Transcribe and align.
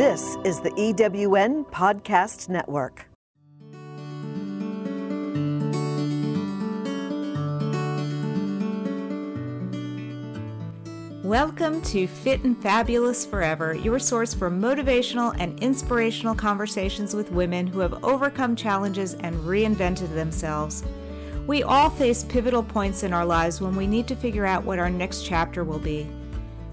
This 0.00 0.38
is 0.44 0.60
the 0.60 0.70
EWN 0.70 1.66
Podcast 1.66 2.48
Network. 2.48 3.04
Welcome 11.22 11.82
to 11.82 12.06
Fit 12.06 12.44
and 12.44 12.56
Fabulous 12.62 13.26
Forever, 13.26 13.74
your 13.74 13.98
source 13.98 14.32
for 14.32 14.50
motivational 14.50 15.36
and 15.38 15.62
inspirational 15.62 16.34
conversations 16.34 17.14
with 17.14 17.30
women 17.30 17.66
who 17.66 17.80
have 17.80 18.02
overcome 18.02 18.56
challenges 18.56 19.12
and 19.12 19.36
reinvented 19.40 20.14
themselves. 20.14 20.82
We 21.46 21.62
all 21.62 21.90
face 21.90 22.24
pivotal 22.24 22.62
points 22.62 23.02
in 23.02 23.12
our 23.12 23.26
lives 23.26 23.60
when 23.60 23.76
we 23.76 23.86
need 23.86 24.08
to 24.08 24.16
figure 24.16 24.46
out 24.46 24.64
what 24.64 24.78
our 24.78 24.88
next 24.88 25.26
chapter 25.26 25.62
will 25.62 25.78
be. 25.78 26.08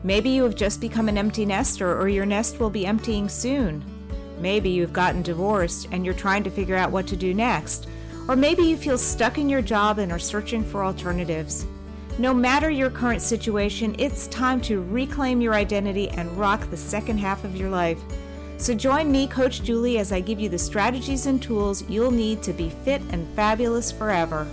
Maybe 0.04 0.30
you 0.30 0.44
have 0.44 0.56
just 0.56 0.80
become 0.80 1.10
an 1.10 1.18
empty 1.18 1.46
nester 1.46 2.00
or 2.00 2.08
your 2.08 2.26
nest 2.26 2.60
will 2.60 2.70
be 2.70 2.86
emptying 2.86 3.30
soon. 3.30 3.84
Maybe 4.40 4.70
you've 4.70 4.94
gotten 4.94 5.24
divorced 5.24 5.88
and 5.92 6.06
you're 6.06 6.14
trying 6.14 6.44
to 6.44 6.52
figure 6.52 6.76
out 6.76 6.92
what 6.92 7.08
to 7.08 7.16
do 7.16 7.34
next. 7.34 7.88
Or 8.28 8.36
maybe 8.36 8.64
you 8.64 8.78
feel 8.78 8.98
stuck 8.98 9.38
in 9.38 9.50
your 9.50 9.62
job 9.62 10.00
and 10.00 10.12
are 10.12 10.20
searching 10.20 10.64
for 10.64 10.84
alternatives. 10.84 11.66
No 12.20 12.34
matter 12.34 12.70
your 12.70 12.90
current 12.90 13.22
situation, 13.22 13.96
it's 14.00 14.28
time 14.28 14.60
to 14.62 14.82
reclaim 14.82 15.40
your 15.40 15.54
identity 15.54 16.10
and 16.10 16.32
rock 16.38 16.70
the 16.70 16.78
second 16.78 17.20
half 17.20 17.44
of 17.44 17.56
your 17.56 17.70
life. 17.70 18.00
So 18.58 18.74
join 18.74 19.12
me, 19.12 19.28
Coach 19.28 19.62
Julie, 19.62 20.00
as 20.00 20.12
I 20.12 20.20
give 20.20 20.40
you 20.40 20.50
the 20.50 20.58
strategies 20.58 21.28
and 21.28 21.42
tools 21.42 21.88
you'll 21.88 22.12
need 22.12 22.42
to 22.44 22.54
be 22.54 22.70
fit 22.70 23.02
and 23.12 23.28
fabulous 23.36 23.92
forever. 23.92 24.48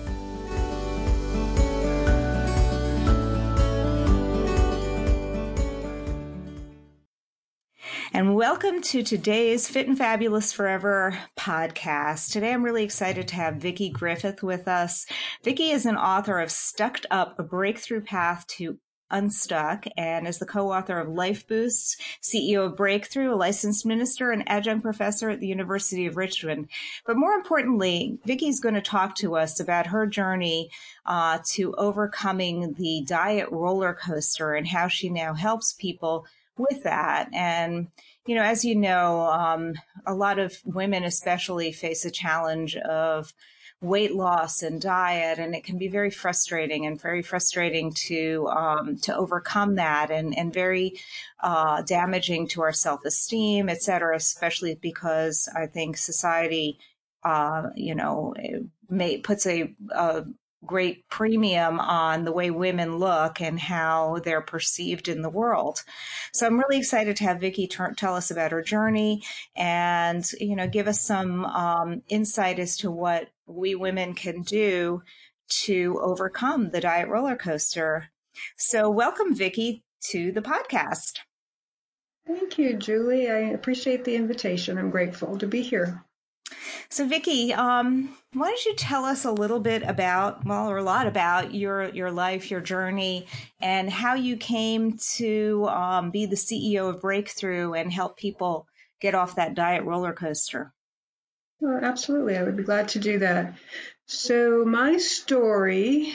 And 8.15 8.37
welcome 8.37 8.81
to 8.81 9.03
today's 9.03 9.69
Fit 9.69 9.89
and 9.89 9.99
Fabulous 9.99 10.53
Forever 10.53 11.19
podcast. 11.37 12.31
Today 12.31 12.53
I'm 12.53 12.63
really 12.63 12.85
excited 12.85 13.27
to 13.27 13.35
have 13.35 13.55
Vickie 13.55 13.93
Griffith 13.93 14.41
with 14.41 14.69
us. 14.69 15.05
Vickie 15.45 15.73
is 15.73 15.85
an 15.85 15.97
author 15.97 16.39
of 16.39 16.53
Stucked 16.53 17.07
Up, 17.11 17.37
a 17.41 17.43
breakthrough 17.43 18.03
path 18.03 18.47
to 18.51 18.79
Unstuck 19.11 19.87
and 19.97 20.29
is 20.29 20.39
the 20.39 20.47
co-author 20.47 21.01
of 21.01 21.09
Life 21.09 21.49
Boosts, 21.49 21.97
CEO 22.23 22.67
of 22.67 22.77
Breakthrough, 22.77 23.35
a 23.35 23.37
licensed 23.37 23.85
minister 23.85 24.31
and 24.31 24.49
adjunct 24.49 24.85
professor 24.85 25.29
at 25.29 25.41
the 25.41 25.49
University 25.49 26.07
of 26.07 26.17
Richmond. 26.17 26.69
But 27.05 27.17
more 27.17 27.33
importantly, 27.33 28.21
Vickie's 28.25 28.61
going 28.61 28.77
to 28.77 28.81
talk 28.81 29.17
to 29.17 29.35
us 29.35 29.59
about 29.59 29.89
her 29.89 30.07
journey 30.07 30.71
uh, 31.05 31.41
to 31.55 31.75
overcoming 31.75 32.75
the 32.75 33.05
diet 33.05 33.51
roller 33.51 33.93
coaster 33.93 34.55
and 34.55 34.69
how 34.69 34.87
she 34.87 35.09
now 35.09 35.35
helps 35.35 35.73
people 35.73 36.27
with 36.57 36.83
that. 36.85 37.29
And, 37.33 37.89
you 38.27 38.35
know, 38.35 38.43
as 38.43 38.65
you 38.65 38.77
know, 38.77 39.23
um, 39.23 39.75
a 40.07 40.15
lot 40.15 40.39
of 40.39 40.57
women 40.65 41.05
especially 41.05 41.73
face 41.73 42.05
a 42.05 42.11
challenge 42.11 42.77
of 42.77 43.33
weight 43.81 44.15
loss 44.15 44.63
and 44.63 44.81
diet, 44.81 45.39
and 45.39 45.55
it 45.55 45.63
can 45.63 45.77
be 45.77 45.89
very 45.89 46.11
frustrating 46.11 46.87
and 46.87 47.01
very 47.01 47.23
frustrating 47.23 47.93
to 47.93 48.47
um, 48.49 48.97
to 48.97 49.15
overcome 49.15 49.75
that, 49.75 50.11
and 50.11 50.37
and 50.39 50.55
very 50.55 50.99
uh, 51.43 51.83
damaging 51.83 52.49
to 52.49 52.63
our 52.63 52.73
self 52.73 53.05
esteem, 53.05 53.69
et 53.69 53.83
cetera. 53.83 54.17
Especially 54.17 54.75
because 54.75 55.49
I 55.55 55.67
think 55.67 55.99
society, 55.99 56.79
uh, 57.25 57.65
you 57.75 57.95
know, 57.95 58.35
may, 58.89 59.19
puts 59.19 59.47
a, 59.47 59.75
a 59.91 60.25
great 60.67 61.09
premium 61.09 61.81
on 61.81 62.25
the 62.25 62.33
way 62.33 62.51
women 62.51 62.99
look 62.99 63.41
and 63.41 63.59
how 63.59 64.21
they're 64.25 64.41
perceived 64.41 65.09
in 65.09 65.23
the 65.23 65.31
world. 65.31 65.83
So 66.33 66.47
I'm 66.47 66.59
really 66.59 66.79
excited 66.79 67.17
to 67.17 67.25
have 67.25 67.39
Vickie 67.39 67.69
tell 67.97 68.15
us 68.15 68.31
about 68.31 68.53
her 68.53 68.63
journey 68.63 69.23
and, 69.57 70.25
you 70.41 70.57
know, 70.57 70.67
give 70.69 70.89
us 70.89 71.01
some 71.01 71.45
um, 71.45 72.03
insight 72.09 72.59
as 72.59 72.77
to 72.79 72.91
what 72.91 73.29
we 73.47 73.75
women 73.75 74.15
can 74.15 74.43
do 74.43 75.03
to 75.65 76.01
overcome 76.03 76.71
the 76.71 76.81
diet 76.81 77.09
roller 77.09 77.37
coaster. 77.37 78.09
So 78.57 78.91
welcome, 78.91 79.37
Vickie, 79.37 79.83
to 80.11 80.33
the 80.33 80.43
podcast. 80.43 81.19
Thank 82.27 82.59
you, 82.59 82.77
Julie. 82.77 83.31
I 83.31 83.51
appreciate 83.51 84.05
the 84.05 84.17
invitation. 84.17 84.79
I'm 84.79 84.91
grateful 84.91 85.37
to 85.39 85.47
be 85.47 85.61
here. 85.61 86.05
So, 86.89 87.09
Vickie, 87.09 87.57
um, 87.57 88.17
why 88.33 88.49
don't 88.49 88.65
you 88.65 88.75
tell 88.75 89.05
us 89.05 89.25
a 89.25 89.33
little 89.33 89.61
bit 89.61 89.83
about, 89.83 90.45
well, 90.45 90.69
or 90.71 90.79
a 90.79 90.83
lot 90.83 91.07
about 91.07 91.55
your 91.55 91.89
your 91.91 92.11
life, 92.11 92.51
your 92.51 92.61
journey, 92.61 93.27
and 93.61 93.91
how 93.91 94.15
you 94.15 94.37
came 94.37 94.99
to 95.17 95.67
um, 95.69 96.11
be 96.11 96.27
the 96.27 96.37
CEO 96.37 96.89
of 96.89 97.01
Breakthrough 97.01 97.73
and 97.73 97.93
help 97.93 98.17
people 98.17 98.67
get 99.01 99.15
off 99.15 99.37
that 99.37 99.55
diet 99.55 99.85
roller 99.85 100.13
coaster? 100.13 100.73
Well, 101.61 101.81
absolutely, 101.83 102.37
I 102.37 102.43
would 102.43 102.57
be 102.57 102.63
glad 102.63 102.89
to 102.91 102.99
do 102.99 103.19
that. 103.21 103.55
So, 104.07 104.65
my 104.65 104.97
story 104.99 106.13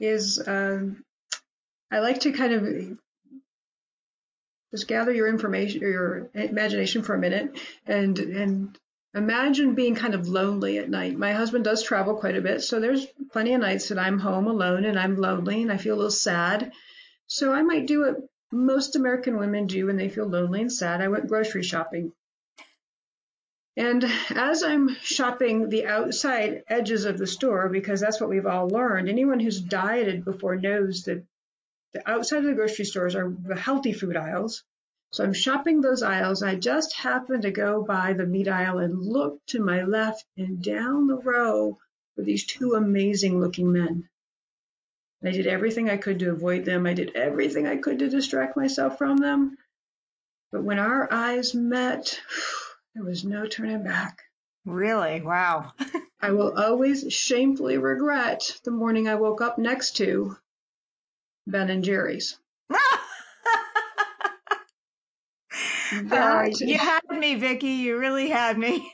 is 0.00 0.42
um, 0.46 1.04
I 1.90 2.00
like 2.00 2.20
to 2.20 2.32
kind 2.32 2.52
of 2.52 2.98
just 4.72 4.88
gather 4.88 5.12
your 5.12 5.28
information, 5.28 5.84
or 5.84 5.88
your 5.88 6.30
imagination 6.34 7.02
for 7.02 7.14
a 7.14 7.18
minute, 7.18 7.58
and 7.86 8.18
and 8.18 8.78
imagine 9.14 9.74
being 9.74 9.94
kind 9.94 10.14
of 10.14 10.28
lonely 10.28 10.78
at 10.78 10.90
night. 10.90 11.16
My 11.16 11.32
husband 11.32 11.64
does 11.64 11.82
travel 11.82 12.16
quite 12.16 12.36
a 12.36 12.42
bit, 12.42 12.62
so 12.62 12.80
there's 12.80 13.06
plenty 13.30 13.54
of 13.54 13.60
nights 13.60 13.88
that 13.88 13.98
I'm 13.98 14.18
home 14.18 14.46
alone 14.46 14.84
and 14.84 14.98
I'm 14.98 15.16
lonely 15.16 15.62
and 15.62 15.70
I 15.70 15.76
feel 15.76 15.94
a 15.94 15.96
little 15.96 16.10
sad. 16.10 16.72
So 17.26 17.52
I 17.52 17.62
might 17.62 17.86
do 17.86 18.00
what 18.00 18.16
most 18.50 18.96
American 18.96 19.38
women 19.38 19.66
do 19.66 19.86
when 19.86 19.96
they 19.96 20.08
feel 20.08 20.26
lonely 20.26 20.60
and 20.60 20.72
sad. 20.72 21.00
I 21.00 21.08
went 21.08 21.28
grocery 21.28 21.62
shopping. 21.62 22.12
And 23.76 24.04
as 24.30 24.62
I'm 24.62 24.94
shopping 25.02 25.68
the 25.68 25.86
outside 25.86 26.62
edges 26.68 27.06
of 27.06 27.18
the 27.18 27.26
store, 27.26 27.68
because 27.68 28.00
that's 28.00 28.20
what 28.20 28.30
we've 28.30 28.46
all 28.46 28.68
learned, 28.68 29.08
anyone 29.08 29.40
who's 29.40 29.60
dieted 29.60 30.24
before 30.24 30.56
knows 30.56 31.04
that 31.04 31.24
the 31.92 32.08
outside 32.08 32.38
of 32.38 32.44
the 32.44 32.54
grocery 32.54 32.84
stores 32.84 33.16
are 33.16 33.32
the 33.46 33.56
healthy 33.56 33.92
food 33.92 34.16
aisles 34.16 34.62
so 35.14 35.22
I'm 35.22 35.32
shopping 35.32 35.80
those 35.80 36.02
aisles. 36.02 36.42
I 36.42 36.56
just 36.56 36.92
happened 36.96 37.42
to 37.42 37.52
go 37.52 37.84
by 37.84 38.14
the 38.14 38.26
meat 38.26 38.48
aisle 38.48 38.78
and 38.78 39.00
look 39.00 39.38
to 39.46 39.62
my 39.62 39.84
left 39.84 40.24
and 40.36 40.60
down 40.60 41.06
the 41.06 41.14
row 41.14 41.78
were 42.16 42.24
these 42.24 42.44
two 42.44 42.72
amazing 42.72 43.38
looking 43.40 43.70
men. 43.70 44.08
I 45.22 45.30
did 45.30 45.46
everything 45.46 45.88
I 45.88 45.98
could 45.98 46.18
to 46.18 46.32
avoid 46.32 46.64
them. 46.64 46.84
I 46.84 46.94
did 46.94 47.14
everything 47.14 47.64
I 47.64 47.76
could 47.76 48.00
to 48.00 48.08
distract 48.08 48.56
myself 48.56 48.98
from 48.98 49.18
them. 49.18 49.56
But 50.50 50.64
when 50.64 50.80
our 50.80 51.06
eyes 51.12 51.54
met, 51.54 52.20
there 52.96 53.04
was 53.04 53.24
no 53.24 53.46
turning 53.46 53.84
back. 53.84 54.18
Really? 54.64 55.22
Wow. 55.22 55.74
I 56.20 56.32
will 56.32 56.58
always 56.58 57.12
shamefully 57.12 57.78
regret 57.78 58.58
the 58.64 58.72
morning 58.72 59.06
I 59.06 59.14
woke 59.14 59.40
up 59.40 59.58
next 59.58 59.92
to 59.98 60.36
Ben 61.46 61.70
and 61.70 61.84
Jerry's. 61.84 62.36
Uh, 66.10 66.48
you 66.60 66.78
had 66.78 67.00
me, 67.10 67.38
Vickie. 67.38 67.78
You 67.78 67.98
really 67.98 68.28
had 68.28 68.58
me. 68.58 68.90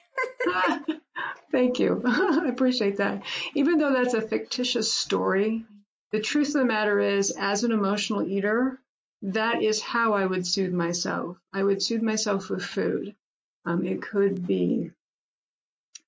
Thank 1.53 1.78
you. 1.78 2.03
I 2.06 2.49
appreciate 2.49 2.99
that. 2.99 3.22
Even 3.55 3.78
though 3.78 3.93
that's 3.93 4.15
a 4.15 4.21
fictitious 4.21 4.93
story, 4.93 5.65
the 6.12 6.21
truth 6.21 6.49
of 6.49 6.55
the 6.55 6.65
matter 6.65 7.00
is, 7.00 7.31
as 7.31 7.65
an 7.65 7.72
emotional 7.72 8.27
eater, 8.27 8.81
that 9.22 9.62
is 9.62 9.81
how 9.81 10.15
I 10.15 10.25
would 10.25 10.47
soothe 10.47 10.72
myself. 10.72 11.37
I 11.53 11.62
would 11.62 11.83
soothe 11.83 12.03
myself 12.03 12.50
with 12.50 12.65
food. 12.65 13.15
Um, 13.65 13.84
it 13.84 14.03
could 14.03 14.47
be 14.47 14.91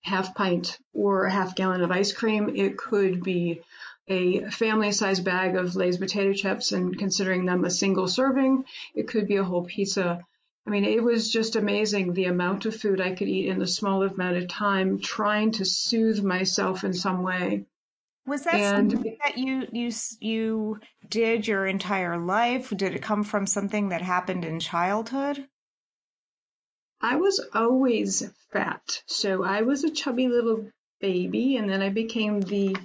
half 0.03 0.35
pint 0.35 0.79
or 0.93 1.25
a 1.25 1.31
half 1.31 1.55
gallon 1.55 1.83
of 1.83 1.91
ice 1.91 2.13
cream. 2.13 2.57
It 2.57 2.77
could 2.77 3.23
be 3.23 3.63
a 4.09 4.51
family 4.51 4.93
sized 4.93 5.25
bag 5.25 5.57
of 5.57 5.77
Lay's 5.77 5.99
potato 5.99 6.33
chips 6.33 6.73
and 6.73 6.99
considering 6.99 7.45
them 7.45 7.65
a 7.65 7.71
single 7.71 8.09
serving. 8.09 8.65
It 8.95 9.09
could 9.09 9.29
be 9.29 9.37
a 9.37 9.45
whole 9.45 9.65
pizza. 9.65 10.25
I 10.67 10.71
mean, 10.71 10.85
it 10.85 11.03
was 11.03 11.31
just 11.31 11.57
amazing 11.57 12.13
the 12.13 12.27
amount 12.27 12.67
of 12.67 12.77
food 12.77 13.01
I 13.01 13.15
could 13.15 13.29
eat 13.29 13.49
in 13.49 13.61
a 13.61 13.67
small 13.67 14.03
amount 14.03 14.37
of 14.37 14.49
time, 14.49 15.01
trying 15.01 15.53
to 15.53 15.65
soothe 15.65 16.23
myself 16.23 16.85
in 16.85 16.95
some 16.95 17.23
way. 17.23 17.67
Was 18.27 18.45
that 18.45 18.55
and, 18.55 18.93
something 18.93 19.19
that 19.25 19.37
you 19.37 19.67
you 19.73 19.91
you 20.21 20.81
did 21.09 21.49
your 21.49 21.67
entire 21.67 22.17
life? 22.17 22.71
Did 22.71 22.95
it 22.95 23.03
come 23.03 23.25
from 23.25 23.47
something 23.47 23.89
that 23.89 24.03
happened 24.03 24.45
in 24.45 24.61
childhood? 24.61 25.49
I 27.01 27.17
was 27.17 27.45
always 27.53 28.31
fat, 28.53 29.03
so 29.07 29.43
I 29.43 29.63
was 29.63 29.83
a 29.83 29.91
chubby 29.91 30.29
little 30.29 30.71
baby, 31.01 31.57
and 31.57 31.69
then 31.69 31.83
I 31.83 31.89
became 31.89 32.41
the 32.41 32.77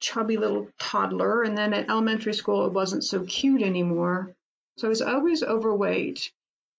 chubby 0.00 0.38
little 0.38 0.68
toddler, 0.78 1.42
and 1.42 1.58
then 1.58 1.74
at 1.74 1.90
elementary 1.90 2.32
school 2.32 2.66
it 2.66 2.72
wasn't 2.72 3.04
so 3.04 3.24
cute 3.24 3.62
anymore. 3.62 4.34
So 4.76 4.88
I 4.88 4.90
was 4.90 5.02
always 5.02 5.42
overweight. 5.42 6.32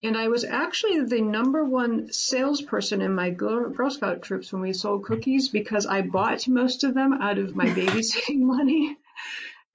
And 0.03 0.15
I 0.15 0.27
was 0.27 0.43
actually 0.43 1.01
the 1.01 1.21
number 1.21 1.65
one 1.65 2.13
salesperson 2.13 3.01
in 3.01 3.15
my 3.15 3.31
Girl 3.31 3.89
Scout 3.89 4.21
troops 4.21 4.53
when 4.53 4.61
we 4.61 4.73
sold 4.73 5.03
cookies 5.03 5.49
because 5.49 5.87
I 5.87 6.03
bought 6.03 6.47
most 6.47 6.83
of 6.83 6.93
them 6.93 7.13
out 7.13 7.39
of 7.39 7.55
my 7.55 7.65
babysitting 7.65 8.39
money. 8.55 8.95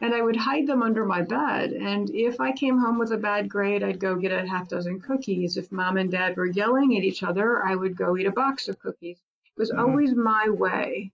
and 0.00 0.14
I 0.14 0.22
would 0.22 0.36
hide 0.36 0.68
them 0.68 0.82
under 0.82 1.04
my 1.04 1.22
bed. 1.22 1.72
And 1.72 2.08
if 2.10 2.40
I 2.40 2.52
came 2.52 2.78
home 2.78 2.98
with 2.98 3.10
a 3.12 3.16
bad 3.18 3.48
grade, 3.48 3.82
I'd 3.82 3.98
go 3.98 4.14
get 4.14 4.30
a 4.30 4.46
half 4.46 4.68
dozen 4.68 5.00
cookies. 5.00 5.56
If 5.56 5.72
mom 5.72 5.96
and 5.96 6.10
dad 6.10 6.36
were 6.36 6.46
yelling 6.46 6.96
at 6.96 7.04
each 7.04 7.24
other, 7.24 7.64
I 7.64 7.74
would 7.74 7.96
go 7.96 8.16
eat 8.16 8.26
a 8.26 8.32
box 8.32 8.68
of 8.68 8.78
cookies. 8.78 9.18
It 9.46 9.60
was 9.60 9.70
mm-hmm. 9.72 9.80
always 9.80 10.14
my 10.14 10.48
way 10.48 11.10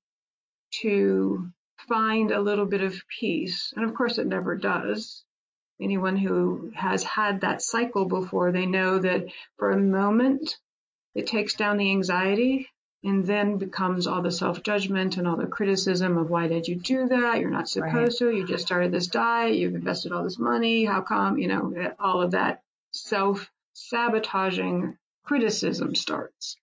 to 0.83 1.51
find 1.89 2.31
a 2.31 2.41
little 2.41 2.67
bit 2.67 2.83
of 2.83 3.03
peace. 3.09 3.73
And 3.75 3.87
of 3.87 3.95
course, 3.95 4.19
it 4.19 4.27
never 4.27 4.55
does. 4.57 5.25
Anyone 5.81 6.17
who 6.17 6.73
has 6.75 7.05
had 7.05 7.43
that 7.43 7.63
cycle 7.63 8.05
before, 8.05 8.51
they 8.51 8.67
know 8.67 8.99
that 8.99 9.27
for 9.59 9.71
a 9.71 9.79
moment, 9.79 10.57
it 11.15 11.27
takes 11.27 11.55
down 11.55 11.77
the 11.77 11.91
anxiety 11.91 12.69
and 13.05 13.25
then 13.25 13.59
becomes 13.59 14.07
all 14.07 14.23
the 14.23 14.31
self 14.31 14.63
judgment 14.63 15.17
and 15.17 15.29
all 15.29 15.37
the 15.37 15.47
criticism 15.47 16.19
of 16.19 16.31
why 16.31 16.49
did 16.49 16.67
you 16.67 16.77
do 16.77 17.09
that? 17.09 17.39
You're 17.39 17.51
not 17.51 17.69
supposed 17.69 18.21
right. 18.21 18.31
to. 18.31 18.37
You 18.37 18.47
just 18.47 18.67
started 18.67 18.91
this 18.91 19.07
diet. 19.07 19.57
You've 19.57 19.75
invested 19.75 20.13
all 20.13 20.25
this 20.25 20.39
money. 20.39 20.85
How 20.85 21.01
come? 21.03 21.39
You 21.39 21.49
know, 21.49 21.95
all 21.99 22.23
of 22.23 22.33
that 22.33 22.63
self 22.93 23.51
sabotaging 23.75 24.97
criticism 25.25 25.95
starts. 25.95 26.57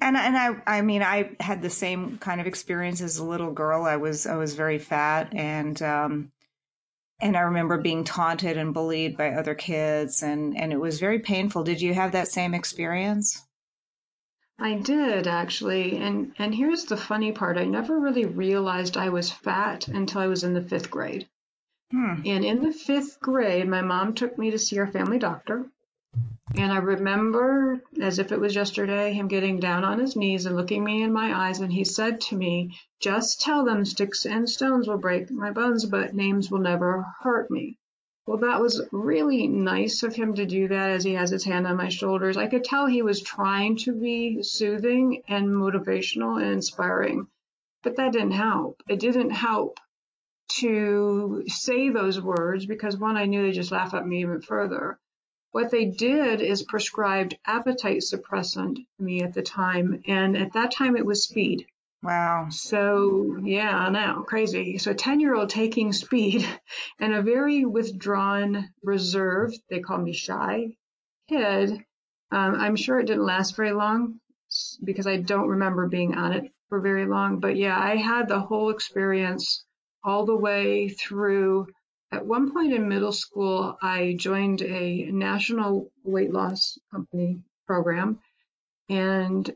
And 0.00 0.16
and 0.16 0.36
I 0.36 0.78
I 0.78 0.82
mean 0.82 1.02
I 1.02 1.30
had 1.40 1.60
the 1.60 1.70
same 1.70 2.18
kind 2.18 2.40
of 2.40 2.46
experience 2.46 3.00
as 3.00 3.18
a 3.18 3.24
little 3.24 3.52
girl. 3.52 3.84
I 3.84 3.96
was 3.96 4.26
I 4.26 4.36
was 4.36 4.54
very 4.54 4.78
fat 4.78 5.34
and 5.34 5.80
um 5.82 6.32
and 7.24 7.38
I 7.38 7.40
remember 7.40 7.78
being 7.78 8.04
taunted 8.04 8.58
and 8.58 8.74
bullied 8.74 9.16
by 9.16 9.30
other 9.30 9.54
kids 9.54 10.22
and 10.22 10.56
and 10.56 10.72
it 10.72 10.78
was 10.78 11.00
very 11.00 11.18
painful. 11.18 11.64
Did 11.64 11.80
you 11.80 11.94
have 11.94 12.12
that 12.12 12.28
same 12.28 12.52
experience? 12.52 13.42
I 14.58 14.74
did 14.74 15.26
actually, 15.26 15.96
and 15.96 16.34
and 16.38 16.54
here's 16.54 16.84
the 16.84 16.98
funny 16.98 17.32
part. 17.32 17.56
I 17.56 17.64
never 17.64 17.98
really 17.98 18.26
realized 18.26 18.98
I 18.98 19.08
was 19.08 19.32
fat 19.32 19.88
until 19.88 20.20
I 20.20 20.26
was 20.26 20.44
in 20.44 20.52
the 20.52 20.62
fifth 20.62 20.90
grade. 20.90 21.26
Hmm. 21.90 22.20
And 22.26 22.44
in 22.44 22.62
the 22.62 22.72
fifth 22.72 23.18
grade, 23.20 23.68
my 23.68 23.80
mom 23.80 24.14
took 24.14 24.38
me 24.38 24.50
to 24.50 24.58
see 24.58 24.78
our 24.78 24.86
family 24.86 25.18
doctor. 25.18 25.66
And 26.56 26.72
I 26.72 26.76
remember, 26.76 27.82
as 28.00 28.20
if 28.20 28.30
it 28.30 28.38
was 28.38 28.54
yesterday, 28.54 29.12
him 29.12 29.26
getting 29.26 29.58
down 29.58 29.82
on 29.82 29.98
his 29.98 30.14
knees 30.14 30.46
and 30.46 30.54
looking 30.54 30.84
me 30.84 31.02
in 31.02 31.12
my 31.12 31.48
eyes, 31.48 31.58
and 31.58 31.72
he 31.72 31.82
said 31.82 32.20
to 32.22 32.36
me, 32.36 32.78
Just 33.00 33.40
tell 33.40 33.64
them 33.64 33.84
sticks 33.84 34.24
and 34.24 34.48
stones 34.48 34.86
will 34.86 34.98
break 34.98 35.32
my 35.32 35.50
bones, 35.50 35.84
but 35.84 36.14
names 36.14 36.52
will 36.52 36.60
never 36.60 37.04
hurt 37.22 37.50
me. 37.50 37.76
Well, 38.26 38.38
that 38.38 38.60
was 38.60 38.86
really 38.92 39.48
nice 39.48 40.04
of 40.04 40.14
him 40.14 40.34
to 40.34 40.46
do 40.46 40.68
that 40.68 40.90
as 40.90 41.02
he 41.02 41.14
has 41.14 41.30
his 41.30 41.44
hand 41.44 41.66
on 41.66 41.76
my 41.76 41.88
shoulders. 41.88 42.36
I 42.36 42.46
could 42.46 42.62
tell 42.62 42.86
he 42.86 43.02
was 43.02 43.20
trying 43.20 43.76
to 43.78 43.92
be 43.92 44.42
soothing 44.44 45.22
and 45.26 45.48
motivational 45.48 46.40
and 46.40 46.52
inspiring, 46.52 47.26
but 47.82 47.96
that 47.96 48.12
didn't 48.12 48.30
help. 48.30 48.80
It 48.88 49.00
didn't 49.00 49.30
help 49.30 49.80
to 50.60 51.42
say 51.48 51.90
those 51.90 52.20
words 52.20 52.64
because 52.64 52.96
one, 52.96 53.16
I 53.16 53.26
knew 53.26 53.42
they 53.42 53.50
just 53.52 53.72
laugh 53.72 53.92
at 53.92 54.06
me 54.06 54.20
even 54.20 54.40
further. 54.40 54.98
What 55.54 55.70
they 55.70 55.84
did 55.84 56.40
is 56.40 56.64
prescribed 56.64 57.38
appetite 57.46 57.98
suppressant 57.98 58.74
to 58.74 59.02
me 59.04 59.22
at 59.22 59.34
the 59.34 59.42
time, 59.42 60.02
and 60.04 60.36
at 60.36 60.54
that 60.54 60.72
time 60.72 60.96
it 60.96 61.06
was 61.06 61.22
speed. 61.22 61.64
Wow. 62.02 62.48
So, 62.50 63.38
yeah, 63.40 63.78
I 63.78 63.88
know, 63.88 64.24
crazy. 64.26 64.78
So, 64.78 64.90
a 64.90 64.94
10 64.94 65.20
year 65.20 65.36
old 65.36 65.50
taking 65.50 65.92
speed 65.92 66.44
and 66.98 67.14
a 67.14 67.22
very 67.22 67.64
withdrawn, 67.64 68.70
reserved, 68.82 69.60
they 69.70 69.78
call 69.78 69.98
me 69.98 70.12
shy 70.12 70.72
kid. 71.28 71.70
Um, 72.32 72.54
I'm 72.56 72.74
sure 72.74 72.98
it 72.98 73.06
didn't 73.06 73.24
last 73.24 73.54
very 73.54 73.70
long 73.70 74.18
because 74.82 75.06
I 75.06 75.18
don't 75.18 75.50
remember 75.50 75.86
being 75.86 76.16
on 76.16 76.32
it 76.32 76.50
for 76.68 76.80
very 76.80 77.06
long. 77.06 77.38
But 77.38 77.54
yeah, 77.54 77.78
I 77.78 77.94
had 77.94 78.26
the 78.26 78.40
whole 78.40 78.70
experience 78.70 79.64
all 80.02 80.26
the 80.26 80.36
way 80.36 80.88
through. 80.88 81.68
At 82.14 82.26
one 82.26 82.52
point 82.52 82.72
in 82.72 82.88
middle 82.88 83.10
school, 83.10 83.76
I 83.82 84.14
joined 84.16 84.62
a 84.62 85.10
national 85.10 85.90
weight 86.04 86.32
loss 86.32 86.78
company 86.92 87.42
program 87.66 88.20
and 88.88 89.52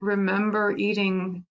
remember 0.00 0.74
eating 0.74 1.44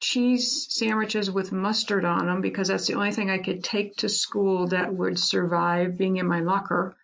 cheese 0.00 0.66
sandwiches 0.70 1.30
with 1.30 1.52
mustard 1.52 2.04
on 2.04 2.26
them 2.26 2.40
because 2.40 2.66
that's 2.66 2.88
the 2.88 2.94
only 2.94 3.12
thing 3.12 3.30
I 3.30 3.38
could 3.38 3.62
take 3.62 3.98
to 3.98 4.08
school 4.08 4.66
that 4.68 4.92
would 4.92 5.20
survive 5.20 5.96
being 5.96 6.16
in 6.16 6.26
my 6.26 6.40
locker 6.40 6.96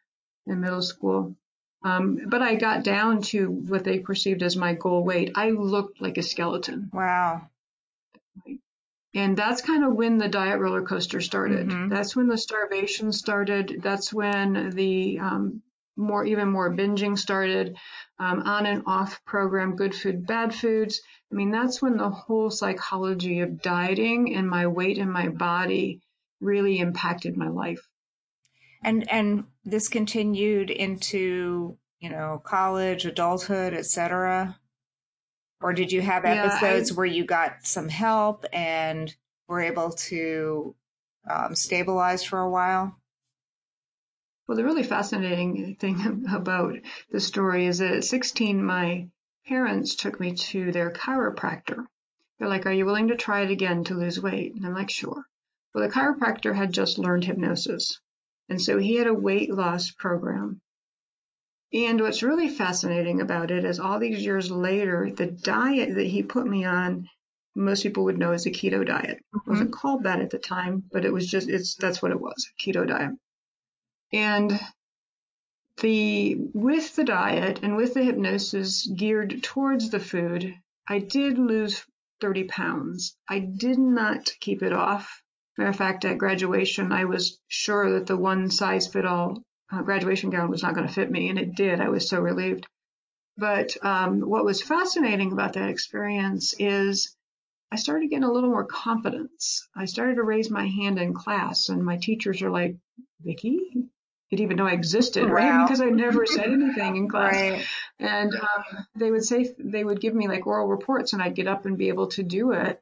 in 0.48 0.60
middle 0.60 0.82
school. 0.82 1.36
Um, 1.84 2.22
but 2.26 2.42
I 2.42 2.56
got 2.56 2.82
down 2.82 3.22
to 3.30 3.48
what 3.48 3.84
they 3.84 4.00
perceived 4.00 4.42
as 4.42 4.56
my 4.56 4.74
goal 4.74 5.04
weight. 5.04 5.30
I 5.36 5.50
looked 5.50 6.02
like 6.02 6.18
a 6.18 6.22
skeleton. 6.22 6.90
Wow. 6.92 7.48
And 9.16 9.34
that's 9.34 9.62
kind 9.62 9.82
of 9.82 9.94
when 9.94 10.18
the 10.18 10.28
diet 10.28 10.60
roller 10.60 10.82
coaster 10.82 11.22
started. 11.22 11.68
Mm-hmm. 11.68 11.88
That's 11.88 12.14
when 12.14 12.28
the 12.28 12.36
starvation 12.36 13.12
started. 13.12 13.80
That's 13.82 14.12
when 14.12 14.70
the 14.70 15.18
um, 15.20 15.62
more, 15.96 16.26
even 16.26 16.50
more 16.50 16.70
binging 16.74 17.18
started. 17.18 17.78
Um, 18.18 18.42
on 18.42 18.66
and 18.66 18.82
off 18.86 19.24
program, 19.24 19.76
good 19.76 19.94
food, 19.94 20.26
bad 20.26 20.54
foods. 20.54 21.00
I 21.32 21.34
mean, 21.34 21.50
that's 21.50 21.80
when 21.80 21.96
the 21.96 22.10
whole 22.10 22.50
psychology 22.50 23.40
of 23.40 23.62
dieting 23.62 24.34
and 24.34 24.48
my 24.48 24.66
weight 24.66 24.98
and 24.98 25.10
my 25.10 25.28
body 25.28 26.02
really 26.40 26.78
impacted 26.78 27.38
my 27.38 27.48
life. 27.48 27.80
And 28.82 29.10
and 29.10 29.44
this 29.64 29.88
continued 29.88 30.70
into, 30.70 31.78
you 32.00 32.10
know, 32.10 32.40
college, 32.44 33.06
adulthood, 33.06 33.72
etc. 33.72 34.58
Or 35.61 35.73
did 35.73 35.91
you 35.91 36.03
have 36.03 36.25
episodes 36.25 36.91
yeah, 36.91 36.94
I, 36.94 36.97
where 36.97 37.06
you 37.06 37.25
got 37.25 37.67
some 37.67 37.88
help 37.88 38.44
and 38.53 39.14
were 39.49 39.61
able 39.61 39.93
to 39.93 40.75
um, 41.29 41.55
stabilize 41.55 42.23
for 42.23 42.38
a 42.38 42.50
while? 42.50 42.97
Well, 44.47 44.56
the 44.56 44.64
really 44.64 44.85
fascinating 44.85 45.76
thing 45.76 46.26
about 46.32 46.76
the 47.11 47.20
story 47.20 47.67
is 47.67 47.79
that 47.79 47.93
at 47.93 48.05
16, 48.05 48.62
my 48.62 49.08
parents 49.47 49.94
took 49.97 50.20
me 50.20 50.35
to 50.35 50.73
their 50.73 50.91
chiropractor. 50.93 51.87
They're 52.38 52.49
like, 52.49 52.67
Are 52.67 52.73
you 52.73 52.85
willing 52.85 53.09
to 53.09 53.17
try 53.17 53.43
it 53.43 53.50
again 53.50 53.85
to 53.85 53.94
lose 53.94 54.20
weight? 54.20 54.55
And 54.55 54.67
I'm 54.67 54.75
like, 54.75 54.91
Sure. 54.91 55.25
Well, 55.75 55.87
the 55.87 55.93
chiropractor 55.93 56.55
had 56.55 56.73
just 56.73 56.99
learned 56.99 57.25
hypnosis. 57.25 58.00
And 58.49 58.62
so 58.62 58.79
he 58.79 58.97
had 58.97 59.06
a 59.06 59.14
weight 59.14 59.52
loss 59.52 59.91
program. 59.91 60.61
And 61.72 62.00
what's 62.00 62.22
really 62.22 62.48
fascinating 62.48 63.20
about 63.20 63.50
it 63.50 63.64
is 63.64 63.80
all 63.80 63.98
these 63.98 64.24
years 64.24 64.50
later, 64.50 65.10
the 65.14 65.26
diet 65.26 65.94
that 65.94 66.06
he 66.06 66.22
put 66.22 66.46
me 66.46 66.64
on, 66.64 67.08
most 67.54 67.82
people 67.82 68.04
would 68.04 68.18
know 68.18 68.32
as 68.32 68.46
a 68.46 68.50
keto 68.50 68.86
diet. 68.86 69.18
Mm-hmm. 69.34 69.38
It 69.38 69.50
wasn't 69.50 69.72
called 69.72 70.04
that 70.04 70.20
at 70.20 70.30
the 70.30 70.38
time, 70.38 70.84
but 70.92 71.04
it 71.04 71.12
was 71.12 71.26
just, 71.26 71.48
it's, 71.48 71.74
that's 71.74 72.00
what 72.00 72.12
it 72.12 72.20
was, 72.20 72.48
a 72.48 72.62
keto 72.62 72.86
diet. 72.86 73.12
And 74.12 74.58
the 75.82 76.36
with 76.54 76.96
the 76.96 77.04
diet 77.04 77.60
and 77.62 77.76
with 77.76 77.94
the 77.94 78.02
hypnosis 78.02 78.87
geared 78.87 79.42
towards 79.42 79.90
the 79.90 80.00
food, 80.00 80.54
I 80.88 81.00
did 81.00 81.38
lose 81.38 81.85
30 82.20 82.44
pounds. 82.44 83.16
I 83.28 83.40
did 83.40 83.78
not 83.78 84.30
keep 84.40 84.62
it 84.62 84.73
off. 84.73 85.23
Matter 85.58 85.70
of 85.70 85.76
fact, 85.76 86.04
at 86.04 86.18
graduation, 86.18 86.92
I 86.92 87.04
was 87.04 87.38
sure 87.49 87.92
that 87.92 88.06
the 88.06 88.16
one 88.16 88.50
size 88.50 88.87
fit 88.87 89.04
all 89.04 89.42
uh, 89.73 89.82
graduation 89.82 90.30
gown 90.30 90.50
was 90.50 90.62
not 90.62 90.75
going 90.75 90.87
to 90.87 90.92
fit 90.92 91.11
me, 91.11 91.28
and 91.28 91.38
it 91.38 91.54
did. 91.54 91.80
I 91.80 91.88
was 91.88 92.08
so 92.08 92.20
relieved. 92.20 92.66
But 93.37 93.76
um, 93.85 94.20
what 94.20 94.44
was 94.44 94.62
fascinating 94.62 95.32
about 95.32 95.54
that 95.54 95.68
experience 95.68 96.54
is 96.58 97.14
I 97.70 97.76
started 97.76 98.08
getting 98.08 98.25
a 98.25 98.32
little 98.32 98.50
more 98.50 98.64
confidence. 98.64 99.68
I 99.76 99.85
started 99.87 100.16
to 100.16 100.23
raise 100.23 100.50
my 100.50 100.66
hand 100.66 100.99
in 100.99 101.12
class, 101.12 101.68
and 101.68 101.85
my 101.85 101.96
teachers 101.96 102.40
are 102.42 102.50
like, 102.50 102.76
Vickie, 103.26 103.88
didn't 104.30 104.44
even 104.44 104.56
know 104.56 104.66
I 104.66 104.73
existed, 104.73 105.28
right? 105.28 105.64
Because 105.64 105.80
I 105.80 105.87
never 105.87 106.26
said 106.26 106.50
anything 106.50 106.96
in 106.96 107.08
class. 107.11 107.32
Right. 107.32 107.66
And 107.99 108.35
um, 108.35 108.87
they 108.96 109.11
would 109.11 109.25
say, 109.25 109.54
they 109.58 109.85
would 109.85 110.00
give 110.00 110.14
me 110.14 110.26
like 110.28 110.46
oral 110.46 110.66
reports 110.66 111.12
and 111.12 111.23
I'd 111.23 111.37
get 111.37 111.46
up 111.46 111.64
and 111.64 111.78
be 111.78 111.88
able 111.88 112.08
to 112.08 112.23
do 112.23 112.52
it. 112.52 112.80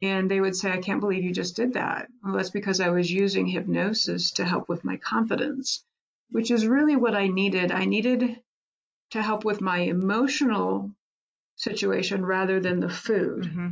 And 0.00 0.30
they 0.30 0.40
would 0.40 0.56
say, 0.56 0.72
I 0.72 0.80
can't 0.80 1.00
believe 1.00 1.22
you 1.22 1.32
just 1.32 1.56
did 1.56 1.74
that. 1.74 2.08
Well, 2.24 2.34
that's 2.34 2.50
because 2.50 2.80
I 2.80 2.88
was 2.88 3.10
using 3.10 3.46
hypnosis 3.46 4.32
to 4.32 4.44
help 4.44 4.68
with 4.68 4.84
my 4.84 4.96
confidence, 4.96 5.84
which 6.32 6.50
is 6.50 6.66
really 6.66 6.96
what 6.96 7.14
I 7.14 7.28
needed. 7.28 7.70
I 7.70 7.84
needed 7.84 8.40
to 9.10 9.22
help 9.22 9.44
with 9.44 9.60
my 9.60 9.78
emotional 9.78 10.90
situation 11.56 12.24
rather 12.24 12.58
than 12.58 12.80
the 12.80 12.88
food. 12.88 13.44
Mm-hmm. 13.44 13.68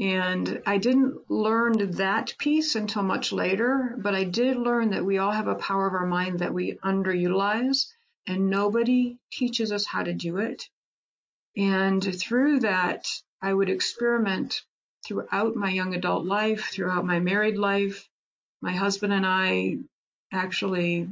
And 0.00 0.62
I 0.66 0.78
didn't 0.78 1.30
learn 1.30 1.92
that 1.92 2.34
piece 2.38 2.74
until 2.74 3.04
much 3.04 3.32
later, 3.32 3.94
but 3.98 4.14
I 4.14 4.24
did 4.24 4.56
learn 4.56 4.90
that 4.90 5.04
we 5.04 5.18
all 5.18 5.30
have 5.30 5.46
a 5.46 5.54
power 5.54 5.86
of 5.86 5.94
our 5.94 6.06
mind 6.06 6.40
that 6.40 6.52
we 6.52 6.78
underutilize 6.84 7.86
and 8.26 8.50
nobody 8.50 9.18
teaches 9.30 9.70
us 9.70 9.86
how 9.86 10.02
to 10.02 10.12
do 10.12 10.38
it. 10.38 10.68
And 11.56 12.02
through 12.02 12.60
that, 12.60 13.06
I 13.40 13.52
would 13.52 13.68
experiment 13.68 14.62
throughout 15.06 15.54
my 15.54 15.70
young 15.70 15.94
adult 15.94 16.24
life, 16.24 16.70
throughout 16.72 17.04
my 17.04 17.20
married 17.20 17.58
life. 17.58 18.08
My 18.60 18.72
husband 18.72 19.12
and 19.12 19.26
I 19.26 19.78
actually 20.32 21.08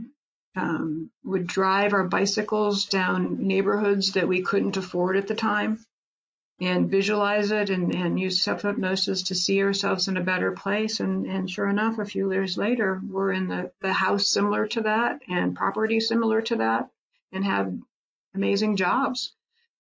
um, 0.57 1.11
would 1.25 1.47
drive 1.47 1.93
our 1.93 2.05
bicycles 2.05 2.87
down 2.87 3.47
neighborhoods 3.47 4.13
that 4.13 4.29
we 4.29 4.43
couldn't 4.43 4.77
afford 4.77 5.17
at 5.17 5.29
the 5.29 5.35
time 5.35 5.79
and 6.61 6.91
visualize 6.91 7.51
it 7.53 7.71
and, 7.71 7.95
and 7.95 8.21
use 8.21 8.43
self 8.43 8.63
hypnosis 8.63 9.25
to 9.25 9.35
see 9.35 9.63
ourselves 9.63 10.09
in 10.09 10.17
a 10.17 10.23
better 10.23 10.53
place. 10.53 11.01
And, 11.01 11.27
and 11.27 11.49
sure 11.49 11.69
enough, 11.69 11.99
a 11.99 12.05
few 12.05 12.31
years 12.33 12.59
later, 12.59 13.01
we're 13.09 13.33
in 13.33 13.49
the, 13.49 13.71
the 13.81 13.93
house 13.93 14.29
similar 14.29 14.67
to 14.69 14.83
that 14.83 15.21
and 15.29 15.57
property 15.57 16.01
similar 16.01 16.43
to 16.43 16.57
that 16.57 16.91
and 17.33 17.45
have 17.45 17.73
amazing 18.35 18.77
jobs 18.77 19.33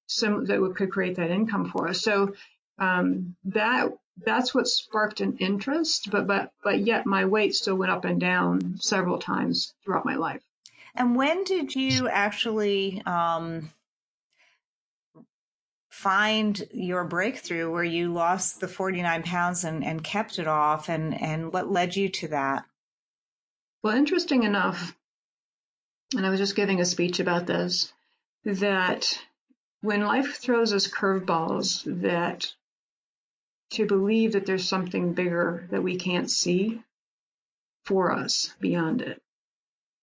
some, 0.06 0.46
that 0.46 0.74
could 0.76 0.90
create 0.90 1.16
that 1.16 1.30
income 1.30 1.70
for 1.70 1.88
us. 1.88 2.02
So 2.02 2.34
um, 2.78 3.36
that 3.44 3.92
that's 4.24 4.54
what 4.54 4.68
sparked 4.68 5.20
an 5.20 5.36
interest, 5.38 6.10
but 6.10 6.26
but 6.26 6.52
but 6.62 6.80
yet 6.80 7.06
my 7.06 7.24
weight 7.24 7.54
still 7.54 7.76
went 7.76 7.92
up 7.92 8.04
and 8.04 8.20
down 8.20 8.76
several 8.80 9.18
times 9.18 9.74
throughout 9.84 10.04
my 10.04 10.16
life. 10.16 10.42
And 10.94 11.16
when 11.16 11.44
did 11.44 11.74
you 11.74 12.08
actually 12.08 13.02
um, 13.06 13.70
find 15.88 16.66
your 16.72 17.04
breakthrough 17.04 17.70
where 17.70 17.84
you 17.84 18.12
lost 18.12 18.60
the 18.60 18.68
49 18.68 19.22
pounds 19.22 19.64
and, 19.64 19.84
and 19.84 20.02
kept 20.02 20.38
it 20.38 20.48
off 20.48 20.88
and, 20.88 21.20
and 21.20 21.52
what 21.52 21.70
led 21.70 21.94
you 21.94 22.08
to 22.08 22.28
that? 22.28 22.64
Well, 23.82 23.96
interesting 23.96 24.42
enough, 24.42 24.96
and 26.16 26.26
I 26.26 26.30
was 26.30 26.40
just 26.40 26.56
giving 26.56 26.80
a 26.80 26.84
speech 26.84 27.20
about 27.20 27.46
this, 27.46 27.92
that 28.44 29.18
when 29.80 30.02
life 30.02 30.36
throws 30.36 30.72
us 30.72 30.88
curveballs, 30.88 31.82
that 32.02 32.52
to 33.70 33.86
believe 33.86 34.32
that 34.32 34.46
there's 34.46 34.68
something 34.68 35.12
bigger 35.14 35.66
that 35.70 35.82
we 35.82 35.96
can't 35.96 36.30
see 36.30 36.82
for 37.84 38.12
us 38.12 38.54
beyond 38.60 39.02
it. 39.02 39.22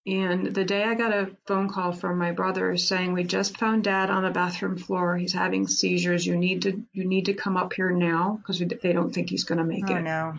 And 0.07 0.55
the 0.55 0.63
day 0.63 0.83
I 0.83 0.95
got 0.95 1.11
a 1.11 1.35
phone 1.47 1.67
call 1.67 1.91
from 1.91 2.17
my 2.17 2.31
brother 2.31 2.77
saying 2.77 3.11
we 3.11 3.25
just 3.25 3.57
found 3.57 3.83
dad 3.83 4.09
on 4.09 4.23
the 4.23 4.29
bathroom 4.29 4.77
floor. 4.77 5.17
He's 5.17 5.33
having 5.33 5.67
seizures. 5.67 6.25
You 6.25 6.37
need 6.37 6.61
to 6.61 6.81
you 6.93 7.03
need 7.03 7.25
to 7.25 7.33
come 7.33 7.57
up 7.57 7.73
here 7.73 7.91
now 7.91 8.39
because 8.41 8.59
they 8.59 8.93
don't 8.93 9.13
think 9.13 9.29
he's 9.29 9.43
going 9.43 9.57
to 9.57 9.65
make 9.65 9.89
oh, 9.89 9.95
it. 9.97 10.01
no. 10.03 10.33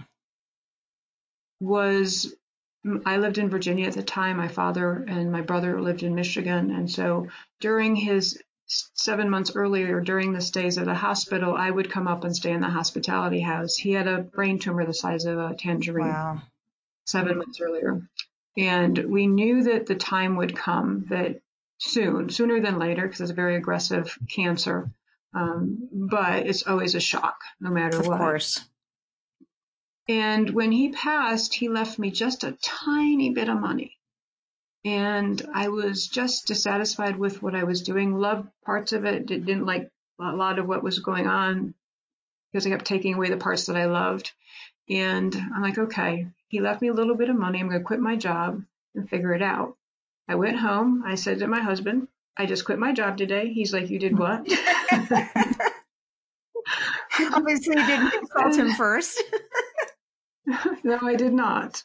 Was 1.60 2.34
I 3.04 3.18
lived 3.18 3.36
in 3.36 3.50
Virginia 3.50 3.86
at 3.86 3.92
the 3.92 4.02
time. 4.02 4.38
My 4.38 4.48
father 4.48 5.04
and 5.06 5.30
my 5.30 5.42
brother 5.42 5.78
lived 5.82 6.02
in 6.02 6.14
Michigan, 6.14 6.70
and 6.70 6.90
so 6.90 7.26
during 7.60 7.94
his 7.94 8.42
seven 8.68 9.30
months 9.30 9.52
earlier, 9.54 10.00
during 10.00 10.32
the 10.32 10.40
stays 10.40 10.78
at 10.78 10.84
the 10.84 10.94
hospital, 10.94 11.54
I 11.56 11.70
would 11.70 11.90
come 11.90 12.06
up 12.06 12.24
and 12.24 12.36
stay 12.36 12.52
in 12.52 12.60
the 12.60 12.68
hospitality 12.68 13.40
house. 13.40 13.76
He 13.76 13.92
had 13.92 14.06
a 14.06 14.18
brain 14.18 14.58
tumor 14.58 14.84
the 14.84 14.94
size 14.94 15.24
of 15.24 15.38
a 15.38 15.54
tangerine. 15.54 16.08
Wow. 16.08 16.42
Seven 17.06 17.38
months 17.38 17.60
earlier. 17.60 18.02
And 18.56 18.98
we 18.98 19.26
knew 19.26 19.62
that 19.64 19.86
the 19.86 19.94
time 19.94 20.36
would 20.36 20.54
come 20.56 21.06
that 21.10 21.40
soon, 21.78 22.28
sooner 22.28 22.60
than 22.60 22.78
later, 22.78 23.02
because 23.02 23.20
it's 23.20 23.30
a 23.30 23.34
very 23.34 23.56
aggressive 23.56 24.16
cancer. 24.28 24.90
Um, 25.34 25.88
but 25.92 26.46
it's 26.46 26.66
always 26.66 26.94
a 26.94 27.00
shock, 27.00 27.40
no 27.60 27.70
matter 27.70 27.98
of 27.98 28.06
what. 28.06 28.14
Of 28.14 28.20
course. 28.20 28.64
And 30.08 30.50
when 30.50 30.72
he 30.72 30.90
passed, 30.90 31.54
he 31.54 31.68
left 31.68 31.98
me 31.98 32.10
just 32.10 32.42
a 32.42 32.56
tiny 32.62 33.30
bit 33.30 33.48
of 33.48 33.60
money. 33.60 33.97
And 34.88 35.42
I 35.52 35.68
was 35.68 36.06
just 36.08 36.46
dissatisfied 36.46 37.18
with 37.18 37.42
what 37.42 37.54
I 37.54 37.64
was 37.64 37.82
doing, 37.82 38.14
loved 38.16 38.48
parts 38.64 38.94
of 38.94 39.04
it, 39.04 39.26
didn't 39.26 39.66
like 39.66 39.90
a 40.18 40.32
lot 40.32 40.58
of 40.58 40.66
what 40.66 40.82
was 40.82 41.00
going 41.00 41.26
on 41.26 41.74
because 42.50 42.66
I 42.66 42.70
kept 42.70 42.86
taking 42.86 43.12
away 43.12 43.28
the 43.28 43.36
parts 43.36 43.66
that 43.66 43.76
I 43.76 43.84
loved. 43.84 44.32
And 44.88 45.36
I'm 45.36 45.60
like, 45.60 45.76
okay, 45.76 46.28
he 46.46 46.60
left 46.60 46.80
me 46.80 46.88
a 46.88 46.94
little 46.94 47.16
bit 47.16 47.28
of 47.28 47.36
money. 47.36 47.60
I'm 47.60 47.68
going 47.68 47.78
to 47.80 47.84
quit 47.84 48.00
my 48.00 48.16
job 48.16 48.62
and 48.94 49.10
figure 49.10 49.34
it 49.34 49.42
out. 49.42 49.76
I 50.26 50.36
went 50.36 50.56
home. 50.56 51.02
I 51.06 51.16
said 51.16 51.40
to 51.40 51.46
my 51.46 51.60
husband, 51.60 52.08
I 52.34 52.46
just 52.46 52.64
quit 52.64 52.78
my 52.78 52.94
job 52.94 53.18
today. 53.18 53.52
He's 53.52 53.74
like, 53.74 53.90
You 53.90 53.98
did 53.98 54.18
what? 54.18 54.40
Obviously, 57.20 57.76
you 57.76 57.86
didn't 57.86 58.10
consult 58.10 58.56
him 58.56 58.72
first. 58.76 59.22
no, 60.82 60.98
I 61.02 61.14
did 61.16 61.34
not. 61.34 61.82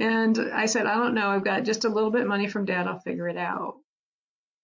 And 0.00 0.38
I 0.52 0.66
said, 0.66 0.86
I 0.86 0.94
don't 0.94 1.14
know. 1.14 1.28
I've 1.28 1.44
got 1.44 1.64
just 1.64 1.84
a 1.84 1.88
little 1.88 2.10
bit 2.10 2.22
of 2.22 2.28
money 2.28 2.48
from 2.48 2.64
dad. 2.64 2.86
I'll 2.86 3.00
figure 3.00 3.28
it 3.28 3.36
out. 3.36 3.76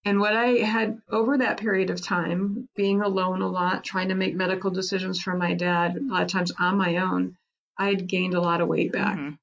And 0.05 0.19
what 0.19 0.35
I 0.35 0.59
had 0.59 1.01
over 1.09 1.39
that 1.39 1.57
period 1.57 1.89
of 1.89 2.01
time, 2.01 2.69
being 2.75 3.01
alone 3.01 3.41
a 3.41 3.47
lot, 3.47 3.83
trying 3.83 4.09
to 4.09 4.15
make 4.15 4.35
medical 4.35 4.69
decisions 4.69 5.19
for 5.19 5.35
my 5.35 5.55
dad, 5.55 5.97
a 5.97 6.01
lot 6.01 6.21
of 6.21 6.27
times 6.27 6.51
on 6.59 6.77
my 6.77 6.97
own, 6.97 7.35
I 7.77 7.87
had 7.87 8.07
gained 8.07 8.35
a 8.35 8.41
lot 8.41 8.61
of 8.61 8.67
weight 8.67 8.91
back, 8.91 9.17
mm-hmm. 9.17 9.33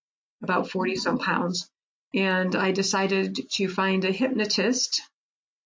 about 0.42 0.70
40 0.70 0.96
some 0.96 1.18
pounds. 1.18 1.68
And 2.14 2.54
I 2.54 2.70
decided 2.70 3.50
to 3.50 3.68
find 3.68 4.04
a 4.04 4.12
hypnotist 4.12 5.02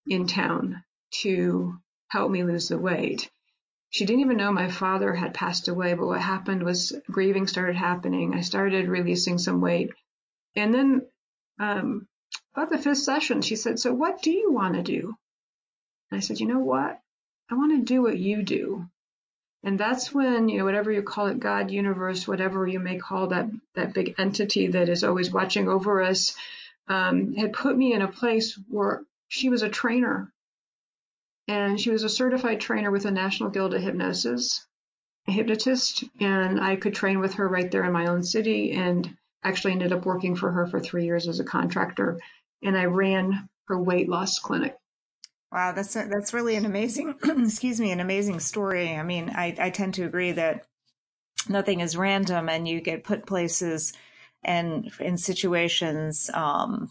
in 0.06 0.26
town 0.26 0.82
to 1.22 1.76
help 2.08 2.30
me 2.30 2.42
lose 2.42 2.68
the 2.68 2.78
weight. 2.78 3.28
She 3.90 4.06
didn't 4.06 4.22
even 4.22 4.36
know 4.36 4.52
my 4.52 4.70
father 4.70 5.14
had 5.14 5.34
passed 5.34 5.68
away, 5.68 5.94
but 5.94 6.06
what 6.06 6.20
happened 6.20 6.62
was 6.62 6.96
grieving 7.10 7.46
started 7.46 7.76
happening. 7.76 8.34
I 8.34 8.40
started 8.40 8.88
releasing 8.88 9.38
some 9.38 9.60
weight. 9.60 9.90
And 10.56 10.74
then 10.74 11.02
um, 11.60 12.08
about 12.54 12.70
the 12.70 12.78
fifth 12.78 12.98
session, 12.98 13.42
she 13.42 13.56
said, 13.56 13.78
So 13.78 13.92
what 13.92 14.22
do 14.22 14.30
you 14.30 14.50
want 14.50 14.74
to 14.74 14.82
do? 14.82 15.14
And 16.10 16.18
I 16.18 16.20
said, 16.20 16.40
You 16.40 16.46
know 16.46 16.58
what? 16.60 16.98
I 17.50 17.54
want 17.54 17.72
to 17.72 17.84
do 17.84 18.02
what 18.02 18.18
you 18.18 18.42
do. 18.42 18.88
And 19.62 19.78
that's 19.78 20.12
when, 20.12 20.48
you 20.48 20.58
know, 20.58 20.64
whatever 20.64 20.92
you 20.92 21.02
call 21.02 21.26
it, 21.26 21.40
God, 21.40 21.70
universe, 21.70 22.26
whatever 22.26 22.66
you 22.66 22.78
may 22.78 22.98
call 22.98 23.28
that, 23.28 23.48
that 23.74 23.94
big 23.94 24.14
entity 24.18 24.68
that 24.68 24.88
is 24.88 25.04
always 25.04 25.30
watching 25.30 25.68
over 25.68 26.02
us, 26.02 26.36
um, 26.88 27.34
had 27.34 27.52
put 27.52 27.76
me 27.76 27.92
in 27.92 28.02
a 28.02 28.08
place 28.08 28.58
where 28.68 29.02
she 29.28 29.48
was 29.48 29.62
a 29.62 29.68
trainer. 29.68 30.32
And 31.48 31.80
she 31.80 31.90
was 31.90 32.04
a 32.04 32.08
certified 32.08 32.60
trainer 32.60 32.90
with 32.90 33.04
the 33.04 33.10
National 33.10 33.50
Guild 33.50 33.74
of 33.74 33.82
Hypnosis, 33.82 34.64
a 35.28 35.32
hypnotist. 35.32 36.04
And 36.20 36.60
I 36.60 36.76
could 36.76 36.94
train 36.94 37.18
with 37.18 37.34
her 37.34 37.48
right 37.48 37.70
there 37.70 37.84
in 37.84 37.92
my 37.92 38.06
own 38.06 38.22
city 38.22 38.72
and 38.72 39.16
actually 39.44 39.72
ended 39.72 39.92
up 39.92 40.04
working 40.04 40.36
for 40.36 40.50
her 40.50 40.66
for 40.66 40.80
three 40.80 41.04
years 41.04 41.28
as 41.28 41.40
a 41.40 41.44
contractor. 41.44 42.18
And 42.62 42.76
I 42.76 42.84
ran 42.86 43.48
her 43.68 43.80
weight 43.80 44.08
loss 44.08 44.38
clinic. 44.38 44.76
Wow, 45.52 45.72
that's 45.72 45.94
a, 45.96 46.06
that's 46.10 46.34
really 46.34 46.56
an 46.56 46.66
amazing, 46.66 47.14
excuse 47.24 47.80
me, 47.80 47.92
an 47.92 48.00
amazing 48.00 48.40
story. 48.40 48.94
I 48.94 49.02
mean, 49.02 49.30
I, 49.30 49.54
I 49.58 49.70
tend 49.70 49.94
to 49.94 50.04
agree 50.04 50.32
that 50.32 50.66
nothing 51.48 51.80
is 51.80 51.96
random, 51.96 52.48
and 52.48 52.66
you 52.66 52.80
get 52.80 53.04
put 53.04 53.26
places 53.26 53.92
and 54.42 54.90
in 55.00 55.16
situations 55.16 56.30
um, 56.34 56.90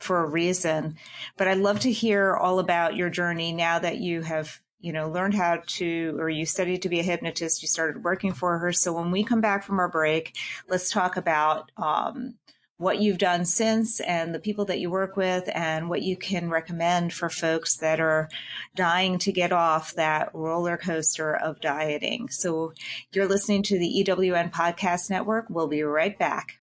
for 0.00 0.22
a 0.22 0.28
reason. 0.28 0.96
But 1.36 1.48
I'd 1.48 1.58
love 1.58 1.80
to 1.80 1.92
hear 1.92 2.34
all 2.34 2.58
about 2.58 2.96
your 2.96 3.10
journey 3.10 3.52
now 3.52 3.78
that 3.78 3.98
you 3.98 4.22
have, 4.22 4.60
you 4.86 4.92
know, 4.92 5.10
learned 5.10 5.34
how 5.34 5.60
to, 5.66 6.16
or 6.16 6.30
you 6.30 6.46
studied 6.46 6.80
to 6.82 6.88
be 6.88 7.00
a 7.00 7.02
hypnotist. 7.02 7.60
You 7.60 7.66
started 7.66 8.04
working 8.04 8.32
for 8.32 8.56
her. 8.58 8.72
So 8.72 8.92
when 8.92 9.10
we 9.10 9.24
come 9.24 9.40
back 9.40 9.64
from 9.64 9.80
our 9.80 9.88
break, 9.88 10.36
let's 10.68 10.90
talk 10.90 11.16
about 11.16 11.72
um, 11.76 12.34
what 12.76 13.00
you've 13.00 13.18
done 13.18 13.44
since 13.44 13.98
and 13.98 14.32
the 14.32 14.38
people 14.38 14.64
that 14.66 14.78
you 14.78 14.88
work 14.88 15.16
with 15.16 15.50
and 15.52 15.90
what 15.90 16.02
you 16.02 16.16
can 16.16 16.50
recommend 16.50 17.12
for 17.12 17.28
folks 17.28 17.78
that 17.78 17.98
are 17.98 18.28
dying 18.76 19.18
to 19.18 19.32
get 19.32 19.50
off 19.50 19.92
that 19.94 20.30
roller 20.32 20.76
coaster 20.76 21.34
of 21.34 21.60
dieting. 21.60 22.28
So 22.28 22.72
you're 23.12 23.26
listening 23.26 23.64
to 23.64 23.80
the 23.80 24.04
EWN 24.06 24.52
Podcast 24.52 25.10
Network. 25.10 25.46
We'll 25.50 25.66
be 25.66 25.82
right 25.82 26.16
back. 26.16 26.60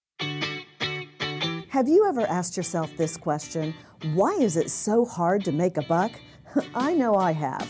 Have 1.67 1.89
you 1.89 2.07
ever 2.07 2.21
asked 2.21 2.55
yourself 2.55 2.95
this 2.95 3.17
question? 3.17 3.73
Why 4.13 4.31
is 4.35 4.55
it 4.55 4.71
so 4.71 5.03
hard 5.03 5.43
to 5.43 5.51
make 5.51 5.75
a 5.75 5.81
buck? 5.81 6.13
I 6.73 6.93
know 6.93 7.15
I 7.15 7.33
have. 7.33 7.69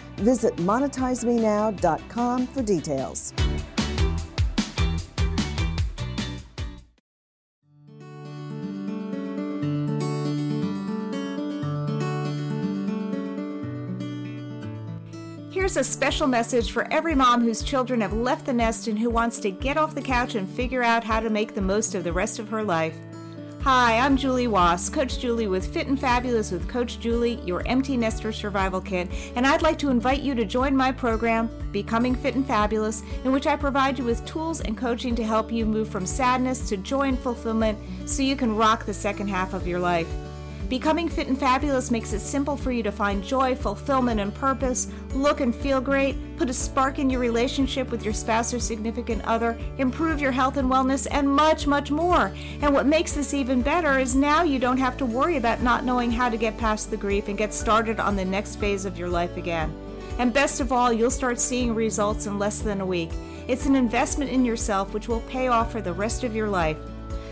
Visit 0.17 0.55
monetizemenow.com 0.57 2.47
for 2.47 2.61
details. 2.61 3.33
Here's 15.51 15.77
a 15.77 15.83
special 15.83 16.27
message 16.27 16.71
for 16.71 16.91
every 16.91 17.13
mom 17.13 17.43
whose 17.43 17.61
children 17.61 18.01
have 18.01 18.13
left 18.13 18.45
the 18.45 18.53
nest 18.53 18.87
and 18.87 18.97
who 18.97 19.09
wants 19.09 19.39
to 19.41 19.51
get 19.51 19.77
off 19.77 19.93
the 19.93 20.01
couch 20.01 20.35
and 20.35 20.49
figure 20.49 20.81
out 20.81 21.03
how 21.03 21.19
to 21.19 21.29
make 21.29 21.53
the 21.53 21.61
most 21.61 21.93
of 21.93 22.03
the 22.03 22.11
rest 22.11 22.39
of 22.39 22.49
her 22.49 22.63
life. 22.63 22.95
Hi, 23.63 23.99
I'm 23.99 24.17
Julie 24.17 24.47
Wass, 24.47 24.89
Coach 24.89 25.19
Julie 25.19 25.45
with 25.45 25.71
Fit 25.71 25.85
and 25.85 25.99
Fabulous 25.99 26.49
with 26.49 26.67
Coach 26.67 26.99
Julie, 26.99 27.39
your 27.45 27.61
empty 27.67 27.95
nester 27.95 28.31
survival 28.31 28.81
kit, 28.81 29.07
and 29.35 29.45
I'd 29.45 29.61
like 29.61 29.77
to 29.79 29.91
invite 29.91 30.21
you 30.21 30.33
to 30.33 30.45
join 30.45 30.75
my 30.75 30.91
program, 30.91 31.47
Becoming 31.71 32.15
Fit 32.15 32.33
and 32.33 32.47
Fabulous, 32.47 33.03
in 33.23 33.31
which 33.31 33.45
I 33.45 33.55
provide 33.55 33.99
you 33.99 34.03
with 34.03 34.25
tools 34.25 34.61
and 34.61 34.75
coaching 34.75 35.13
to 35.13 35.23
help 35.23 35.51
you 35.51 35.67
move 35.67 35.89
from 35.89 36.07
sadness 36.07 36.67
to 36.69 36.77
joy 36.77 37.09
and 37.09 37.19
fulfillment 37.19 37.77
so 38.09 38.23
you 38.23 38.35
can 38.35 38.55
rock 38.55 38.87
the 38.87 38.95
second 38.95 39.27
half 39.27 39.53
of 39.53 39.67
your 39.67 39.79
life. 39.79 40.11
Becoming 40.71 41.09
fit 41.09 41.27
and 41.27 41.37
fabulous 41.37 41.91
makes 41.91 42.13
it 42.13 42.21
simple 42.21 42.55
for 42.55 42.71
you 42.71 42.81
to 42.81 42.93
find 42.93 43.21
joy, 43.21 43.55
fulfillment, 43.55 44.21
and 44.21 44.33
purpose, 44.33 44.87
look 45.13 45.41
and 45.41 45.53
feel 45.53 45.81
great, 45.81 46.15
put 46.37 46.49
a 46.49 46.53
spark 46.53 46.97
in 46.97 47.09
your 47.09 47.19
relationship 47.19 47.91
with 47.91 48.05
your 48.05 48.13
spouse 48.13 48.53
or 48.53 48.59
significant 48.61 49.21
other, 49.25 49.59
improve 49.79 50.21
your 50.21 50.31
health 50.31 50.55
and 50.55 50.71
wellness, 50.71 51.07
and 51.11 51.27
much, 51.27 51.67
much 51.67 51.91
more. 51.91 52.31
And 52.61 52.73
what 52.73 52.85
makes 52.85 53.11
this 53.11 53.33
even 53.33 53.61
better 53.61 53.99
is 53.99 54.15
now 54.15 54.43
you 54.43 54.59
don't 54.59 54.77
have 54.77 54.95
to 54.99 55.05
worry 55.05 55.35
about 55.35 55.61
not 55.61 55.83
knowing 55.83 56.09
how 56.09 56.29
to 56.29 56.37
get 56.37 56.57
past 56.57 56.89
the 56.89 56.95
grief 56.95 57.27
and 57.27 57.37
get 57.37 57.53
started 57.53 57.99
on 57.99 58.15
the 58.15 58.23
next 58.23 58.55
phase 58.55 58.85
of 58.85 58.97
your 58.97 59.09
life 59.09 59.35
again. 59.35 59.75
And 60.19 60.31
best 60.31 60.61
of 60.61 60.71
all, 60.71 60.93
you'll 60.93 61.11
start 61.11 61.37
seeing 61.37 61.75
results 61.75 62.27
in 62.27 62.39
less 62.39 62.59
than 62.59 62.79
a 62.79 62.85
week. 62.85 63.11
It's 63.49 63.65
an 63.65 63.75
investment 63.75 64.31
in 64.31 64.45
yourself 64.45 64.93
which 64.93 65.09
will 65.09 65.19
pay 65.21 65.49
off 65.49 65.69
for 65.69 65.81
the 65.81 65.91
rest 65.91 66.23
of 66.23 66.33
your 66.33 66.47
life. 66.47 66.77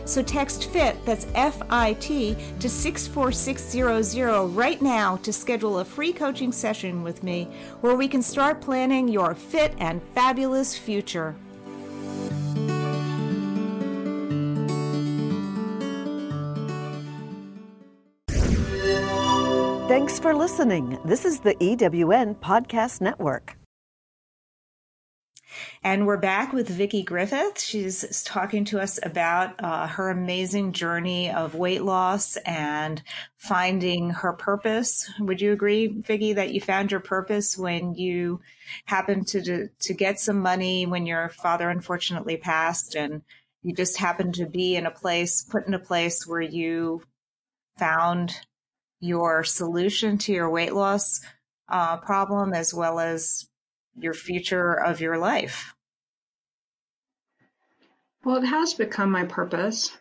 So 0.05 0.21
text 0.21 0.69
FIT, 0.71 1.05
that's 1.05 1.27
F 1.35 1.61
I 1.69 1.93
T, 1.93 2.35
to 2.59 2.69
64600 2.69 4.47
right 4.47 4.81
now 4.81 5.17
to 5.17 5.31
schedule 5.31 5.79
a 5.79 5.85
free 5.85 6.13
coaching 6.13 6.51
session 6.51 7.03
with 7.03 7.23
me 7.23 7.47
where 7.81 7.95
we 7.95 8.07
can 8.07 8.21
start 8.21 8.61
planning 8.61 9.07
your 9.07 9.35
fit 9.35 9.73
and 9.77 10.01
fabulous 10.15 10.77
future. 10.77 11.35
Thanks 19.87 20.19
for 20.19 20.35
listening. 20.35 20.99
This 21.03 21.25
is 21.25 21.39
the 21.39 21.55
EWN 21.55 22.35
Podcast 22.37 23.01
Network. 23.01 23.58
And 25.83 26.05
we're 26.05 26.17
back 26.17 26.53
with 26.53 26.77
Vickie 26.77 27.05
Griffith. 27.05 27.59
She's 27.59 28.23
talking 28.23 28.65
to 28.65 28.79
us 28.79 28.99
about 29.01 29.55
uh, 29.63 29.87
her 29.87 30.09
amazing 30.09 30.73
journey 30.73 31.31
of 31.31 31.55
weight 31.55 31.83
loss 31.83 32.35
and 32.37 33.01
finding 33.37 34.09
her 34.09 34.33
purpose. 34.33 35.09
Would 35.19 35.41
you 35.41 35.53
agree, 35.53 35.89
Vickie, 35.89 36.35
that 36.35 36.53
you 36.53 36.61
found 36.61 36.91
your 36.91 36.99
purpose 36.99 37.57
when 37.57 37.95
you 37.95 38.41
happened 38.85 39.27
to 39.27 39.67
to 39.67 39.93
get 39.93 40.19
some 40.19 40.39
money 40.39 40.85
when 40.85 41.05
your 41.05 41.29
father 41.29 41.69
unfortunately 41.69 42.37
passed, 42.37 42.95
and 42.95 43.21
you 43.63 43.73
just 43.73 43.97
happened 43.97 44.35
to 44.35 44.45
be 44.45 44.75
in 44.75 44.85
a 44.85 44.91
place, 44.91 45.43
put 45.43 45.65
in 45.65 45.73
a 45.73 45.79
place 45.79 46.27
where 46.27 46.41
you 46.41 47.01
found 47.77 48.35
your 48.99 49.43
solution 49.43 50.17
to 50.17 50.33
your 50.33 50.49
weight 50.49 50.73
loss 50.73 51.21
uh, 51.69 51.97
problem 51.97 52.53
as 52.53 52.73
well 52.73 52.99
as 52.99 53.48
your 54.01 54.13
future 54.13 54.73
of 54.73 55.01
your 55.01 55.17
life? 55.17 55.75
Well, 58.23 58.37
it 58.37 58.45
has 58.45 58.73
become 58.73 59.11
my 59.11 59.25
purpose. 59.25 59.97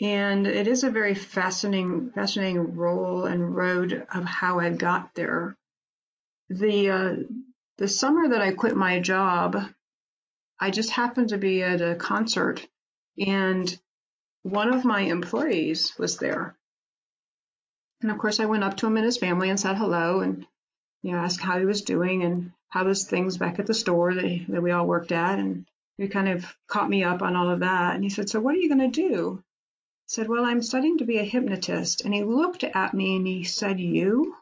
And 0.00 0.46
it 0.46 0.68
is 0.68 0.84
a 0.84 0.90
very 0.90 1.14
fascinating, 1.14 2.10
fascinating 2.10 2.76
role 2.76 3.24
and 3.24 3.54
road 3.54 4.06
of 4.14 4.24
how 4.24 4.60
I 4.60 4.70
got 4.70 5.14
there. 5.14 5.56
The 6.48 6.90
uh, 6.90 7.16
the 7.78 7.88
summer 7.88 8.28
that 8.28 8.40
I 8.40 8.52
quit 8.52 8.76
my 8.76 9.00
job, 9.00 9.56
I 10.60 10.70
just 10.70 10.90
happened 10.90 11.30
to 11.30 11.38
be 11.38 11.62
at 11.62 11.80
a 11.80 11.96
concert, 11.96 12.66
and 13.18 13.78
one 14.42 14.72
of 14.72 14.84
my 14.84 15.00
employees 15.00 15.98
was 15.98 16.18
there. 16.18 16.56
And 18.00 18.10
of 18.10 18.18
course, 18.18 18.38
I 18.38 18.46
went 18.46 18.64
up 18.64 18.76
to 18.78 18.86
him 18.86 18.96
and 18.96 19.04
his 19.04 19.18
family 19.18 19.50
and 19.50 19.58
said 19.58 19.76
hello, 19.76 20.20
and 20.20 20.46
you 21.02 21.12
know, 21.12 21.18
asked 21.18 21.40
how 21.40 21.58
he 21.58 21.64
was 21.64 21.82
doing 21.82 22.22
and 22.22 22.52
how 22.68 22.84
was 22.84 23.04
things 23.04 23.36
back 23.38 23.58
at 23.58 23.66
the 23.66 23.74
store 23.74 24.14
that, 24.14 24.44
that 24.48 24.62
we 24.62 24.70
all 24.70 24.86
worked 24.86 25.12
at. 25.12 25.38
And 25.38 25.66
he 25.96 26.08
kind 26.08 26.28
of 26.28 26.56
caught 26.66 26.88
me 26.88 27.04
up 27.04 27.22
on 27.22 27.36
all 27.36 27.50
of 27.50 27.60
that. 27.60 27.94
And 27.94 28.04
he 28.04 28.10
said, 28.10 28.28
So 28.28 28.40
what 28.40 28.54
are 28.54 28.58
you 28.58 28.68
going 28.68 28.90
to 28.90 29.08
do? 29.08 29.42
I 29.42 29.44
said, 30.06 30.28
Well, 30.28 30.44
I'm 30.44 30.62
studying 30.62 30.98
to 30.98 31.04
be 31.04 31.18
a 31.18 31.24
hypnotist. 31.24 32.04
And 32.04 32.14
he 32.14 32.24
looked 32.24 32.64
at 32.64 32.94
me 32.94 33.16
and 33.16 33.26
he 33.26 33.44
said, 33.44 33.80
You? 33.80 34.34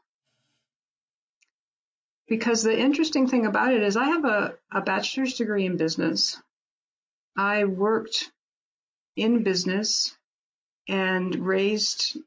Because 2.28 2.62
the 2.62 2.76
interesting 2.76 3.28
thing 3.28 3.46
about 3.46 3.72
it 3.72 3.82
is 3.82 3.96
I 3.96 4.06
have 4.06 4.24
a, 4.24 4.54
a 4.72 4.80
bachelor's 4.80 5.34
degree 5.34 5.64
in 5.64 5.76
business. 5.76 6.40
I 7.36 7.64
worked 7.64 8.32
in 9.14 9.44
business 9.44 10.16
and 10.88 11.34
raised 11.34 12.18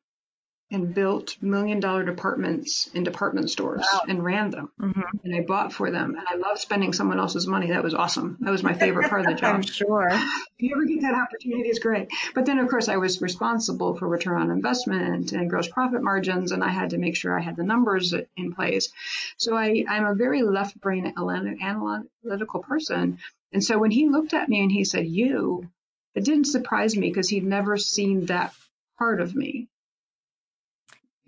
and 0.71 0.93
built 0.93 1.35
million 1.41 1.79
dollar 1.79 2.03
departments 2.03 2.89
in 2.93 3.03
department 3.03 3.49
stores 3.49 3.85
wow. 3.91 4.01
and 4.07 4.23
ran 4.23 4.51
them. 4.51 4.71
Mm-hmm. 4.79 5.01
And 5.23 5.35
I 5.35 5.41
bought 5.41 5.73
for 5.73 5.89
them. 5.89 6.15
And 6.15 6.27
I 6.27 6.35
love 6.35 6.59
spending 6.59 6.93
someone 6.93 7.19
else's 7.19 7.47
money. 7.47 7.69
That 7.69 7.83
was 7.83 7.95
awesome. 7.95 8.37
That 8.41 8.51
was 8.51 8.61
my 8.61 8.73
favorite 8.73 9.09
part 9.09 9.21
of 9.21 9.27
the 9.27 9.33
job. 9.41 9.55
I'm 9.55 9.61
sure. 9.63 10.09
If 10.59 10.63
you 10.63 10.75
ever 10.75 10.83
get 10.83 11.01
that 11.03 11.13
opportunity, 11.13 11.69
it's 11.69 11.79
great. 11.79 12.09
But 12.35 12.45
then, 12.45 12.59
of 12.59 12.67
course, 12.67 12.89
I 12.89 12.97
was 12.97 13.21
responsible 13.21 13.95
for 13.95 14.09
return 14.09 14.41
on 14.41 14.51
investment 14.51 15.31
and 15.31 15.49
gross 15.49 15.69
profit 15.69 16.03
margins. 16.03 16.51
And 16.51 16.61
I 16.61 16.67
had 16.67 16.89
to 16.89 16.97
make 16.97 17.15
sure 17.15 17.37
I 17.37 17.41
had 17.41 17.55
the 17.55 17.63
numbers 17.63 18.13
in 18.35 18.53
place. 18.53 18.91
So 19.37 19.55
I, 19.55 19.85
I'm 19.87 20.05
a 20.05 20.15
very 20.15 20.41
left 20.41 20.79
brain 20.81 21.13
analytical 21.17 22.59
person. 22.61 23.19
And 23.53 23.63
so 23.63 23.79
when 23.79 23.91
he 23.91 24.09
looked 24.09 24.33
at 24.33 24.49
me 24.49 24.61
and 24.61 24.71
he 24.71 24.83
said, 24.83 25.07
You, 25.07 25.69
it 26.13 26.25
didn't 26.25 26.45
surprise 26.45 26.95
me 26.97 27.09
because 27.09 27.29
he'd 27.29 27.45
never 27.45 27.77
seen 27.77 28.25
that 28.25 28.53
part 28.97 29.21
of 29.21 29.33
me 29.33 29.69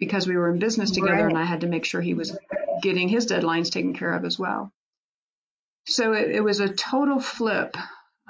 because 0.02 0.28
we 0.28 0.36
were 0.36 0.52
in 0.52 0.58
business 0.58 0.90
together 0.90 1.14
right. 1.14 1.30
and 1.30 1.38
I 1.38 1.46
had 1.46 1.62
to 1.62 1.68
make 1.68 1.86
sure 1.86 2.02
he 2.02 2.16
was 2.16 2.36
getting 2.82 3.08
his 3.08 3.28
deadlines 3.28 3.72
taken 3.72 3.94
care 3.94 4.12
of 4.14 4.26
as 4.26 4.38
well. 4.38 4.74
So 5.86 6.14
it, 6.14 6.32
it 6.32 6.44
was 6.44 6.60
a 6.60 6.74
total 6.74 7.20
flip. 7.20 7.78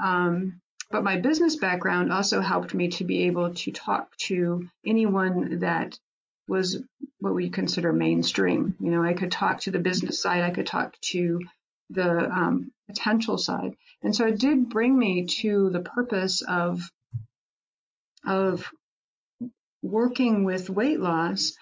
Um, 0.01 0.59
but 0.91 1.05
my 1.05 1.17
business 1.17 1.55
background 1.55 2.11
also 2.11 2.41
helped 2.41 2.73
me 2.73 2.89
to 2.89 3.05
be 3.05 3.23
able 3.27 3.53
to 3.53 3.71
talk 3.71 4.15
to 4.27 4.67
anyone 4.85 5.59
that 5.59 5.97
was 6.45 6.83
what 7.19 7.33
we 7.33 7.49
consider 7.49 7.93
mainstream. 7.93 8.75
You 8.81 8.91
know, 8.91 9.01
I 9.01 9.13
could 9.13 9.31
talk 9.31 9.61
to 9.61 9.71
the 9.71 9.79
business 9.79 10.21
side, 10.21 10.43
I 10.43 10.51
could 10.51 10.67
talk 10.67 10.99
to 11.11 11.39
the 11.89 12.29
um, 12.29 12.73
potential 12.87 13.37
side, 13.37 13.77
and 14.03 14.13
so 14.13 14.27
it 14.27 14.39
did 14.39 14.69
bring 14.69 14.97
me 14.97 15.27
to 15.41 15.69
the 15.69 15.79
purpose 15.79 16.41
of 16.41 16.81
of 18.25 18.69
working 19.81 20.43
with 20.43 20.69
weight 20.69 20.99
loss. 20.99 21.53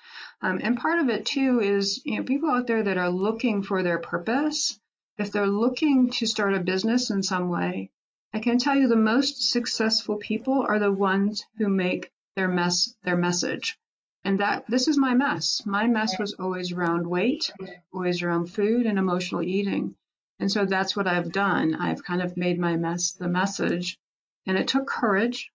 Um, 0.42 0.60
and 0.64 0.78
part 0.78 1.00
of 1.00 1.10
it 1.10 1.26
too 1.26 1.60
is, 1.60 2.02
you 2.06 2.18
know, 2.18 2.24
people 2.24 2.50
out 2.50 2.68
there 2.68 2.84
that 2.84 2.98
are 2.98 3.10
looking 3.10 3.62
for 3.64 3.84
their 3.84 4.00
purpose, 4.00 4.80
if 5.18 5.32
they're 5.32 5.48
looking 5.48 6.12
to 6.12 6.26
start 6.26 6.54
a 6.54 6.60
business 6.60 7.10
in 7.10 7.24
some 7.24 7.50
way, 7.50 7.92
I 8.34 8.40
can 8.40 8.58
tell 8.58 8.76
you 8.76 8.88
the 8.88 8.96
most 8.96 9.52
successful 9.52 10.18
people 10.18 10.66
are 10.68 10.80
the 10.80 10.92
ones 10.92 11.46
who 11.58 11.68
make 11.68 12.12
their 12.36 12.48
mess 12.48 12.96
their 13.04 13.18
message. 13.18 13.78
And 14.24 14.40
that 14.40 14.66
this 14.68 14.88
is 14.88 14.98
my 14.98 15.14
mess. 15.14 15.66
My 15.66 15.88
mess 15.88 16.20
was 16.20 16.34
always 16.34 16.72
around 16.72 17.08
weight, 17.08 17.52
always 17.94 18.22
around 18.22 18.48
food 18.48 18.86
and 18.86 19.00
emotional 19.00 19.42
eating. 19.42 19.96
And 20.40 20.52
so 20.52 20.66
that's 20.66 20.96
what 20.96 21.08
I've 21.08 21.32
done. 21.32 21.76
I've 21.76 22.04
kind 22.04 22.22
of 22.22 22.38
made 22.38 22.60
my 22.60 22.78
mess 22.78 23.12
the 23.12 23.28
message. 23.28 23.98
And 24.46 24.58
it 24.58 24.68
took 24.68 24.88
courage. 24.88 25.52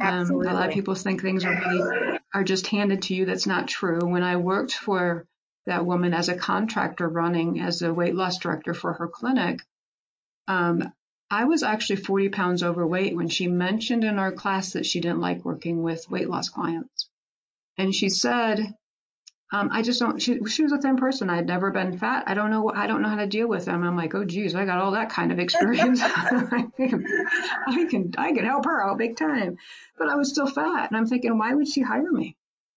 Um, 0.00 0.30
a 0.30 0.34
lot 0.34 0.68
of 0.68 0.74
people 0.74 0.94
think 0.94 1.20
things 1.20 1.44
are 1.44 1.54
really 1.54 2.07
are 2.34 2.44
just 2.44 2.66
handed 2.66 3.02
to 3.02 3.14
you. 3.14 3.24
That's 3.24 3.46
not 3.46 3.68
true. 3.68 4.00
When 4.02 4.22
I 4.22 4.36
worked 4.36 4.72
for 4.72 5.26
that 5.66 5.86
woman 5.86 6.14
as 6.14 6.28
a 6.28 6.36
contractor 6.36 7.08
running 7.08 7.60
as 7.60 7.82
a 7.82 7.92
weight 7.92 8.14
loss 8.14 8.38
director 8.38 8.74
for 8.74 8.92
her 8.94 9.08
clinic, 9.08 9.60
um, 10.46 10.92
I 11.30 11.44
was 11.44 11.62
actually 11.62 11.96
40 11.96 12.30
pounds 12.30 12.62
overweight 12.62 13.14
when 13.14 13.28
she 13.28 13.48
mentioned 13.48 14.04
in 14.04 14.18
our 14.18 14.32
class 14.32 14.72
that 14.72 14.86
she 14.86 15.00
didn't 15.00 15.20
like 15.20 15.44
working 15.44 15.82
with 15.82 16.10
weight 16.10 16.28
loss 16.28 16.48
clients. 16.48 17.08
And 17.76 17.94
she 17.94 18.08
said, 18.08 18.74
um, 19.50 19.70
I 19.72 19.80
just 19.80 19.98
don't. 19.98 20.20
She, 20.20 20.44
she 20.46 20.62
was 20.62 20.72
a 20.72 20.78
thin 20.78 20.96
person. 20.96 21.30
I 21.30 21.36
had 21.36 21.46
never 21.46 21.70
been 21.70 21.96
fat. 21.96 22.24
I 22.26 22.34
don't 22.34 22.50
know. 22.50 22.70
I 22.70 22.86
don't 22.86 23.00
know 23.00 23.08
how 23.08 23.16
to 23.16 23.26
deal 23.26 23.48
with 23.48 23.64
them. 23.64 23.82
I'm 23.82 23.96
like, 23.96 24.14
oh, 24.14 24.24
geez, 24.24 24.54
I 24.54 24.66
got 24.66 24.78
all 24.78 24.90
that 24.90 25.08
kind 25.08 25.32
of 25.32 25.38
experience. 25.38 26.00
I 26.04 26.66
can, 26.76 27.06
I 27.66 27.86
can, 27.88 28.12
I 28.18 28.32
can 28.32 28.44
help 28.44 28.66
her 28.66 28.86
out 28.86 28.98
big 28.98 29.16
time. 29.16 29.56
But 29.96 30.08
I 30.08 30.16
was 30.16 30.28
still 30.28 30.48
fat, 30.48 30.90
and 30.90 30.98
I'm 30.98 31.06
thinking, 31.06 31.38
why 31.38 31.54
would 31.54 31.68
she 31.68 31.80
hire 31.80 32.12
me? 32.12 32.36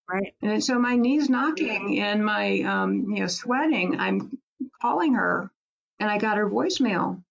Right. 0.10 0.34
And 0.42 0.64
so 0.64 0.80
my 0.80 0.96
knees 0.96 1.30
knocking 1.30 2.00
and 2.00 2.26
my, 2.26 2.62
um, 2.62 3.12
you 3.12 3.22
know, 3.22 3.28
sweating. 3.28 4.00
I'm 4.00 4.38
calling 4.82 5.16
her, 5.16 5.52
and 6.00 6.10
I 6.10 6.20
got 6.20 6.38
her 6.38 6.50
voicemail. 6.50 7.22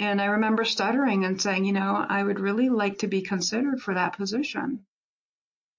And 0.00 0.22
I 0.22 0.24
remember 0.24 0.64
stuttering 0.64 1.26
and 1.26 1.40
saying, 1.40 1.66
you 1.66 1.74
know, 1.74 2.04
I 2.08 2.22
would 2.22 2.40
really 2.40 2.70
like 2.70 3.00
to 3.00 3.08
be 3.08 3.20
considered 3.20 3.82
for 3.82 3.92
that 3.92 4.16
position 4.16 4.86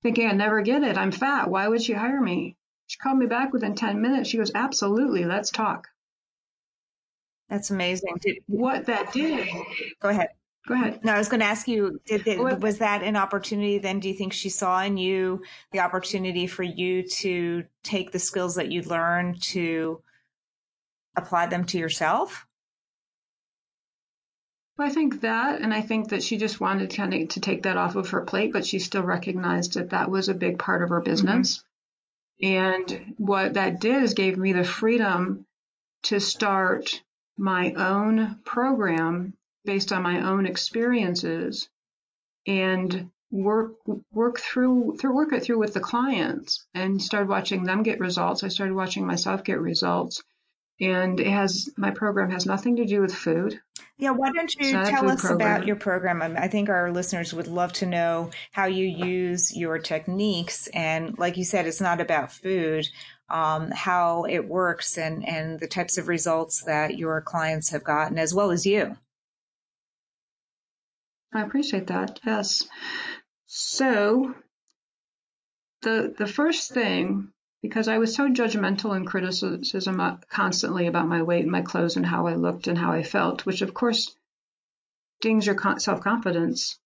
thinking 0.03 0.29
I'd 0.29 0.37
never 0.37 0.61
get 0.61 0.83
it. 0.83 0.97
I'm 0.97 1.11
fat. 1.11 1.49
Why 1.49 1.67
would 1.67 1.81
she 1.81 1.93
hire 1.93 2.21
me? 2.21 2.57
She 2.87 2.99
called 2.99 3.17
me 3.17 3.25
back 3.25 3.53
within 3.53 3.73
10 3.73 4.01
minutes. 4.01 4.29
She 4.29 4.37
goes, 4.37 4.51
absolutely. 4.53 5.25
Let's 5.25 5.49
talk. 5.49 5.87
That's 7.49 7.71
amazing. 7.71 8.17
Did, 8.21 8.37
what 8.47 8.85
that 8.85 9.13
did. 9.13 9.47
Go 10.01 10.09
ahead. 10.09 10.29
Go 10.67 10.75
ahead. 10.75 11.03
No, 11.03 11.13
I 11.13 11.17
was 11.17 11.27
going 11.27 11.39
to 11.39 11.45
ask 11.45 11.67
you, 11.67 11.99
did, 12.05 12.23
did, 12.23 12.39
was 12.61 12.77
that 12.77 13.03
an 13.03 13.15
opportunity 13.17 13.79
then? 13.79 13.99
Do 13.99 14.07
you 14.07 14.13
think 14.13 14.31
she 14.31 14.49
saw 14.49 14.81
in 14.81 14.97
you 14.97 15.41
the 15.71 15.79
opportunity 15.79 16.47
for 16.47 16.63
you 16.63 17.07
to 17.07 17.65
take 17.83 18.11
the 18.11 18.19
skills 18.19 18.55
that 18.55 18.71
you 18.71 18.81
learned 18.83 19.41
to 19.43 20.01
apply 21.17 21.47
them 21.47 21.65
to 21.65 21.77
yourself? 21.77 22.45
Well, 24.77 24.87
I 24.87 24.91
think 24.91 25.21
that, 25.21 25.61
and 25.61 25.73
I 25.73 25.81
think 25.81 26.09
that 26.09 26.23
she 26.23 26.37
just 26.37 26.59
wanted 26.59 26.95
kind 26.95 27.13
of 27.13 27.29
to 27.29 27.39
take 27.39 27.63
that 27.63 27.77
off 27.77 27.95
of 27.95 28.09
her 28.09 28.21
plate, 28.21 28.51
but 28.51 28.65
she 28.65 28.79
still 28.79 29.03
recognized 29.03 29.75
that 29.75 29.91
that 29.91 30.09
was 30.09 30.29
a 30.29 30.33
big 30.33 30.57
part 30.57 30.81
of 30.81 30.89
her 30.89 31.01
business. 31.01 31.59
Mm-hmm. 31.59 31.67
And 32.45 33.13
what 33.17 33.53
that 33.53 33.79
did 33.79 34.03
is 34.03 34.15
gave 34.15 34.37
me 34.37 34.53
the 34.53 34.63
freedom 34.63 35.45
to 36.03 36.19
start 36.19 37.01
my 37.37 37.73
own 37.73 38.39
program 38.45 39.33
based 39.63 39.91
on 39.91 40.03
my 40.03 40.27
own 40.27 40.45
experiences 40.45 41.69
and 42.45 43.09
work 43.31 43.73
work 44.11 44.39
through 44.39 44.95
through 44.97 45.15
work 45.15 45.33
it 45.33 45.43
through 45.43 45.57
with 45.57 45.73
the 45.73 45.79
clients 45.79 46.65
and 46.75 47.01
started 47.01 47.29
watching 47.29 47.63
them 47.63 47.81
get 47.83 47.99
results. 47.99 48.43
I 48.43 48.49
started 48.49 48.75
watching 48.75 49.07
myself 49.07 49.43
get 49.43 49.59
results. 49.59 50.21
And 50.81 51.19
it 51.19 51.27
has 51.27 51.69
my 51.77 51.91
program 51.91 52.31
has 52.31 52.45
nothing 52.45 52.77
to 52.77 52.85
do 52.85 53.01
with 53.01 53.13
food. 53.13 53.59
Yeah, 53.97 54.11
why 54.11 54.31
don't 54.31 54.53
you 54.55 54.71
tell 54.71 55.09
us 55.09 55.21
program. 55.21 55.35
about 55.35 55.67
your 55.67 55.75
program? 55.75 56.21
I 56.21 56.47
think 56.47 56.69
our 56.69 56.91
listeners 56.91 57.33
would 57.33 57.47
love 57.47 57.73
to 57.73 57.85
know 57.85 58.31
how 58.51 58.65
you 58.65 58.85
use 58.85 59.55
your 59.55 59.77
techniques. 59.77 60.67
And 60.73 61.17
like 61.17 61.37
you 61.37 61.45
said, 61.45 61.67
it's 61.67 61.79
not 61.79 62.01
about 62.01 62.31
food, 62.31 62.89
um, 63.29 63.69
how 63.71 64.25
it 64.25 64.47
works 64.47 64.97
and, 64.97 65.27
and 65.27 65.59
the 65.59 65.67
types 65.67 65.97
of 65.97 66.07
results 66.07 66.63
that 66.63 66.97
your 66.97 67.21
clients 67.21 67.69
have 67.69 67.83
gotten, 67.83 68.17
as 68.17 68.33
well 68.33 68.51
as 68.51 68.65
you. 68.65 68.97
I 71.33 71.41
appreciate 71.41 71.87
that. 71.87 72.19
Yes. 72.25 72.67
So 73.45 74.33
the 75.81 76.13
the 76.17 76.27
first 76.27 76.71
thing, 76.71 77.29
because 77.63 77.87
I 77.87 77.97
was 77.97 78.13
so 78.13 78.27
judgmental 78.27 78.95
and 78.95 79.07
criticism 79.07 80.19
constantly 80.29 80.87
about 80.87 81.07
my 81.07 81.23
weight 81.23 81.43
and 81.43 81.51
my 81.51 81.61
clothes 81.61 81.95
and 81.95 82.05
how 82.05 82.27
I 82.27 82.35
looked 82.35 82.67
and 82.67 82.77
how 82.77 82.91
I 82.91 83.03
felt, 83.03 83.45
which 83.45 83.61
of 83.61 83.73
course 83.73 84.13
dings 85.21 85.47
your 85.47 85.57
self 85.79 86.01
confidence 86.01 86.77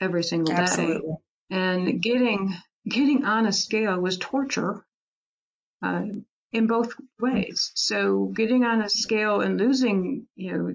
every 0.00 0.24
single 0.24 0.52
day. 0.52 0.62
Absolutely. 0.62 1.14
And 1.50 2.02
getting 2.02 2.54
getting 2.86 3.24
on 3.24 3.46
a 3.46 3.52
scale 3.52 3.98
was 3.98 4.18
torture 4.18 4.84
uh, 5.82 6.02
in 6.50 6.66
both 6.66 6.94
ways. 7.20 7.70
So 7.74 8.24
getting 8.24 8.64
on 8.64 8.82
a 8.82 8.90
scale 8.90 9.40
and 9.40 9.56
losing, 9.56 10.26
you 10.34 10.52
know, 10.52 10.74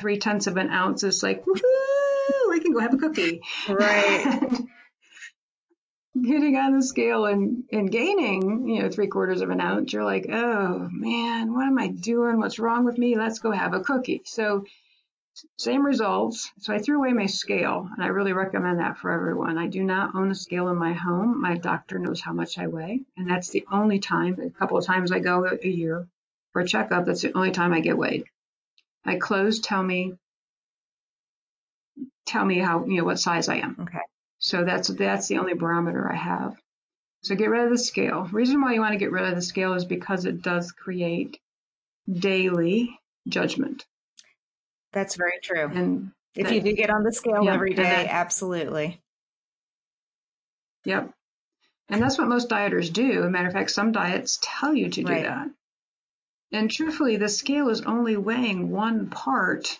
three 0.00 0.18
tenths 0.18 0.46
of 0.46 0.56
an 0.56 0.70
ounce 0.70 1.04
is 1.04 1.22
like, 1.22 1.44
woohoo, 1.44 2.54
I 2.54 2.58
can 2.62 2.72
go 2.72 2.80
have 2.80 2.94
a 2.94 2.96
cookie. 2.96 3.42
Right. 3.68 4.58
getting 6.22 6.56
on 6.56 6.76
the 6.76 6.82
scale 6.82 7.26
and, 7.26 7.64
and 7.72 7.90
gaining, 7.90 8.68
you 8.68 8.82
know, 8.82 8.88
three 8.88 9.08
quarters 9.08 9.40
of 9.40 9.50
an 9.50 9.60
ounce, 9.60 9.92
you're 9.92 10.04
like, 10.04 10.26
oh 10.30 10.88
man, 10.90 11.52
what 11.52 11.66
am 11.66 11.78
I 11.78 11.88
doing? 11.88 12.38
What's 12.38 12.58
wrong 12.58 12.84
with 12.84 12.98
me? 12.98 13.16
Let's 13.16 13.38
go 13.38 13.50
have 13.50 13.74
a 13.74 13.80
cookie. 13.80 14.22
So 14.24 14.64
same 15.58 15.86
results. 15.86 16.50
So 16.58 16.74
I 16.74 16.78
threw 16.78 16.98
away 16.98 17.12
my 17.12 17.26
scale, 17.26 17.88
and 17.94 18.04
I 18.04 18.08
really 18.08 18.32
recommend 18.32 18.80
that 18.80 18.98
for 18.98 19.10
everyone. 19.10 19.58
I 19.58 19.68
do 19.68 19.82
not 19.82 20.14
own 20.14 20.30
a 20.30 20.34
scale 20.34 20.68
in 20.68 20.76
my 20.76 20.92
home. 20.92 21.40
My 21.40 21.56
doctor 21.56 21.98
knows 21.98 22.20
how 22.20 22.32
much 22.32 22.58
I 22.58 22.66
weigh, 22.66 23.00
and 23.16 23.30
that's 23.30 23.50
the 23.50 23.64
only 23.70 24.00
time, 24.00 24.38
a 24.40 24.50
couple 24.50 24.76
of 24.76 24.84
times 24.84 25.12
I 25.12 25.20
go 25.20 25.46
a 25.46 25.66
year 25.66 26.06
for 26.52 26.62
a 26.62 26.66
checkup, 26.66 27.06
that's 27.06 27.22
the 27.22 27.36
only 27.36 27.52
time 27.52 27.72
I 27.72 27.80
get 27.80 27.96
weighed. 27.96 28.24
My 29.04 29.16
clothes 29.16 29.60
tell 29.60 29.82
me 29.82 30.14
tell 32.26 32.44
me 32.44 32.58
how 32.58 32.84
you 32.84 32.98
know 32.98 33.04
what 33.04 33.18
size 33.18 33.48
I 33.48 33.56
am. 33.56 33.76
Okay. 33.80 33.98
So 34.40 34.64
that's 34.64 34.88
that's 34.88 35.28
the 35.28 35.38
only 35.38 35.54
barometer 35.54 36.10
I 36.10 36.16
have. 36.16 36.56
So 37.22 37.34
get 37.34 37.50
rid 37.50 37.64
of 37.64 37.70
the 37.70 37.78
scale. 37.78 38.28
Reason 38.32 38.60
why 38.60 38.72
you 38.72 38.80
want 38.80 38.92
to 38.92 38.98
get 38.98 39.12
rid 39.12 39.28
of 39.28 39.34
the 39.34 39.42
scale 39.42 39.74
is 39.74 39.84
because 39.84 40.24
it 40.24 40.42
does 40.42 40.72
create 40.72 41.38
daily 42.10 42.98
judgment. 43.28 43.84
That's 44.92 45.16
very 45.16 45.38
true. 45.42 45.70
And 45.72 46.12
if 46.34 46.48
that, 46.48 46.54
you 46.54 46.62
do 46.62 46.72
get 46.72 46.90
on 46.90 47.04
the 47.04 47.12
scale 47.12 47.44
yeah, 47.44 47.54
every 47.54 47.74
day, 47.74 47.82
that, 47.82 48.06
absolutely. 48.06 49.00
Yep. 50.86 51.12
And 51.90 52.02
that's 52.02 52.16
what 52.16 52.28
most 52.28 52.48
dieters 52.48 52.90
do. 52.92 53.20
As 53.20 53.24
a 53.26 53.30
matter 53.30 53.48
of 53.48 53.52
fact, 53.52 53.70
some 53.70 53.92
diets 53.92 54.38
tell 54.40 54.74
you 54.74 54.88
to 54.88 55.02
do 55.02 55.12
right. 55.12 55.24
that. 55.24 55.48
And 56.52 56.70
truthfully, 56.70 57.16
the 57.16 57.28
scale 57.28 57.68
is 57.68 57.82
only 57.82 58.16
weighing 58.16 58.70
one 58.70 59.10
part 59.10 59.78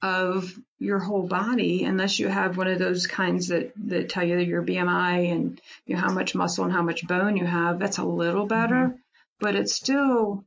of 0.00 0.56
your 0.78 0.98
whole 0.98 1.26
body, 1.26 1.84
unless 1.84 2.18
you 2.18 2.28
have 2.28 2.56
one 2.56 2.68
of 2.68 2.78
those 2.78 3.06
kinds 3.06 3.48
that, 3.48 3.72
that 3.88 4.08
tell 4.08 4.24
you 4.24 4.38
your 4.38 4.62
BMI 4.62 5.32
and 5.32 5.60
you 5.86 5.94
know, 5.94 6.00
how 6.00 6.12
much 6.12 6.34
muscle 6.34 6.64
and 6.64 6.72
how 6.72 6.82
much 6.82 7.06
bone 7.06 7.36
you 7.36 7.44
have. 7.44 7.78
That's 7.78 7.98
a 7.98 8.04
little 8.04 8.46
better, 8.46 8.74
mm-hmm. 8.74 8.96
but 9.40 9.56
it's 9.56 9.74
still 9.74 10.44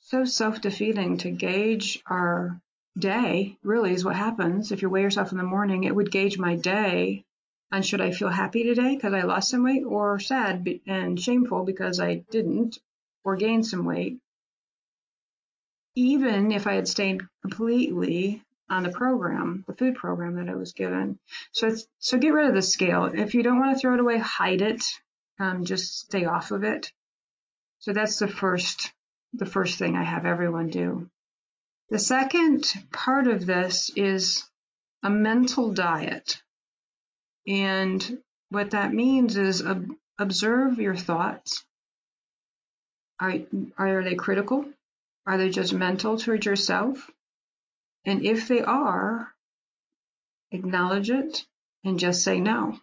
so 0.00 0.24
self 0.24 0.60
defeating 0.60 1.18
to 1.18 1.30
gauge 1.30 2.00
our 2.06 2.60
day 2.98 3.56
really 3.62 3.92
is 3.92 4.04
what 4.04 4.16
happens. 4.16 4.70
If 4.70 4.82
you 4.82 4.90
weigh 4.90 5.02
yourself 5.02 5.32
in 5.32 5.38
the 5.38 5.44
morning, 5.44 5.84
it 5.84 5.94
would 5.94 6.10
gauge 6.10 6.38
my 6.38 6.56
day 6.56 7.24
and 7.72 7.84
should 7.84 8.02
I 8.02 8.10
feel 8.10 8.28
happy 8.28 8.64
today 8.64 8.94
because 8.94 9.14
I 9.14 9.22
lost 9.22 9.48
some 9.48 9.64
weight 9.64 9.84
or 9.84 10.20
sad 10.20 10.68
and 10.86 11.18
shameful 11.18 11.64
because 11.64 12.00
I 12.00 12.16
didn't 12.30 12.78
or 13.24 13.36
gained 13.36 13.66
some 13.66 13.86
weight. 13.86 14.18
Even 15.94 16.52
if 16.52 16.66
I 16.66 16.74
had 16.74 16.86
stayed 16.86 17.22
completely 17.40 18.42
on 18.72 18.82
the 18.82 18.90
program, 18.90 19.64
the 19.66 19.74
food 19.74 19.94
program 19.94 20.36
that 20.36 20.48
I 20.48 20.54
was 20.54 20.72
given. 20.72 21.18
So, 21.52 21.74
so 21.98 22.18
get 22.18 22.32
rid 22.32 22.48
of 22.48 22.54
the 22.54 22.62
scale. 22.62 23.04
If 23.04 23.34
you 23.34 23.42
don't 23.42 23.58
want 23.58 23.76
to 23.76 23.80
throw 23.80 23.94
it 23.94 24.00
away, 24.00 24.18
hide 24.18 24.62
it. 24.62 24.82
Um, 25.38 25.64
just 25.64 26.00
stay 26.00 26.24
off 26.24 26.50
of 26.50 26.64
it. 26.64 26.90
So 27.80 27.92
that's 27.92 28.18
the 28.18 28.28
first, 28.28 28.92
the 29.34 29.46
first 29.46 29.78
thing 29.78 29.94
I 29.94 30.04
have 30.04 30.24
everyone 30.24 30.68
do. 30.68 31.10
The 31.90 31.98
second 31.98 32.64
part 32.92 33.26
of 33.26 33.44
this 33.44 33.90
is 33.94 34.48
a 35.02 35.10
mental 35.10 35.72
diet. 35.72 36.40
And 37.46 38.22
what 38.48 38.70
that 38.70 38.94
means 38.94 39.36
is 39.36 39.64
ob- 39.66 39.90
observe 40.18 40.78
your 40.78 40.96
thoughts. 40.96 41.64
Are, 43.20 43.34
are 43.76 44.02
they 44.02 44.14
critical? 44.14 44.64
Are 45.26 45.36
they 45.36 45.50
judgmental 45.50 46.22
towards 46.22 46.46
yourself? 46.46 47.10
And 48.04 48.24
if 48.24 48.48
they 48.48 48.62
are, 48.62 49.32
acknowledge 50.50 51.10
it 51.10 51.44
and 51.84 51.98
just 51.98 52.22
say 52.22 52.40
no. 52.40 52.78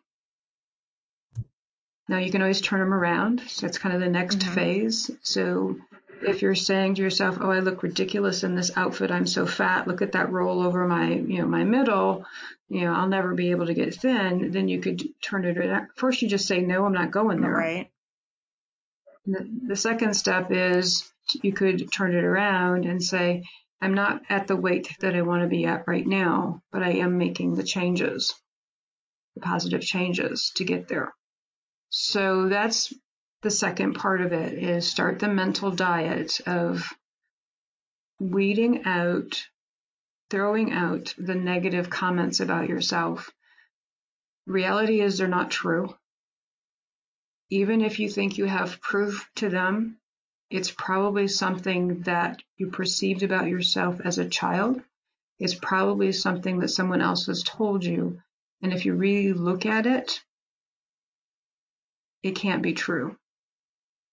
Now 2.08 2.18
you 2.18 2.32
can 2.32 2.42
always 2.42 2.62
turn 2.62 2.80
them 2.80 2.94
around. 2.94 3.42
So 3.48 3.66
that's 3.66 3.78
kind 3.78 3.94
of 3.94 4.02
the 4.02 4.10
next 4.10 4.40
mm-hmm. 4.40 4.54
phase. 4.54 5.12
So 5.22 5.78
if 6.22 6.42
you're 6.42 6.56
saying 6.56 6.96
to 6.96 7.02
yourself, 7.02 7.38
"Oh, 7.40 7.52
I 7.52 7.60
look 7.60 7.84
ridiculous 7.84 8.44
in 8.44 8.56
this 8.56 8.76
outfit. 8.76 9.12
I'm 9.12 9.28
so 9.28 9.46
fat. 9.46 9.88
Look 9.88 10.02
at 10.02 10.14
that 10.14 10.32
roll 10.32 10.62
over 10.62 10.88
my, 10.88 11.14
you 11.14 11.40
know, 11.40 11.48
my 11.48 11.64
middle. 11.64 12.26
You 12.68 12.82
know, 12.82 12.94
I'll 12.94 13.08
never 13.08 13.34
be 13.36 13.52
able 13.52 13.68
to 13.68 13.74
get 13.74 13.94
thin." 13.94 14.52
Then 14.52 14.68
you 14.68 14.82
could 14.82 15.04
turn 15.22 15.46
it 15.46 15.58
around. 15.58 15.90
First, 15.96 16.22
you 16.22 16.28
just 16.28 16.48
say, 16.48 16.62
"No, 16.62 16.86
I'm 16.86 16.94
not 16.94 17.12
going 17.12 17.42
there." 17.42 17.52
Right. 17.52 17.92
The, 19.26 19.48
the 19.68 19.76
second 19.76 20.16
step 20.16 20.48
is 20.50 21.12
you 21.44 21.54
could 21.54 21.92
turn 21.92 22.16
it 22.16 22.24
around 22.24 22.86
and 22.86 23.04
say, 23.04 23.44
"I'm 23.82 23.94
not 23.94 24.24
at 24.30 24.48
the 24.48 24.56
weight 24.56 24.98
that 25.00 25.16
I 25.16 25.22
want 25.22 25.44
to 25.44 25.48
be 25.48 25.66
at 25.66 25.88
right 25.88 26.06
now, 26.06 26.62
but 26.72 26.84
I 26.84 26.92
am 26.94 27.18
making 27.18 27.56
the 27.56 27.64
changes, 27.64 28.34
the 29.36 29.42
positive 29.42 29.82
changes 29.82 30.52
to 30.56 30.66
get 30.66 30.88
there." 30.88 31.14
So 31.90 32.50
that's 32.50 32.94
the 33.42 33.52
second 33.52 33.94
part 33.94 34.22
of 34.22 34.34
it 34.34 34.54
is 34.54 34.86
start 34.86 35.20
the 35.20 35.30
mental 35.30 35.72
diet 35.72 36.42
of 36.46 36.94
weeding 38.20 38.84
out, 38.86 39.48
throwing 40.30 40.74
out 40.74 41.16
the 41.18 41.36
negative 41.36 41.90
comments 41.90 42.42
about 42.42 42.68
yourself. 42.68 43.32
Reality 44.46 45.00
is 45.00 45.18
they're 45.18 45.28
not 45.28 45.52
true. 45.52 45.96
Even 47.50 47.82
if 47.82 48.00
you 48.00 48.10
think 48.10 48.38
you 48.38 48.46
have 48.46 48.82
proof 48.82 49.30
to 49.36 49.50
them, 49.50 49.99
it's 50.50 50.72
probably 50.72 51.28
something 51.28 52.02
that 52.02 52.42
you 52.58 52.68
perceived 52.68 53.24
about 53.24 53.48
yourself 53.48 54.02
as 54.04 54.18
a 54.18 54.28
child. 54.28 54.82
It's 55.38 55.54
probably 55.54 56.12
something 56.12 56.60
that 56.60 56.70
someone 56.70 57.02
else 57.02 57.28
has 57.28 57.44
told 57.44 57.84
you. 57.84 58.22
And 58.62 58.74
if 58.74 58.86
you 58.86 58.94
really 58.94 59.34
look 59.34 59.66
at 59.66 59.86
it, 59.86 60.22
it 62.24 62.32
can't 62.32 62.64
be 62.64 62.74
true. 62.74 63.16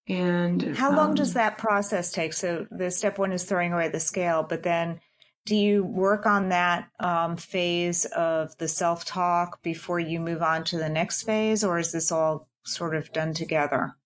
And 0.08 0.76
how 0.76 0.94
long 0.94 1.10
um, 1.10 1.14
does 1.16 1.34
that 1.34 1.58
process 1.58 2.12
take? 2.12 2.32
So 2.32 2.66
the 2.70 2.92
step 2.92 3.18
one 3.18 3.32
is 3.32 3.42
throwing 3.42 3.72
away 3.72 3.88
the 3.88 3.98
scale, 3.98 4.44
but 4.48 4.62
then 4.62 5.00
do 5.46 5.56
you 5.56 5.84
work 5.84 6.26
on 6.26 6.50
that 6.50 6.88
um, 7.00 7.36
phase 7.36 8.04
of 8.04 8.56
the 8.58 8.68
self 8.68 9.04
talk 9.04 9.62
before 9.62 9.98
you 9.98 10.20
move 10.20 10.42
on 10.42 10.64
to 10.64 10.78
the 10.78 10.88
next 10.88 11.22
phase, 11.22 11.64
or 11.64 11.78
is 11.78 11.90
this 11.90 12.12
all 12.12 12.48
sort 12.64 12.94
of 12.94 13.12
done 13.12 13.34
together? 13.34 13.96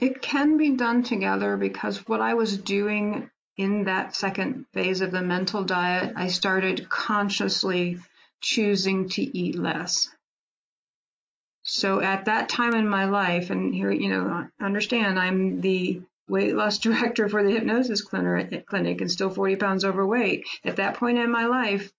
It 0.00 0.20
can 0.22 0.56
be 0.56 0.76
done 0.76 1.02
together 1.02 1.56
because 1.56 2.06
what 2.08 2.20
I 2.20 2.34
was 2.34 2.56
doing 2.58 3.30
in 3.56 3.84
that 3.84 4.14
second 4.14 4.66
phase 4.72 5.00
of 5.00 5.10
the 5.10 5.22
mental 5.22 5.64
diet, 5.64 6.12
I 6.16 6.28
started 6.28 6.88
consciously 6.88 7.98
choosing 8.40 9.08
to 9.10 9.38
eat 9.38 9.56
less. 9.56 10.08
So 11.64 12.00
at 12.00 12.26
that 12.26 12.48
time 12.48 12.74
in 12.74 12.88
my 12.88 13.06
life, 13.06 13.50
and 13.50 13.74
here, 13.74 13.90
you 13.90 14.08
know, 14.08 14.48
understand 14.60 15.18
I'm 15.18 15.60
the 15.60 16.00
weight 16.28 16.54
loss 16.54 16.78
director 16.86 17.28
for 17.28 17.42
the 17.42 17.50
hypnosis 17.50 18.02
clinic 18.02 19.00
and 19.00 19.10
still 19.10 19.30
40 19.30 19.56
pounds 19.56 19.84
overweight. 19.84 20.46
At 20.64 20.76
that 20.76 20.94
point 20.94 21.18
in 21.18 21.30
my 21.30 21.46
life, 21.46 21.90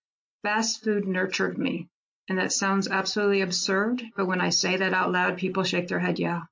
fast 0.44 0.84
food 0.84 1.08
nurtured 1.08 1.58
me. 1.58 1.88
And 2.30 2.38
that 2.38 2.54
sounds 2.54 2.88
absolutely 2.88 3.42
absurd, 3.42 4.04
but 4.16 4.28
when 4.28 4.40
I 4.40 4.50
say 4.50 4.78
that 4.78 4.94
out 4.94 5.12
loud, 5.12 5.38
people 5.38 5.64
shake 5.64 5.88
their 5.88 6.00
head. 6.00 6.20
Yeah, 6.20 6.44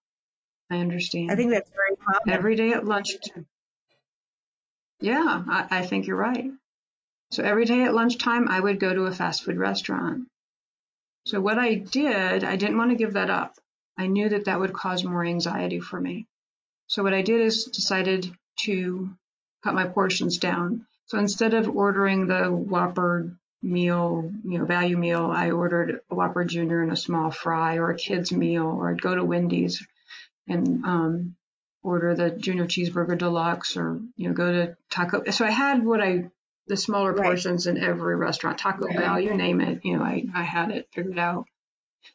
I 0.69 0.77
understand. 0.77 1.31
I 1.31 1.35
think 1.35 1.51
that's 1.51 1.69
very 1.69 1.95
common. 1.95 2.37
Every 2.37 2.55
day 2.55 2.71
at 2.71 2.85
lunch. 2.85 3.11
Yeah, 4.99 5.43
I, 5.47 5.67
I 5.69 5.85
think 5.85 6.07
you're 6.07 6.17
right. 6.17 6.51
So 7.31 7.43
every 7.43 7.65
day 7.65 7.83
at 7.83 7.93
lunchtime, 7.93 8.47
I 8.47 8.59
would 8.59 8.79
go 8.79 8.93
to 8.93 9.03
a 9.03 9.11
fast 9.11 9.43
food 9.43 9.57
restaurant. 9.57 10.27
So 11.25 11.41
what 11.41 11.57
I 11.59 11.75
did, 11.75 12.43
I 12.43 12.55
didn't 12.55 12.77
want 12.77 12.91
to 12.91 12.97
give 12.97 13.13
that 13.13 13.29
up. 13.29 13.55
I 13.97 14.07
knew 14.07 14.29
that 14.29 14.45
that 14.45 14.59
would 14.59 14.73
cause 14.73 15.03
more 15.03 15.25
anxiety 15.25 15.79
for 15.79 15.99
me. 15.99 16.25
So 16.87 17.03
what 17.03 17.13
I 17.13 17.21
did 17.21 17.41
is 17.41 17.65
decided 17.65 18.31
to 18.61 19.09
cut 19.63 19.73
my 19.73 19.87
portions 19.87 20.37
down. 20.37 20.85
So 21.07 21.17
instead 21.17 21.53
of 21.53 21.67
ordering 21.67 22.27
the 22.27 22.51
Whopper 22.51 23.31
meal, 23.61 24.31
you 24.45 24.59
know, 24.59 24.65
value 24.65 24.97
meal, 24.97 25.31
I 25.33 25.51
ordered 25.51 26.01
a 26.09 26.15
Whopper 26.15 26.45
Junior 26.45 26.81
and 26.81 26.91
a 26.91 26.97
small 26.97 27.31
fry 27.31 27.77
or 27.77 27.89
a 27.89 27.97
kid's 27.97 28.31
meal, 28.31 28.65
or 28.65 28.89
I'd 28.89 29.01
go 29.01 29.15
to 29.15 29.23
Wendy's 29.23 29.85
and 30.47 30.83
um, 30.85 31.35
order 31.83 32.15
the 32.15 32.31
Junior 32.31 32.65
Cheeseburger 32.65 33.17
Deluxe 33.17 33.77
or, 33.77 33.99
you 34.15 34.27
know, 34.27 34.33
go 34.33 34.51
to 34.51 34.77
Taco. 34.89 35.29
So 35.31 35.45
I 35.45 35.51
had 35.51 35.85
what 35.85 36.01
I, 36.01 36.29
the 36.67 36.77
smaller 36.77 37.13
right. 37.13 37.23
portions 37.23 37.67
in 37.67 37.77
every 37.77 38.15
restaurant, 38.15 38.57
Taco 38.57 38.85
right. 38.87 38.97
Bell, 38.97 39.19
you 39.19 39.33
name 39.33 39.61
it, 39.61 39.81
you 39.83 39.97
know, 39.97 40.03
I, 40.03 40.25
I 40.35 40.43
had 40.43 40.71
it 40.71 40.89
figured 40.91 41.19
out. 41.19 41.45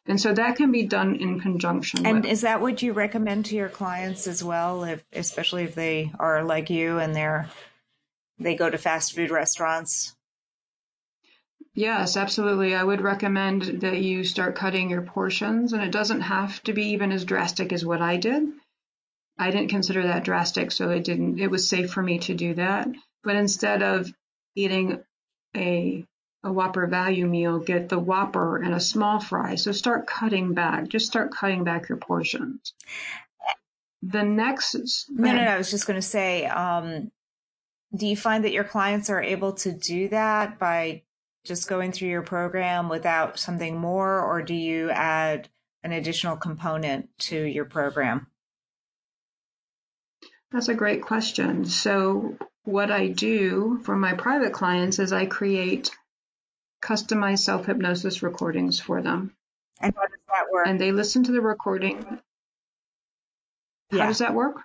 And 0.05 0.19
so 0.19 0.33
that 0.33 0.55
can 0.55 0.71
be 0.71 0.83
done 0.83 1.15
in 1.15 1.39
conjunction. 1.39 2.05
And 2.05 2.23
with. 2.23 2.31
is 2.31 2.41
that 2.41 2.61
what 2.61 2.81
you 2.81 2.93
recommend 2.93 3.45
to 3.47 3.55
your 3.55 3.69
clients 3.69 4.27
as 4.27 4.43
well, 4.43 4.83
if, 4.83 5.03
especially 5.13 5.63
if 5.63 5.75
they 5.75 6.11
are 6.19 6.43
like 6.43 6.69
you 6.69 6.99
and 6.99 7.15
they're 7.15 7.49
they 8.39 8.55
go 8.55 8.69
to 8.69 8.77
fast 8.77 9.15
food 9.15 9.31
restaurants? 9.31 10.15
Yes, 11.73 12.17
absolutely. 12.17 12.75
I 12.75 12.83
would 12.83 13.01
recommend 13.01 13.81
that 13.81 14.01
you 14.01 14.23
start 14.23 14.55
cutting 14.55 14.89
your 14.89 15.01
portions, 15.01 15.73
and 15.73 15.81
it 15.81 15.91
doesn't 15.91 16.21
have 16.21 16.61
to 16.63 16.73
be 16.73 16.89
even 16.89 17.11
as 17.11 17.25
drastic 17.25 17.73
as 17.73 17.85
what 17.85 18.01
I 18.01 18.17
did. 18.17 18.43
I 19.37 19.49
didn't 19.51 19.69
consider 19.69 20.03
that 20.03 20.23
drastic, 20.23 20.71
so 20.71 20.91
it 20.91 21.03
didn't. 21.03 21.39
It 21.39 21.49
was 21.49 21.67
safe 21.67 21.91
for 21.91 22.03
me 22.03 22.19
to 22.19 22.33
do 22.35 22.53
that. 22.55 22.87
But 23.23 23.35
instead 23.35 23.81
of 23.81 24.13
eating 24.55 25.03
a 25.55 26.05
a 26.43 26.51
Whopper 26.51 26.87
value 26.87 27.25
meal, 27.25 27.59
get 27.59 27.87
the 27.87 27.99
Whopper 27.99 28.57
and 28.57 28.73
a 28.73 28.79
small 28.79 29.19
fry. 29.19 29.55
So 29.55 29.71
start 29.71 30.07
cutting 30.07 30.53
back. 30.53 30.89
Just 30.89 31.07
start 31.07 31.31
cutting 31.31 31.63
back 31.63 31.87
your 31.87 31.97
portions. 31.97 32.73
The 34.01 34.23
next. 34.23 34.75
No, 35.09 35.31
no, 35.31 35.37
no. 35.37 35.51
I 35.51 35.57
was 35.57 35.71
just 35.71 35.87
going 35.87 35.99
to 35.99 36.05
say, 36.05 36.45
um, 36.45 37.11
do 37.95 38.05
you 38.05 38.17
find 38.17 38.43
that 38.43 38.51
your 38.51 38.65
clients 38.65 39.09
are 39.09 39.21
able 39.21 39.53
to 39.53 39.71
do 39.71 40.09
that 40.09 40.59
by 40.59 41.03
just 41.45 41.67
going 41.67 41.91
through 41.91 42.09
your 42.09 42.21
program 42.21 42.89
without 42.89 43.37
something 43.37 43.77
more, 43.77 44.21
or 44.21 44.41
do 44.41 44.53
you 44.53 44.89
add 44.89 45.49
an 45.83 45.91
additional 45.91 46.37
component 46.37 47.09
to 47.19 47.37
your 47.37 47.65
program? 47.65 48.27
That's 50.51 50.69
a 50.69 50.75
great 50.75 51.01
question. 51.01 51.65
So, 51.65 52.37
what 52.63 52.91
I 52.91 53.07
do 53.07 53.81
for 53.83 53.95
my 53.95 54.13
private 54.13 54.53
clients 54.53 54.99
is 54.99 55.11
I 55.11 55.25
create 55.25 55.91
customized 56.81 57.39
self 57.39 57.65
hypnosis 57.65 58.21
recordings 58.21 58.79
for 58.79 59.01
them. 59.01 59.35
And 59.81 59.93
how 59.95 60.03
does 60.03 60.19
that 60.27 60.51
work? 60.51 60.67
And 60.67 60.79
they 60.79 60.91
listen 60.91 61.23
to 61.23 61.31
the 61.31 61.41
recording. 61.41 62.05
Yeah. 63.91 64.01
How 64.01 64.07
does 64.07 64.19
that 64.19 64.33
work? 64.33 64.57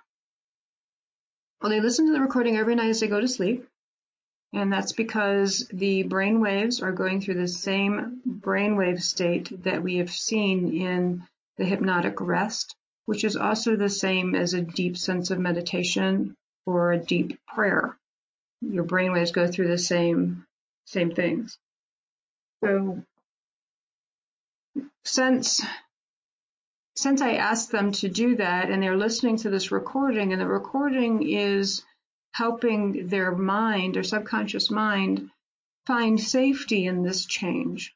Well, 1.61 1.71
they 1.71 1.81
listen 1.81 2.07
to 2.07 2.13
the 2.13 2.21
recording 2.21 2.55
every 2.55 2.75
night 2.75 2.89
as 2.89 2.99
they 2.99 3.07
go 3.07 3.19
to 3.19 3.27
sleep. 3.27 3.67
And 4.51 4.73
that's 4.73 4.93
because 4.93 5.67
the 5.71 6.03
brain 6.03 6.41
waves 6.41 6.81
are 6.81 6.91
going 6.91 7.21
through 7.21 7.35
the 7.35 7.47
same 7.47 8.21
brainwave 8.27 9.01
state 9.01 9.63
that 9.63 9.83
we 9.83 9.97
have 9.97 10.11
seen 10.11 10.73
in 10.75 11.23
the 11.57 11.65
hypnotic 11.65 12.19
rest, 12.19 12.75
which 13.05 13.23
is 13.23 13.35
also 13.35 13.75
the 13.75 13.89
same 13.89 14.33
as 14.33 14.53
a 14.53 14.61
deep 14.61 14.97
sense 14.97 15.29
of 15.29 15.39
meditation 15.39 16.35
or 16.65 16.91
a 16.91 16.97
deep 16.97 17.39
prayer. 17.47 17.95
Your 18.61 18.83
brainwaves 18.83 19.31
go 19.31 19.47
through 19.47 19.67
the 19.67 19.77
same 19.77 20.45
same 20.85 21.11
things. 21.11 21.59
So 22.63 23.03
since 25.03 25.61
since 26.95 27.21
I 27.21 27.35
asked 27.35 27.71
them 27.71 27.91
to 27.93 28.09
do 28.09 28.35
that 28.37 28.69
and 28.69 28.83
they're 28.83 28.97
listening 28.97 29.37
to 29.37 29.49
this 29.49 29.71
recording 29.71 30.33
and 30.33 30.41
the 30.41 30.47
recording 30.47 31.23
is 31.23 31.83
helping 32.31 33.07
their 33.07 33.31
mind, 33.31 33.95
their 33.95 34.03
subconscious 34.03 34.69
mind, 34.69 35.29
find 35.85 36.19
safety 36.19 36.85
in 36.85 37.03
this 37.03 37.25
change. 37.25 37.95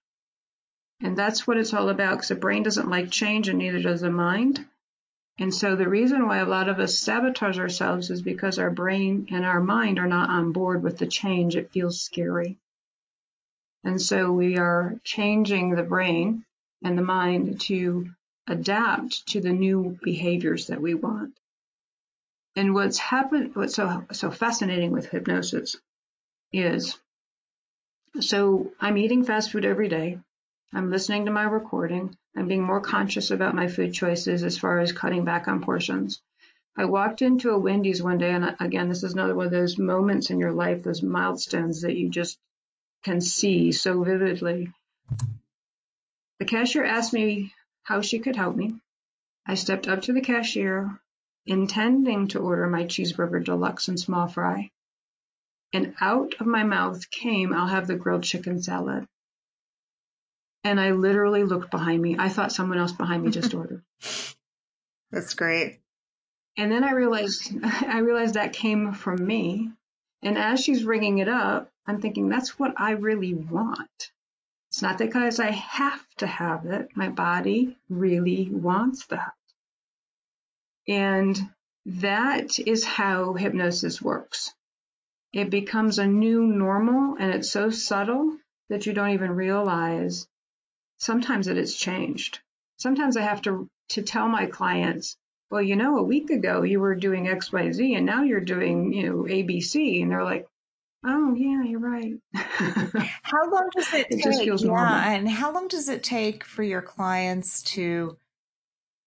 And 1.02 1.18
that's 1.18 1.46
what 1.46 1.58
it's 1.58 1.74
all 1.74 1.90
about 1.90 2.16
because 2.16 2.30
the 2.30 2.36
brain 2.36 2.64
doesn't 2.64 2.90
like 2.90 3.12
change 3.12 3.50
and 3.50 3.60
neither 3.60 3.82
does 3.82 4.02
the 4.02 4.10
mind. 4.10 4.66
And 5.40 5.54
so 5.54 5.76
the 5.76 5.90
reason 5.90 6.28
why 6.28 6.38
a 6.38 6.46
lot 6.46 6.70
of 6.70 6.80
us 6.80 6.98
sabotage 7.00 7.58
ourselves 7.58 8.10
is 8.10 8.22
because 8.22 8.60
our 8.60 8.70
brain 8.70 9.28
and 9.32 9.44
our 9.44 9.60
mind 9.60 9.98
are 10.00 10.08
not 10.08 10.30
on 10.30 10.52
board 10.52 10.84
with 10.84 10.98
the 10.98 11.08
change. 11.08 11.56
It 11.56 11.72
feels 11.72 12.00
scary. 12.00 12.58
And 13.84 14.02
so 14.02 14.32
we 14.32 14.58
are 14.58 15.00
changing 15.04 15.72
the 15.72 15.84
brain 15.84 16.46
and 16.84 16.98
the 16.98 17.04
mind 17.04 17.60
to 17.62 18.10
adapt 18.48 19.28
to 19.30 19.42
the 19.42 19.52
new 19.52 19.98
behaviors 20.04 20.68
that 20.68 20.82
we 20.82 20.94
want. 20.94 21.38
And 22.56 22.74
what's 22.74 23.00
happened, 23.00 23.56
what's 23.56 23.76
so, 23.76 24.06
so 24.12 24.30
fascinating 24.30 24.92
with 24.92 25.10
hypnosis 25.10 25.76
is, 26.52 26.98
so 28.20 28.72
I'm 28.80 28.98
eating 28.98 29.24
fast 29.24 29.52
food 29.52 29.66
every 29.66 29.90
day. 29.90 30.20
I'm 30.72 30.92
listening 30.92 31.26
to 31.26 31.32
my 31.32 31.44
recording. 31.44 32.16
I'm 32.36 32.48
being 32.48 32.64
more 32.64 32.82
conscious 32.82 33.32
about 33.32 33.56
my 33.56 33.68
food 33.68 33.94
choices 33.94 34.44
as 34.44 34.58
far 34.58 34.80
as 34.80 34.92
cutting 34.92 35.24
back 35.26 35.48
on 35.48 35.64
portions. 35.64 36.22
I 36.76 36.86
walked 36.86 37.22
into 37.22 37.52
a 37.52 37.60
Wendy's 37.60 38.02
one 38.02 38.18
day, 38.18 38.32
and 38.32 38.56
again, 38.60 38.90
this 38.90 39.04
is 39.04 39.14
another 39.14 39.36
one 39.36 39.46
of 39.46 39.52
those 39.52 39.78
moments 39.78 40.32
in 40.32 40.40
your 40.40 40.52
life, 40.52 40.82
those 40.82 41.04
milestones 41.04 41.82
that 41.82 41.96
you 41.96 42.10
just 42.10 42.40
can 43.04 43.22
see 43.22 43.72
so 43.72 44.04
vividly. 44.04 44.72
The 46.40 46.46
cashier 46.46 46.84
asked 46.84 47.14
me 47.14 47.54
how 47.84 48.02
she 48.02 48.20
could 48.20 48.36
help 48.36 48.56
me. 48.56 48.76
I 49.46 49.56
stepped 49.56 49.88
up 49.88 50.04
to 50.04 50.14
the 50.14 50.22
cashier, 50.22 51.00
intending 51.46 52.28
to 52.30 52.40
order 52.40 52.68
my 52.68 52.86
cheeseburger 52.86 53.44
deluxe 53.44 53.88
and 53.88 54.00
small 54.00 54.28
fry. 54.28 54.72
And 55.74 55.96
out 56.00 56.36
of 56.40 56.46
my 56.46 56.64
mouth 56.64 57.10
came, 57.10 57.52
I'll 57.54 57.68
have 57.68 57.88
the 57.88 57.96
grilled 57.96 58.24
chicken 58.24 58.62
salad. 58.62 59.08
And 60.64 60.80
I 60.80 60.92
literally 60.92 61.44
looked 61.44 61.72
behind 61.72 62.02
me. 62.02 62.16
I 62.18 62.30
thought 62.30 62.54
someone 62.54 62.78
else 62.78 62.94
behind 62.94 63.24
me 63.24 63.32
just 63.32 63.54
ordered. 63.56 63.84
That's 65.12 65.34
great. 65.34 65.80
And 66.56 66.72
then 66.72 66.84
I 66.84 66.92
realized, 66.92 67.54
I 67.64 68.00
realized 68.00 68.36
that 68.36 68.54
came 68.54 68.94
from 68.94 69.26
me. 69.26 69.72
And 70.22 70.38
as 70.38 70.64
she's 70.64 70.86
ringing 70.86 71.18
it 71.18 71.28
up, 71.28 71.70
I'm 71.86 72.00
thinking 72.00 72.30
that's 72.30 72.58
what 72.58 72.74
I 72.78 72.92
really 72.92 73.34
want. 73.34 74.12
It's 74.70 74.82
not 74.82 74.98
because 74.98 75.40
I 75.40 75.52
have 75.52 76.04
to 76.18 76.28
have 76.28 76.66
it. 76.66 76.96
My 76.96 77.10
body 77.10 77.78
really 77.90 78.50
wants 78.50 79.06
that. 79.08 79.34
And 80.88 81.38
that 81.86 82.60
is 82.60 82.86
how 82.86 83.34
hypnosis 83.34 84.02
works. 84.02 84.54
It 85.32 85.50
becomes 85.50 86.00
a 86.00 86.08
new 86.08 86.44
normal 86.44 87.16
and 87.20 87.34
it's 87.34 87.50
so 87.50 87.70
subtle 87.70 88.38
that 88.70 88.86
you 88.86 88.94
don't 88.94 89.12
even 89.12 89.32
realize 89.32 90.28
sometimes 90.98 91.48
that 91.48 91.58
it's 91.58 91.76
changed. 91.76 92.40
Sometimes 92.78 93.18
I 93.18 93.22
have 93.22 93.42
to, 93.44 93.68
to 93.90 94.02
tell 94.02 94.28
my 94.28 94.46
clients, 94.46 95.18
well, 95.50 95.62
you 95.62 95.76
know, 95.76 95.98
a 95.98 96.04
week 96.04 96.30
ago 96.30 96.64
you 96.64 96.80
were 96.80 96.96
doing 96.96 97.26
XYZ 97.26 97.98
and 97.98 98.06
now 98.06 98.24
you're 98.24 98.40
doing, 98.40 98.94
you 98.94 99.10
know, 99.10 99.24
ABC. 99.24 100.02
And 100.02 100.12
they're 100.12 100.24
like, 100.24 100.48
oh, 101.06 101.34
yeah, 101.34 101.64
you're 101.64 101.80
right. 101.80 102.16
how 102.34 103.50
long 103.50 103.70
does 103.76 103.94
it, 103.94 104.08
it 104.10 104.24
take? 104.24 104.46
yeah. 104.46 104.56
Normal. 104.62 104.94
And 104.94 105.30
how 105.30 105.54
long 105.54 105.68
does 105.68 105.90
it 105.90 106.04
take 106.04 106.44
for 106.44 106.64
your 106.64 106.82
clients 106.82 107.64
to 107.74 108.18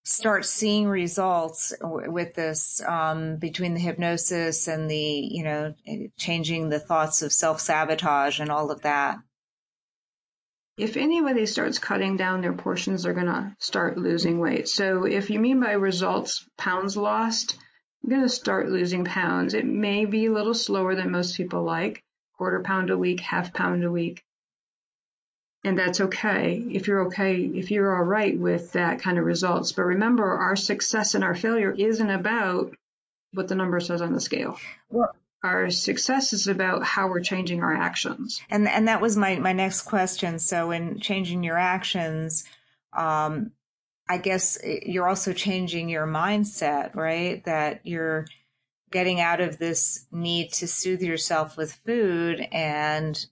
start 0.07 0.47
seeing 0.47 0.87
results 0.87 1.73
with 1.83 2.35
this 2.35 2.81
um, 2.83 3.37
between 3.37 3.75
the 3.75 3.81
hypnosis 3.81 4.69
and 4.69 4.89
the 4.89 4.97
you 4.97 5.43
know 5.43 5.75
changing 6.17 6.69
the 6.69 6.79
thoughts 6.79 7.23
of 7.23 7.33
self 7.33 7.61
sabotage 7.61 8.39
and 8.39 8.51
all 8.51 8.71
of 8.71 8.83
that 8.83 9.19
if 10.77 10.99
anybody 10.99 11.47
starts 11.47 11.79
cutting 11.79 12.17
down 12.19 12.43
their 12.43 12.53
portions, 12.53 13.03
they're 13.03 13.15
going 13.15 13.27
to 13.27 13.57
start 13.59 13.97
losing 13.97 14.39
weight. 14.39 14.69
So 14.69 15.07
if 15.07 15.31
you 15.31 15.41
mean 15.41 15.59
by 15.61 15.73
results 15.73 16.47
pounds 16.59 16.97
lost, 16.97 17.57
I'm 18.05 18.11
going 18.11 18.23
to 18.23 18.29
start 18.29 18.69
losing 18.69 19.05
pounds. 19.05 19.55
It 19.55 19.65
may 19.65 20.05
be 20.05 20.27
a 20.27 20.33
little 20.33 20.55
slower 20.55 20.95
than 20.95 21.11
most 21.11 21.37
people 21.37 21.63
like, 21.63 22.05
quarter 22.37 22.63
pound 22.63 22.91
a 22.91 22.99
week, 22.99 23.21
half 23.21 23.55
pound 23.55 23.85
a 23.85 23.91
week. 23.91 24.23
And 25.67 25.77
that's 25.77 26.01
okay 26.01 26.65
if 26.71 26.87
you're 26.87 27.07
okay, 27.07 27.41
if 27.41 27.73
you're 27.73 27.97
all 27.97 28.05
right 28.05 28.39
with 28.39 28.73
that 28.73 29.01
kind 29.01 29.19
of 29.19 29.25
results. 29.25 29.73
But 29.73 29.83
remember, 29.83 30.25
our 30.25 30.55
success 30.55 31.15
and 31.17 31.25
our 31.25 31.35
failure 31.35 31.73
isn't 31.73 32.09
about 32.11 32.77
what 33.33 33.49
the 33.49 33.57
number 33.57 33.81
says 33.81 34.01
on 34.01 34.13
the 34.13 34.21
scale. 34.21 34.61
Well, 34.89 35.13
our 35.43 35.71
success 35.71 36.33
is 36.33 36.47
about 36.47 36.85
how 36.85 37.09
we're 37.09 37.21
changing 37.21 37.65
our 37.65 37.75
actions. 37.75 38.41
And 38.49 38.69
and 38.69 38.87
that 38.87 39.01
was 39.01 39.17
my 39.17 39.37
my 39.37 39.53
next 39.53 39.83
question. 39.83 40.39
So 40.39 40.71
in 40.71 41.01
changing 41.01 41.43
your 41.43 41.59
actions, 41.59 42.45
um, 42.93 43.51
I 44.09 44.19
guess 44.19 44.59
you're 44.65 45.09
also 45.09 45.33
changing 45.33 45.89
your 45.89 46.07
mindset, 46.07 46.95
right? 46.95 47.45
That 47.45 47.81
you're 47.83 48.27
getting 48.93 49.21
out 49.21 49.41
of 49.41 49.59
this 49.59 50.07
need 50.13 50.53
to 50.53 50.69
soothe 50.69 51.03
yourself 51.03 51.57
with 51.57 51.73
food 51.73 52.41
and 52.53 53.27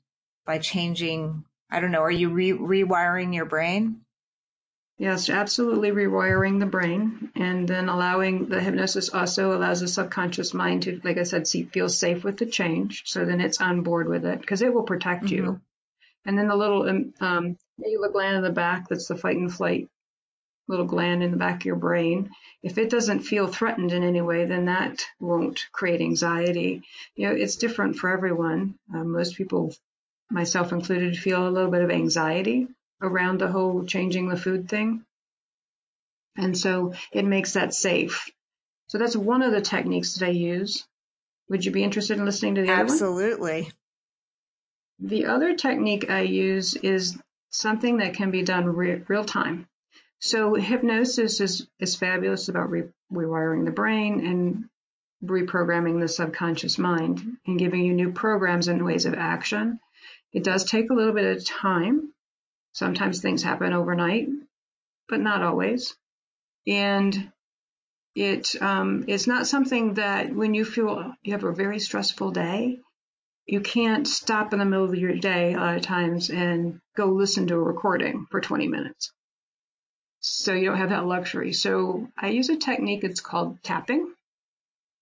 by 0.44 0.58
changing, 0.58 1.44
I 1.74 1.80
don't 1.80 1.90
know, 1.90 2.02
are 2.02 2.10
you 2.10 2.30
re- 2.30 2.52
rewiring 2.52 3.34
your 3.34 3.46
brain? 3.46 4.00
Yes, 4.96 5.28
absolutely 5.28 5.90
rewiring 5.90 6.60
the 6.60 6.66
brain 6.66 7.32
and 7.34 7.66
then 7.66 7.88
allowing 7.88 8.46
the 8.46 8.60
hypnosis 8.60 9.08
also 9.08 9.56
allows 9.56 9.80
the 9.80 9.88
subconscious 9.88 10.54
mind 10.54 10.84
to, 10.84 11.00
like 11.02 11.18
I 11.18 11.24
said, 11.24 11.48
see, 11.48 11.64
feel 11.64 11.88
safe 11.88 12.22
with 12.22 12.38
the 12.38 12.46
change. 12.46 13.02
So 13.06 13.24
then 13.24 13.40
it's 13.40 13.60
on 13.60 13.82
board 13.82 14.08
with 14.08 14.24
it 14.24 14.40
because 14.40 14.62
it 14.62 14.72
will 14.72 14.84
protect 14.84 15.24
mm-hmm. 15.24 15.34
you. 15.34 15.60
And 16.24 16.38
then 16.38 16.46
the 16.46 16.56
little 16.56 16.88
um, 16.88 17.12
um, 17.20 17.58
gland 18.12 18.36
in 18.36 18.42
the 18.42 18.50
back, 18.50 18.88
that's 18.88 19.08
the 19.08 19.16
fight 19.16 19.36
and 19.36 19.52
flight 19.52 19.88
little 20.68 20.86
gland 20.86 21.22
in 21.22 21.30
the 21.30 21.36
back 21.36 21.56
of 21.56 21.66
your 21.66 21.76
brain. 21.76 22.30
If 22.62 22.78
it 22.78 22.88
doesn't 22.88 23.20
feel 23.20 23.46
threatened 23.46 23.92
in 23.92 24.02
any 24.02 24.22
way, 24.22 24.44
then 24.46 24.66
that 24.66 25.04
won't 25.20 25.66
create 25.72 26.00
anxiety. 26.00 26.82
You 27.16 27.28
know, 27.28 27.34
it's 27.34 27.56
different 27.56 27.96
for 27.96 28.10
everyone. 28.10 28.78
Um, 28.94 29.12
most 29.12 29.36
people, 29.36 29.74
myself 30.30 30.72
included, 30.72 31.16
feel 31.16 31.46
a 31.46 31.50
little 31.50 31.70
bit 31.70 31.82
of 31.82 31.90
anxiety 31.90 32.68
around 33.00 33.38
the 33.40 33.48
whole 33.48 33.84
changing 33.84 34.28
the 34.28 34.36
food 34.36 34.68
thing. 34.68 35.04
And 36.36 36.56
so 36.56 36.94
it 37.12 37.24
makes 37.24 37.52
that 37.52 37.74
safe. 37.74 38.30
So 38.88 38.98
that's 38.98 39.16
one 39.16 39.42
of 39.42 39.52
the 39.52 39.60
techniques 39.60 40.14
that 40.14 40.26
I 40.26 40.30
use. 40.30 40.86
Would 41.48 41.64
you 41.64 41.70
be 41.70 41.84
interested 41.84 42.18
in 42.18 42.24
listening 42.24 42.56
to 42.56 42.62
the 42.62 42.70
Absolutely. 42.70 43.62
other 43.62 43.70
The 45.00 45.26
other 45.26 45.54
technique 45.54 46.10
I 46.10 46.20
use 46.20 46.74
is 46.74 47.18
something 47.50 47.98
that 47.98 48.14
can 48.14 48.30
be 48.30 48.42
done 48.42 48.66
re- 48.66 49.02
real 49.06 49.24
time. 49.24 49.68
So 50.18 50.54
hypnosis 50.54 51.40
is, 51.40 51.66
is 51.78 51.96
fabulous 51.96 52.48
about 52.48 52.70
re- 52.70 52.88
rewiring 53.12 53.64
the 53.64 53.70
brain 53.70 54.26
and 54.26 54.68
reprogramming 55.24 56.00
the 56.00 56.08
subconscious 56.08 56.78
mind 56.78 57.38
and 57.46 57.58
giving 57.58 57.84
you 57.84 57.92
new 57.92 58.12
programs 58.12 58.68
and 58.68 58.84
ways 58.84 59.06
of 59.06 59.14
action. 59.14 59.78
It 60.34 60.44
does 60.44 60.64
take 60.64 60.90
a 60.90 60.94
little 60.94 61.14
bit 61.14 61.36
of 61.36 61.46
time 61.46 62.14
Sometimes 62.74 63.20
things 63.20 63.44
happen 63.44 63.72
overnight, 63.72 64.28
but 65.08 65.20
not 65.20 65.42
always. 65.42 65.96
And 66.66 67.32
it 68.16 68.60
um, 68.60 69.04
it's 69.06 69.28
not 69.28 69.46
something 69.46 69.94
that 69.94 70.34
when 70.34 70.54
you 70.54 70.64
feel 70.64 71.14
you 71.22 71.32
have 71.32 71.44
a 71.44 71.52
very 71.52 71.78
stressful 71.78 72.32
day, 72.32 72.80
you 73.46 73.60
can't 73.60 74.08
stop 74.08 74.52
in 74.52 74.58
the 74.58 74.64
middle 74.64 74.86
of 74.86 74.96
your 74.96 75.14
day 75.14 75.54
a 75.54 75.58
lot 75.58 75.76
of 75.76 75.82
times 75.82 76.30
and 76.30 76.80
go 76.96 77.06
listen 77.06 77.46
to 77.46 77.54
a 77.54 77.60
recording 77.60 78.26
for 78.28 78.40
20 78.40 78.66
minutes. 78.66 79.12
So 80.18 80.52
you 80.52 80.70
don't 80.70 80.78
have 80.78 80.90
that 80.90 81.06
luxury. 81.06 81.52
So 81.52 82.08
I 82.18 82.30
use 82.30 82.48
a 82.48 82.56
technique. 82.56 83.04
It's 83.04 83.20
called 83.20 83.62
tapping. 83.62 84.12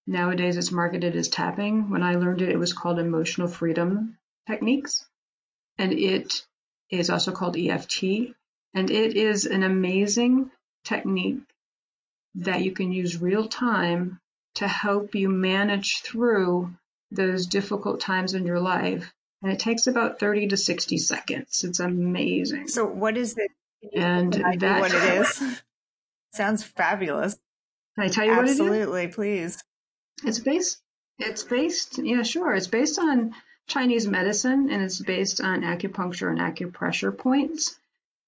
Nowadays 0.07 0.59
it's 0.59 0.73
marketed 0.73 1.17
as 1.17 1.29
tapping. 1.29 1.89
When 1.89 2.03
I 2.03 2.17
learned 2.17 2.43
it, 2.43 2.51
it 2.51 2.59
was 2.59 2.75
called 2.75 2.99
emotional 2.99 3.49
freedom 3.49 4.19
techniques. 4.47 5.07
And 5.79 5.93
it 5.93 6.45
is 6.91 7.11
also 7.11 7.33
called 7.33 7.57
EFT, 7.57 8.03
and 8.75 8.91
it 8.91 9.17
is 9.17 9.47
an 9.47 9.63
amazing 9.63 10.51
technique 10.85 11.41
that 12.35 12.63
you 12.63 12.73
can 12.73 12.93
use 12.93 13.21
real 13.21 13.47
time 13.49 14.21
to 14.55 14.69
help 14.69 15.15
you 15.15 15.29
manage 15.29 16.01
through 16.03 16.73
those 17.11 17.47
difficult 17.47 18.01
times 18.01 18.35
in 18.35 18.47
your 18.47 18.61
life. 18.61 19.13
And 19.43 19.53
it 19.53 19.59
takes 19.59 19.87
about 19.87 20.21
30 20.21 20.49
to 20.49 20.57
60 20.57 20.99
seconds. 20.99 21.65
It's 21.65 21.81
amazing. 21.81 22.69
So, 22.69 22.87
what 22.87 23.17
is 23.17 23.37
it? 23.37 23.51
And 23.95 24.33
that, 24.33 24.81
what 24.81 24.95
it 24.95 25.21
is? 25.21 25.63
Sounds 26.33 26.63
fabulous. 26.63 27.37
Can 27.97 28.05
I 28.05 28.09
tell 28.09 28.25
you 28.25 28.33
Absolutely, 28.33 28.69
what 28.69 28.77
it 28.77 28.81
is? 28.81 29.01
Absolutely, 29.01 29.09
please. 29.09 29.65
It's 30.25 30.39
based, 30.39 30.79
it's 31.19 31.43
based, 31.43 31.99
yeah, 31.99 32.23
sure. 32.23 32.55
It's 32.55 32.69
based 32.69 32.99
on 32.99 33.35
Chinese 33.73 34.07
medicine 34.07 34.69
and 34.71 34.83
it's 34.83 35.01
based 35.01 35.41
on 35.41 35.63
acupuncture 35.63 36.29
and 36.31 36.39
acupressure 36.39 37.17
points. 37.17 37.79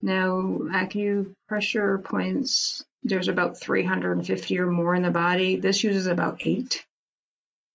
Now, 0.01 0.41
acupressure 0.73 2.03
points, 2.03 2.83
there's 3.03 3.29
about 3.29 3.61
350 3.61 4.59
or 4.59 4.67
more 4.67 4.95
in 4.95 5.03
the 5.03 5.11
body. 5.11 5.57
This 5.57 5.85
uses 5.85 6.07
about 6.07 6.41
eight. 6.47 6.87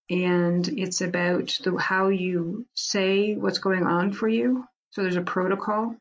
And 0.09 0.67
it's 0.67 1.01
about 1.01 1.59
the, 1.63 1.77
how 1.77 2.07
you 2.07 2.65
say 2.73 3.35
what's 3.35 3.59
going 3.59 3.85
on 3.85 4.13
for 4.13 4.27
you. 4.27 4.65
So 4.89 5.03
there's 5.03 5.15
a 5.15 5.21
protocol 5.21 5.95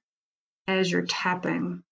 as 0.67 0.91
you're 0.91 1.03
tapping. 1.03 1.83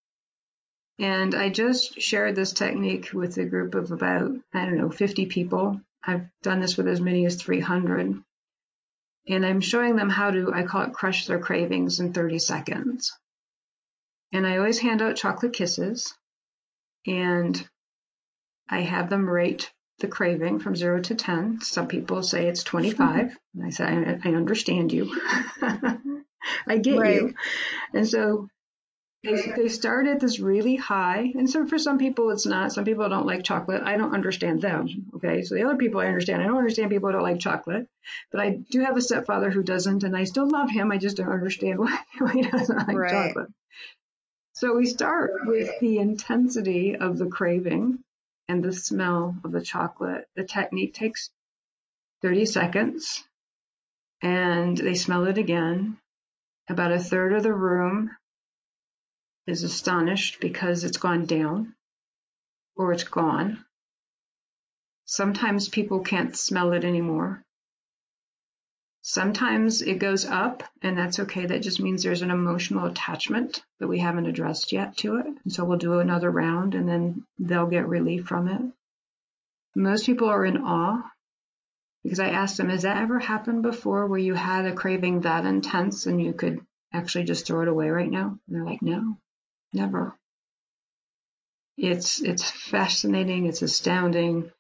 And 0.99 1.35
I 1.35 1.51
just 1.51 2.01
shared 2.01 2.35
this 2.35 2.53
technique 2.53 3.11
with 3.12 3.37
a 3.37 3.45
group 3.45 3.75
of 3.75 3.93
about, 3.93 4.33
I 4.55 4.65
don't 4.65 4.79
know, 4.79 4.89
50 4.89 5.27
people. 5.27 5.83
I've 6.03 6.27
done 6.43 6.61
this 6.61 6.79
with 6.79 6.89
as 6.89 7.03
many 7.03 7.27
as 7.27 7.37
300 7.37 8.23
and 9.29 9.45
I'm 9.45 9.61
showing 9.61 9.97
them 9.97 10.11
how 10.11 10.31
to, 10.31 10.53
I 10.53 10.62
call 10.62 10.83
it 10.83 10.93
crush 10.93 11.27
their 11.27 11.39
cravings 11.39 12.01
in 12.01 12.12
30 12.12 12.39
seconds. 12.39 13.12
And 14.33 14.47
I 14.47 14.59
always 14.59 14.79
hand 14.79 15.03
out 15.03 15.17
chocolate 15.17 15.53
kisses 15.53 16.15
and 17.07 17.69
I 18.69 18.81
have 18.81 19.11
them 19.11 19.29
rate 19.29 19.73
the 19.99 20.09
craving 20.09 20.59
from 20.59 20.77
zero 20.77 21.01
to 21.01 21.15
10. 21.15 21.61
Some 21.62 21.89
people 21.89 22.23
say 22.23 22.47
it's 22.47 22.62
25. 22.62 23.37
And 23.55 23.65
I 23.65 23.71
say, 23.71 23.85
I, 23.85 24.19
I 24.23 24.35
understand 24.35 24.93
you. 24.93 25.19
I 25.62 26.77
get 26.77 26.99
right. 26.99 27.15
you. 27.15 27.35
And 27.95 28.07
so 28.07 28.49
they, 29.27 29.62
they 29.62 29.69
start 29.69 30.07
at 30.07 30.21
this 30.21 30.39
really 30.39 30.77
high, 30.77 31.33
and 31.35 31.51
so 31.51 31.67
for 31.67 31.79
some 31.79 31.99
people 31.99 32.31
it's 32.31 32.47
not. 32.47 32.73
Some 32.73 32.85
people 32.85 33.09
don't 33.09 33.27
like 33.27 33.43
chocolate. 33.43 33.83
I 33.83 33.97
don't 33.97 34.15
understand 34.15 34.62
them. 34.62 34.89
Okay, 35.17 35.43
so 35.43 35.55
the 35.55 35.65
other 35.65 35.77
people 35.77 36.01
I 36.01 36.07
understand. 36.07 36.43
I 36.43 36.47
don't 36.47 36.59
understand 36.59 36.91
people 36.91 37.09
who 37.09 37.15
don't 37.15 37.23
like 37.23 37.41
chocolate, 37.41 37.89
but 38.31 38.41
I 38.41 38.51
do 38.51 38.81
have 38.81 38.97
a 38.97 39.03
stepfather 39.03 39.51
who 39.51 39.62
doesn't, 39.62 40.05
and 40.05 40.17
I 40.17 40.25
still 40.25 40.49
love 40.49 40.71
him. 40.71 40.93
I 40.93 40.99
just 40.99 41.17
don't 41.17 41.29
understand 41.29 41.79
why, 41.81 41.99
he 42.33 42.43
doesn't 42.43 42.89
like 42.89 42.97
right. 42.97 43.11
chocolate. 43.11 43.51
So 44.55 44.75
we 44.75 44.87
start 44.87 45.33
with 45.45 45.71
the 45.81 45.99
intensity 45.99 46.97
of 46.97 47.19
the 47.19 47.27
craving 47.27 47.99
and 48.49 48.62
the 48.62 48.73
smell 48.73 49.37
of 49.45 49.53
the 49.53 49.61
chocolate. 49.61 50.27
The 50.37 50.45
technique 50.45 50.95
takes 50.95 51.31
30 52.23 52.47
seconds, 52.47 53.25
and 54.23 54.77
they 54.77 54.95
smell 54.95 55.27
it 55.27 55.39
again. 55.39 55.99
About 56.69 56.91
a 56.91 56.99
third 56.99 57.33
of 57.33 57.45
the 57.45 57.55
room 57.55 58.11
is 59.47 59.63
astonished 59.63 60.41
because 60.41 60.85
it's 60.85 60.99
gone 60.99 61.27
down 61.27 61.75
or 62.77 62.93
it's 62.93 63.05
gone. 63.05 63.65
Sometimes 65.05 65.69
people 65.69 66.01
can't 66.01 66.37
smell 66.37 66.73
it 66.73 66.85
anymore. 66.85 67.45
Sometimes 69.03 69.83
it 69.83 70.01
goes 70.01 70.25
up, 70.25 70.65
and 70.83 70.99
that's 70.99 71.21
okay. 71.21 71.47
That 71.47 71.63
just 71.63 71.79
means 71.79 72.03
there's 72.03 72.23
an 72.23 72.33
emotional 72.33 72.87
attachment 72.87 73.63
that 73.79 73.87
we 73.87 74.01
haven't 74.01 74.27
addressed 74.27 74.73
yet 74.73 74.97
to 74.97 75.19
it. 75.19 75.27
And 75.27 75.53
so 75.53 75.65
we'll 75.65 75.79
do 75.79 76.01
another 76.01 76.29
round 76.29 76.75
and 76.75 76.89
then 76.89 77.25
they'll 77.39 77.69
get 77.69 77.87
relief 77.87 78.27
from 78.27 78.49
it. 78.49 78.61
Most 79.77 80.07
people 80.07 80.29
are 80.29 80.45
in 80.45 80.57
awe 80.57 81.09
because 82.03 82.18
I 82.18 82.31
asked 82.31 82.57
them, 82.57 82.68
has 82.68 82.83
that 82.83 82.97
ever 82.97 83.20
happened 83.20 83.62
before 83.62 84.07
where 84.07 84.18
you 84.18 84.35
had 84.35 84.66
a 84.66 84.75
craving 84.75 85.20
that 85.20 85.47
intense 85.47 86.07
and 86.07 86.20
you 86.20 86.33
could 86.33 86.61
actually 86.93 87.25
just 87.25 87.47
throw 87.47 87.62
it 87.62 87.68
away 87.68 87.91
right 87.91 88.11
now? 88.11 88.39
And 88.49 88.57
they're 88.57 88.64
like, 88.64 88.83
no. 88.83 89.18
Never. 89.73 90.17
It's 91.77 92.23
it's 92.23 92.51
fascinating. 92.51 93.47
It's 93.47 93.62
astounding. 93.62 94.51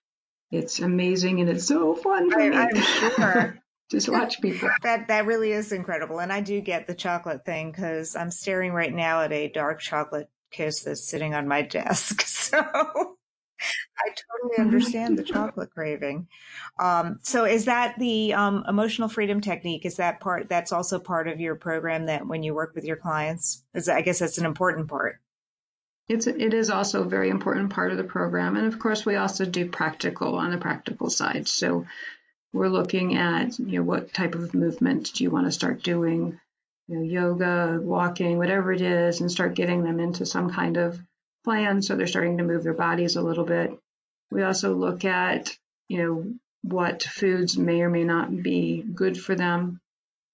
It's 0.50 0.80
amazing, 0.80 1.40
and 1.40 1.50
it's 1.50 1.66
so 1.66 1.94
fun 1.94 2.30
for 2.30 2.40
I, 2.40 2.48
me. 2.48 2.56
I'm 2.56 2.76
sure. 2.76 3.58
Just 3.90 4.08
watch 4.08 4.40
people. 4.40 4.68
That 4.82 5.08
that 5.08 5.26
really 5.26 5.52
is 5.52 5.70
incredible, 5.72 6.18
and 6.18 6.32
I 6.32 6.40
do 6.40 6.60
get 6.60 6.86
the 6.86 6.94
chocolate 6.94 7.44
thing 7.44 7.70
because 7.70 8.16
I'm 8.16 8.30
staring 8.30 8.72
right 8.72 8.92
now 8.92 9.22
at 9.22 9.32
a 9.32 9.48
dark 9.48 9.80
chocolate 9.80 10.28
kiss 10.50 10.82
that's 10.82 11.08
sitting 11.08 11.34
on 11.34 11.48
my 11.48 11.62
desk. 11.62 12.24
So 12.46 13.16
I 13.98 14.10
totally 14.10 14.58
understand 14.66 15.18
the 15.18 15.22
chocolate 15.22 15.70
craving. 15.70 16.28
Um, 16.78 17.18
so 17.22 17.44
is 17.44 17.64
that 17.66 17.98
the 17.98 18.34
um, 18.34 18.64
emotional 18.68 19.08
freedom 19.08 19.40
technique? 19.40 19.86
Is 19.86 19.96
that 19.96 20.20
part, 20.20 20.48
that's 20.48 20.72
also 20.72 20.98
part 20.98 21.28
of 21.28 21.40
your 21.40 21.54
program 21.54 22.06
that 22.06 22.26
when 22.26 22.42
you 22.42 22.54
work 22.54 22.74
with 22.74 22.84
your 22.84 22.96
clients, 22.96 23.62
is 23.74 23.88
I 23.88 24.02
guess 24.02 24.18
that's 24.18 24.38
an 24.38 24.46
important 24.46 24.88
part. 24.88 25.20
It's, 26.08 26.28
it 26.28 26.54
is 26.54 26.70
also 26.70 27.02
a 27.02 27.08
very 27.08 27.30
important 27.30 27.70
part 27.70 27.90
of 27.90 27.98
the 27.98 28.04
program. 28.04 28.56
And 28.56 28.66
of 28.66 28.78
course, 28.78 29.04
we 29.04 29.16
also 29.16 29.44
do 29.44 29.68
practical 29.68 30.36
on 30.36 30.52
the 30.52 30.58
practical 30.58 31.10
side. 31.10 31.48
So 31.48 31.86
we're 32.52 32.68
looking 32.68 33.16
at, 33.16 33.58
you 33.58 33.78
know, 33.78 33.82
what 33.82 34.14
type 34.14 34.34
of 34.34 34.54
movement 34.54 35.12
do 35.14 35.24
you 35.24 35.30
want 35.30 35.46
to 35.46 35.52
start 35.52 35.82
doing? 35.82 36.38
You 36.86 36.96
know, 36.96 37.02
yoga, 37.02 37.80
walking, 37.82 38.38
whatever 38.38 38.72
it 38.72 38.80
is, 38.80 39.20
and 39.20 39.30
start 39.30 39.54
getting 39.54 39.82
them 39.82 39.98
into 39.98 40.24
some 40.24 40.50
kind 40.50 40.76
of 40.76 41.00
plan 41.46 41.80
so 41.80 41.94
they're 41.94 42.08
starting 42.08 42.38
to 42.38 42.44
move 42.44 42.64
their 42.64 42.74
bodies 42.74 43.14
a 43.14 43.22
little 43.22 43.44
bit. 43.44 43.70
We 44.32 44.42
also 44.42 44.74
look 44.74 45.04
at, 45.04 45.56
you 45.88 45.98
know, 45.98 46.34
what 46.62 47.04
foods 47.04 47.56
may 47.56 47.82
or 47.82 47.88
may 47.88 48.02
not 48.02 48.42
be 48.42 48.82
good 48.82 49.16
for 49.16 49.36
them. 49.36 49.80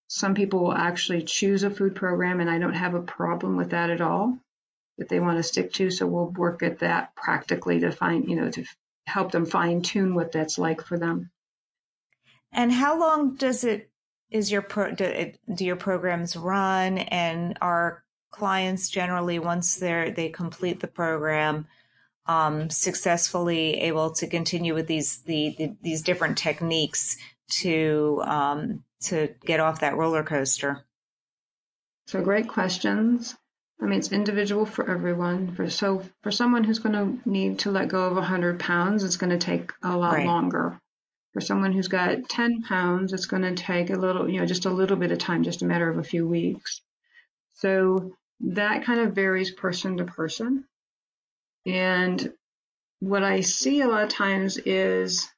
Some 0.08 0.34
people 0.34 0.60
will 0.60 0.72
actually 0.72 1.22
choose 1.22 1.64
a 1.64 1.70
food 1.70 1.94
program, 1.94 2.40
and 2.40 2.48
I 2.48 2.58
don't 2.58 2.72
have 2.72 2.94
a 2.94 3.02
problem 3.02 3.58
with 3.58 3.70
that 3.70 3.90
at 3.90 4.00
all 4.00 4.38
that 4.96 5.10
they 5.10 5.20
want 5.20 5.36
to 5.36 5.42
stick 5.42 5.74
to. 5.74 5.90
So 5.90 6.06
we'll 6.06 6.30
work 6.30 6.62
at 6.62 6.78
that 6.78 7.14
practically 7.14 7.80
to 7.80 7.92
find, 7.92 8.26
you 8.28 8.36
know, 8.36 8.50
to 8.50 8.64
help 9.06 9.32
them 9.32 9.44
fine 9.44 9.82
tune 9.82 10.14
what 10.14 10.32
that's 10.32 10.58
like 10.58 10.82
for 10.82 10.98
them. 10.98 11.30
And 12.52 12.72
how 12.72 12.98
long 12.98 13.34
does 13.34 13.64
it 13.64 13.90
is 14.30 14.50
your 14.50 14.62
pro, 14.62 14.92
do, 14.92 15.32
do 15.54 15.64
your 15.66 15.76
programs 15.76 16.36
run? 16.36 16.96
And 16.96 17.58
are 17.60 18.01
clients 18.32 18.88
generally 18.88 19.38
once 19.38 19.76
they're 19.76 20.10
they 20.10 20.28
complete 20.28 20.80
the 20.80 20.88
program 20.88 21.66
um, 22.26 22.70
successfully 22.70 23.80
able 23.80 24.10
to 24.12 24.26
continue 24.26 24.74
with 24.74 24.86
these 24.86 25.22
the, 25.22 25.54
the 25.58 25.76
these 25.82 26.02
different 26.02 26.38
techniques 26.38 27.16
to 27.60 28.22
um, 28.24 28.84
to 29.02 29.34
get 29.44 29.60
off 29.60 29.80
that 29.80 29.96
roller 29.96 30.22
coaster? 30.22 30.84
So 32.06 32.22
great 32.22 32.48
questions. 32.48 33.36
I 33.80 33.86
mean, 33.86 33.98
it's 33.98 34.12
individual 34.12 34.64
for 34.64 34.88
everyone. 34.88 35.54
For 35.54 35.68
so 35.68 36.02
for 36.22 36.30
someone 36.30 36.62
who's 36.62 36.78
going 36.78 36.94
to 36.94 37.28
need 37.28 37.60
to 37.60 37.70
let 37.70 37.88
go 37.88 38.04
of 38.04 38.14
100 38.14 38.60
pounds, 38.60 39.02
it's 39.02 39.16
going 39.16 39.30
to 39.30 39.38
take 39.38 39.72
a 39.82 39.96
lot 39.96 40.14
right. 40.14 40.26
longer. 40.26 40.78
For 41.32 41.40
someone 41.40 41.72
who's 41.72 41.88
got 41.88 42.28
10 42.28 42.62
pounds, 42.62 43.12
it's 43.12 43.26
going 43.26 43.42
to 43.42 43.54
take 43.54 43.90
a 43.90 43.96
little, 43.96 44.28
you 44.28 44.38
know, 44.38 44.46
just 44.46 44.66
a 44.66 44.70
little 44.70 44.96
bit 44.96 45.12
of 45.12 45.18
time, 45.18 45.42
just 45.42 45.62
a 45.62 45.64
matter 45.64 45.88
of 45.88 45.98
a 45.98 46.04
few 46.04 46.28
weeks. 46.28 46.82
So 47.54 48.14
that 48.42 48.84
kind 48.84 49.00
of 49.00 49.14
varies 49.14 49.50
person 49.50 49.96
to 49.98 50.04
person. 50.04 50.64
And 51.66 52.32
what 53.00 53.22
I 53.22 53.40
see 53.40 53.80
a 53.80 53.88
lot 53.88 54.04
of 54.04 54.08
times 54.08 54.58
is 54.58 55.28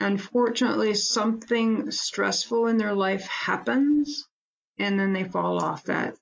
unfortunately 0.00 0.94
something 0.94 1.90
stressful 1.90 2.66
in 2.66 2.76
their 2.76 2.92
life 2.92 3.26
happens 3.26 4.26
and 4.78 4.98
then 4.98 5.12
they 5.12 5.24
fall 5.24 5.62
off 5.62 5.84
that 5.84 6.16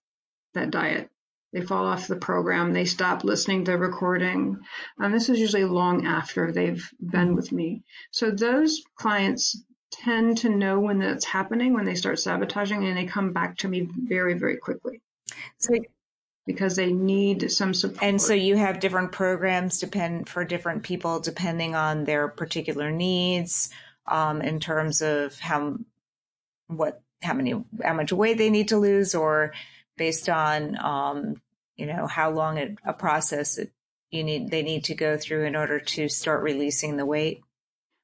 that 0.54 0.70
diet. 0.70 1.08
They 1.52 1.62
fall 1.62 1.86
off 1.86 2.06
the 2.06 2.16
program. 2.16 2.72
They 2.72 2.84
stop 2.84 3.24
listening 3.24 3.64
to 3.64 3.72
the 3.72 3.78
recording. 3.78 4.58
And 4.98 5.12
this 5.12 5.28
is 5.28 5.38
usually 5.38 5.64
long 5.64 6.06
after 6.06 6.52
they've 6.52 6.88
been 7.00 7.34
with 7.34 7.50
me. 7.50 7.82
So 8.12 8.30
those 8.30 8.82
clients 8.94 9.60
tend 9.90 10.38
to 10.38 10.48
know 10.48 10.80
when 10.80 10.98
that's 10.98 11.24
happening, 11.24 11.74
when 11.74 11.84
they 11.84 11.94
start 11.94 12.18
sabotaging, 12.18 12.84
and 12.84 12.96
they 12.96 13.04
come 13.04 13.32
back 13.32 13.58
to 13.58 13.68
me 13.68 13.88
very, 13.90 14.34
very 14.34 14.56
quickly. 14.56 15.00
So 15.58 15.74
because 16.46 16.76
they 16.76 16.92
need 16.92 17.50
some 17.50 17.74
support. 17.74 18.02
And 18.02 18.20
so 18.20 18.34
you 18.34 18.56
have 18.56 18.80
different 18.80 19.12
programs 19.12 19.78
depend 19.78 20.28
for 20.28 20.44
different 20.44 20.82
people 20.82 21.20
depending 21.20 21.74
on 21.74 22.04
their 22.04 22.28
particular 22.28 22.90
needs 22.90 23.70
um, 24.06 24.42
in 24.42 24.58
terms 24.60 25.02
of 25.02 25.38
how 25.38 25.76
what 26.66 27.02
how 27.22 27.34
many 27.34 27.54
how 27.82 27.94
much 27.94 28.12
weight 28.12 28.38
they 28.38 28.50
need 28.50 28.68
to 28.68 28.78
lose 28.78 29.14
or 29.14 29.52
based 29.96 30.28
on 30.28 30.76
um, 30.82 31.40
you 31.76 31.86
know 31.86 32.06
how 32.06 32.30
long 32.30 32.58
a, 32.58 32.74
a 32.84 32.92
process 32.92 33.58
it, 33.58 33.70
you 34.10 34.24
need 34.24 34.50
they 34.50 34.62
need 34.62 34.84
to 34.84 34.94
go 34.94 35.16
through 35.16 35.44
in 35.44 35.54
order 35.54 35.78
to 35.78 36.08
start 36.08 36.42
releasing 36.42 36.96
the 36.96 37.06
weight. 37.06 37.42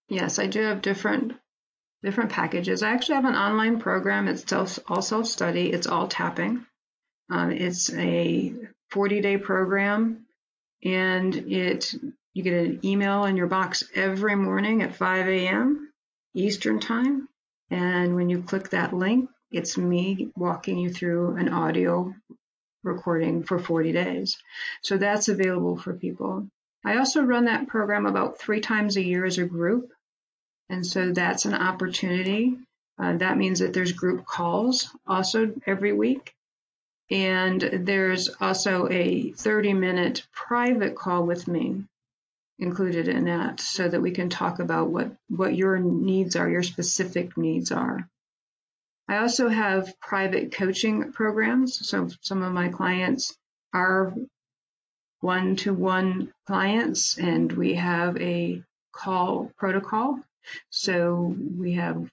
Yes, 0.08 0.38
I 0.38 0.46
do 0.46 0.62
have 0.62 0.82
different 0.82 1.32
different 2.06 2.30
packages. 2.30 2.84
I 2.84 2.92
actually 2.92 3.16
have 3.16 3.24
an 3.24 3.34
online 3.34 3.80
program. 3.80 4.28
It's 4.28 4.52
all 4.52 5.02
self 5.02 5.26
study. 5.26 5.72
It's 5.72 5.88
all 5.88 6.06
tapping. 6.06 6.64
Um, 7.28 7.50
it's 7.50 7.92
a 7.92 8.54
40 8.90 9.20
day 9.20 9.38
program 9.38 10.24
and 10.84 11.34
it 11.34 11.92
you 12.32 12.44
get 12.44 12.52
an 12.52 12.80
email 12.84 13.24
in 13.24 13.36
your 13.36 13.48
box 13.48 13.82
every 13.92 14.36
morning 14.36 14.82
at 14.82 14.94
5 14.94 15.26
a.m. 15.26 15.90
Eastern 16.32 16.78
time. 16.78 17.28
And 17.70 18.14
when 18.14 18.30
you 18.30 18.42
click 18.42 18.70
that 18.70 18.92
link, 18.92 19.28
it's 19.50 19.76
me 19.76 20.28
walking 20.36 20.78
you 20.78 20.90
through 20.90 21.34
an 21.36 21.48
audio 21.48 22.14
recording 22.84 23.42
for 23.42 23.58
40 23.58 23.90
days. 23.90 24.36
So 24.82 24.96
that's 24.96 25.28
available 25.28 25.76
for 25.76 25.92
people. 25.92 26.46
I 26.84 26.98
also 26.98 27.22
run 27.22 27.46
that 27.46 27.66
program 27.66 28.06
about 28.06 28.38
three 28.38 28.60
times 28.60 28.96
a 28.96 29.02
year 29.02 29.24
as 29.24 29.38
a 29.38 29.44
group. 29.44 29.90
And 30.68 30.84
so 30.84 31.12
that's 31.12 31.44
an 31.44 31.54
opportunity. 31.54 32.56
Uh, 32.98 33.16
that 33.18 33.36
means 33.36 33.60
that 33.60 33.72
there's 33.72 33.92
group 33.92 34.24
calls 34.26 34.94
also 35.06 35.52
every 35.66 35.92
week. 35.92 36.34
And 37.10 37.60
there's 37.60 38.28
also 38.40 38.88
a 38.90 39.30
30 39.32 39.74
minute 39.74 40.26
private 40.32 40.96
call 40.96 41.24
with 41.24 41.46
me 41.46 41.84
included 42.58 43.06
in 43.06 43.26
that 43.26 43.60
so 43.60 43.86
that 43.86 44.00
we 44.00 44.10
can 44.10 44.30
talk 44.30 44.58
about 44.58 44.88
what, 44.88 45.12
what 45.28 45.54
your 45.54 45.78
needs 45.78 46.36
are, 46.36 46.48
your 46.48 46.62
specific 46.62 47.36
needs 47.36 47.70
are. 47.70 48.08
I 49.08 49.18
also 49.18 49.48
have 49.48 50.00
private 50.00 50.52
coaching 50.52 51.12
programs. 51.12 51.86
So 51.88 52.08
some 52.22 52.42
of 52.42 52.52
my 52.52 52.68
clients 52.68 53.36
are 53.72 54.14
one 55.20 55.56
to 55.56 55.72
one 55.72 56.32
clients 56.46 57.18
and 57.18 57.52
we 57.52 57.74
have 57.74 58.16
a 58.16 58.62
call 58.92 59.52
protocol. 59.58 60.18
So 60.70 61.34
we 61.58 61.74
have 61.74 62.10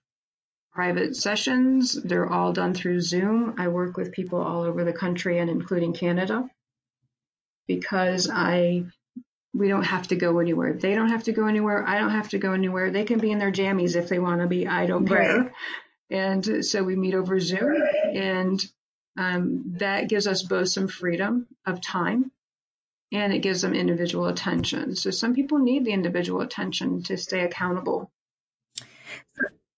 private 0.74 1.16
sessions. 1.16 1.94
They're 1.94 2.30
all 2.30 2.54
done 2.54 2.74
through 2.74 3.02
Zoom. 3.02 3.56
I 3.58 3.68
work 3.68 3.98
with 3.98 4.12
people 4.12 4.42
all 4.42 4.64
over 4.64 4.84
the 4.84 4.94
country 4.94 5.40
and 5.40 5.50
including 5.50 5.94
Canada 5.94 6.50
because 7.68 8.30
I 8.32 8.86
we 9.56 9.68
don't 9.68 9.84
have 9.84 10.08
to 10.08 10.16
go 10.16 10.40
anywhere. 10.40 10.74
They 10.74 10.96
don't 10.96 11.10
have 11.10 11.26
to 11.26 11.32
go 11.32 11.46
anywhere. 11.46 11.88
I 11.88 12.00
don't 12.00 12.10
have 12.10 12.30
to 12.30 12.40
go 12.40 12.54
anywhere. 12.54 12.90
They 12.90 13.04
can 13.04 13.20
be 13.20 13.32
in 13.32 13.38
their 13.38 13.52
jammies 13.52 13.96
if 13.96 14.10
they 14.10 14.18
want 14.18 14.42
to 14.42 14.48
be. 14.48 14.68
I 14.68 14.88
don't 14.88 15.08
care. 15.08 15.38
Right. 15.38 15.52
And 16.10 16.66
so 16.66 16.84
we 16.84 16.96
meet 16.96 17.14
over 17.14 17.40
Zoom, 17.40 17.76
and 18.14 18.60
um, 19.18 19.76
that 19.78 20.10
gives 20.10 20.28
us 20.28 20.44
both 20.44 20.70
some 20.70 20.88
freedom 20.88 21.48
of 21.66 21.82
time 21.82 22.32
and 23.12 23.32
it 23.32 23.40
gives 23.40 23.62
them 23.62 23.76
individual 23.76 24.26
attention. 24.26 24.96
So 24.96 25.12
some 25.12 25.36
people 25.36 25.60
need 25.60 25.86
the 25.86 25.94
individual 25.94 26.42
attention 26.42 27.04
to 27.04 27.18
stay 27.18 27.42
accountable 27.42 28.12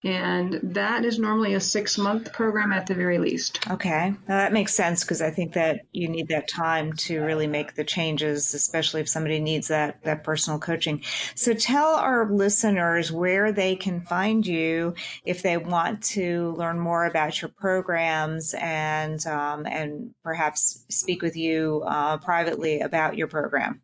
and 0.06 0.60
that 0.62 1.04
is 1.04 1.18
normally 1.18 1.56
a 1.56 1.60
six 1.60 1.98
month 1.98 2.32
program 2.32 2.72
at 2.72 2.86
the 2.86 2.94
very 2.94 3.18
least. 3.18 3.68
Okay. 3.72 4.14
Now 4.28 4.38
that 4.38 4.54
makes 4.54 4.76
sense 4.76 5.04
because 5.04 5.20
I 5.20 5.32
think 5.32 5.54
that 5.54 5.82
you 5.92 6.08
need 6.08 6.28
that 6.28 6.48
time 6.48 6.94
to 6.94 7.22
really 7.22 7.48
make 7.48 7.74
the 7.74 7.84
changes, 7.84 8.54
especially 8.54 9.02
if 9.02 9.10
somebody 9.10 9.40
needs 9.40 9.70
that, 9.70 10.04
that 10.04 10.24
personal 10.24 10.60
coaching. 10.60 11.02
So 11.34 11.56
tell 11.56 11.96
our 11.96 12.32
listeners 12.32 13.12
where 13.12 13.52
they 13.52 13.76
can 13.76 14.02
find 14.02 14.46
you 14.46 14.94
if 15.26 15.42
they 15.42 15.58
want 15.58 16.04
to 16.04 16.54
learn 16.56 16.80
more 16.80 17.06
about 17.06 17.42
your 17.42 17.50
programs 17.50 18.54
and, 18.54 19.26
um, 19.26 19.66
and 19.66 20.14
perhaps 20.24 20.86
speak 20.90 21.24
with 21.24 21.36
you 21.36 21.84
uh, 21.88 22.18
privately 22.18 22.82
about 22.82 23.18
your 23.18 23.28
program. 23.28 23.82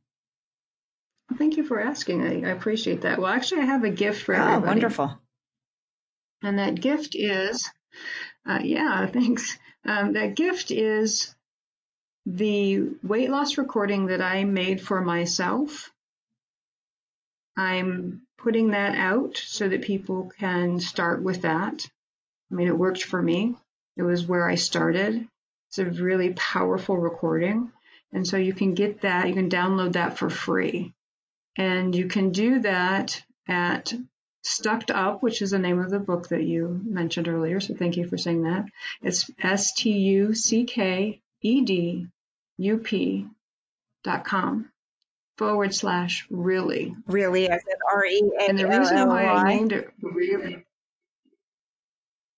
Thank 1.36 1.57
you 1.57 1.63
for 1.63 1.80
asking. 1.80 2.22
I, 2.22 2.49
I, 2.49 2.51
appreciate 2.51 3.01
that. 3.01 3.17
Well, 3.17 3.32
actually, 3.32 3.61
I 3.61 3.65
have 3.65 3.86
a 3.86 3.89
gift 3.89 4.24
for 4.24 4.36
everybody. 4.36 4.63
Oh, 4.63 4.67
wonderful. 4.67 5.22
And 6.42 6.60
that 6.60 6.80
gift 6.80 7.16
is, 7.16 7.70
uh, 8.46 8.60
yeah, 8.64 9.06
thanks. 9.14 9.58
Um, 9.86 10.14
that 10.14 10.36
gift 10.36 10.72
is 10.72 11.34
the 12.26 12.89
weight 13.04 13.30
loss 13.30 13.58
recording 13.58 14.08
that 14.08 14.22
I 14.22 14.44
made 14.44 14.82
for 14.82 15.02
myself. 15.02 15.92
I'm 17.58 18.22
putting 18.38 18.72
that 18.72 18.96
out 18.96 19.38
so 19.38 19.68
that 19.68 19.82
people 19.82 20.32
can 20.39 20.80
start 20.80 21.22
with 21.22 21.42
that. 21.44 21.88
I 22.52 22.56
mean, 22.56 22.68
it 22.68 22.78
worked 22.78 23.04
for 23.04 23.22
me. 23.22 23.56
It 23.98 24.04
was 24.04 24.26
where 24.26 24.50
I 24.50 24.56
started. 24.56 25.28
It's 25.70 25.80
a 25.80 25.86
really 25.86 26.34
powerful 26.34 26.98
recording. 26.98 27.72
And 28.14 28.28
so 28.28 28.38
you 28.38 28.54
can 28.54 28.74
get 28.74 29.02
that, 29.02 29.28
you 29.28 29.34
can 29.34 29.50
download 29.50 29.94
that 29.94 30.18
for 30.18 30.30
free. 30.30 30.94
And 31.56 31.96
you 31.96 32.08
can 32.08 32.32
do 32.32 32.60
that 32.60 33.24
at 33.48 33.94
Stucked 34.44 34.92
Up, 34.92 35.22
which 35.22 35.42
is 35.42 35.52
the 35.52 35.60
name 35.60 35.80
of 35.80 35.92
the 35.92 36.00
book 36.00 36.30
that 36.30 36.44
you 36.44 36.82
mentioned 36.84 37.28
earlier. 37.28 37.60
So 37.60 37.76
thank 37.76 37.98
you 37.98 38.08
for 38.08 38.18
saying 38.18 38.44
that. 38.44 38.66
It's 39.02 39.30
S 39.42 39.74
T 39.74 39.92
U 39.92 40.34
C 40.34 40.66
K 40.66 41.22
E 41.42 41.62
D 41.62 42.08
U 42.58 42.78
P 42.78 43.28
dot 44.04 44.26
com 44.26 44.70
forward 45.38 45.76
slash 45.76 46.26
really. 46.30 46.96
Really, 47.08 47.50
as 47.50 47.62
in 47.62 47.78
R 47.94 48.06
E 48.06 48.32
A. 48.39 48.50
And 48.50 48.58
the 48.58 48.68
reason 48.68 49.08
why 49.08 49.26
I 49.26 49.44
named 49.44 49.74
it 49.74 49.92
really. 50.02 50.66